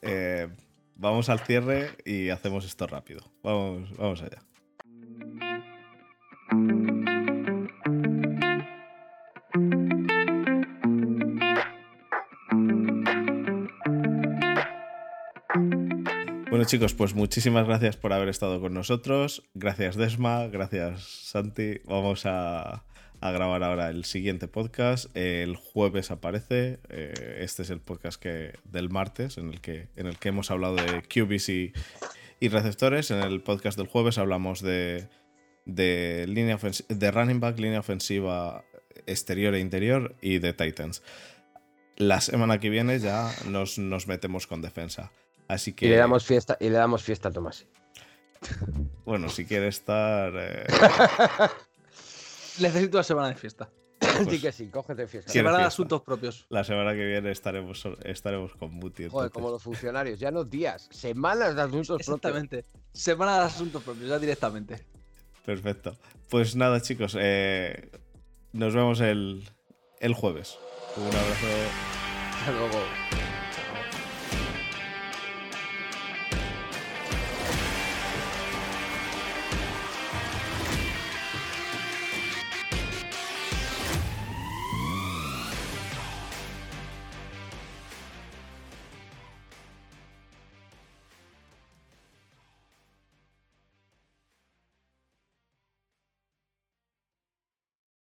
[0.00, 0.48] eh,
[0.96, 3.20] vamos al cierre y hacemos esto rápido.
[3.42, 4.42] Vamos, vamos allá.
[16.62, 19.42] Bueno chicos, pues muchísimas gracias por haber estado con nosotros.
[19.52, 21.80] Gracias Desma, gracias Santi.
[21.86, 22.84] Vamos a,
[23.20, 25.06] grabar ahora el siguiente podcast.
[25.16, 26.78] El jueves aparece.
[26.88, 30.52] Eh, este es el podcast que, del martes en el, que, en el que hemos
[30.52, 31.72] hablado de QBs y,
[32.48, 33.10] receptores.
[33.10, 35.08] En el podcast del jueves hablamos de,
[35.64, 38.64] de, línea de running back, línea ofensiva
[39.06, 41.02] exterior e interior y de Titans.
[41.96, 45.10] La semana que viene ya nos, nos metemos con defensa.
[45.52, 45.84] Así que...
[45.84, 47.66] Y le damos fiesta, y le damos fiesta a Tomás.
[49.04, 50.32] Bueno, si quiere estar.
[50.36, 50.64] Eh,
[52.60, 53.68] Necesito una semana de fiesta.
[54.30, 55.30] sí que sí, cógete fiesta.
[55.30, 56.46] Semana de asuntos propios.
[56.48, 59.08] La semana que viene estaremos, estaremos con Muti.
[59.08, 62.08] Joder, como los funcionarios, ya no días, semanas de asuntos propios.
[62.08, 62.64] Exactamente.
[62.92, 64.86] Semana de asuntos propios, ya directamente.
[65.44, 65.96] Perfecto.
[66.30, 67.90] Pues nada, chicos, eh,
[68.52, 69.44] nos vemos el,
[70.00, 70.58] el jueves.
[70.96, 71.46] Un abrazo.
[72.38, 73.21] Hasta luego.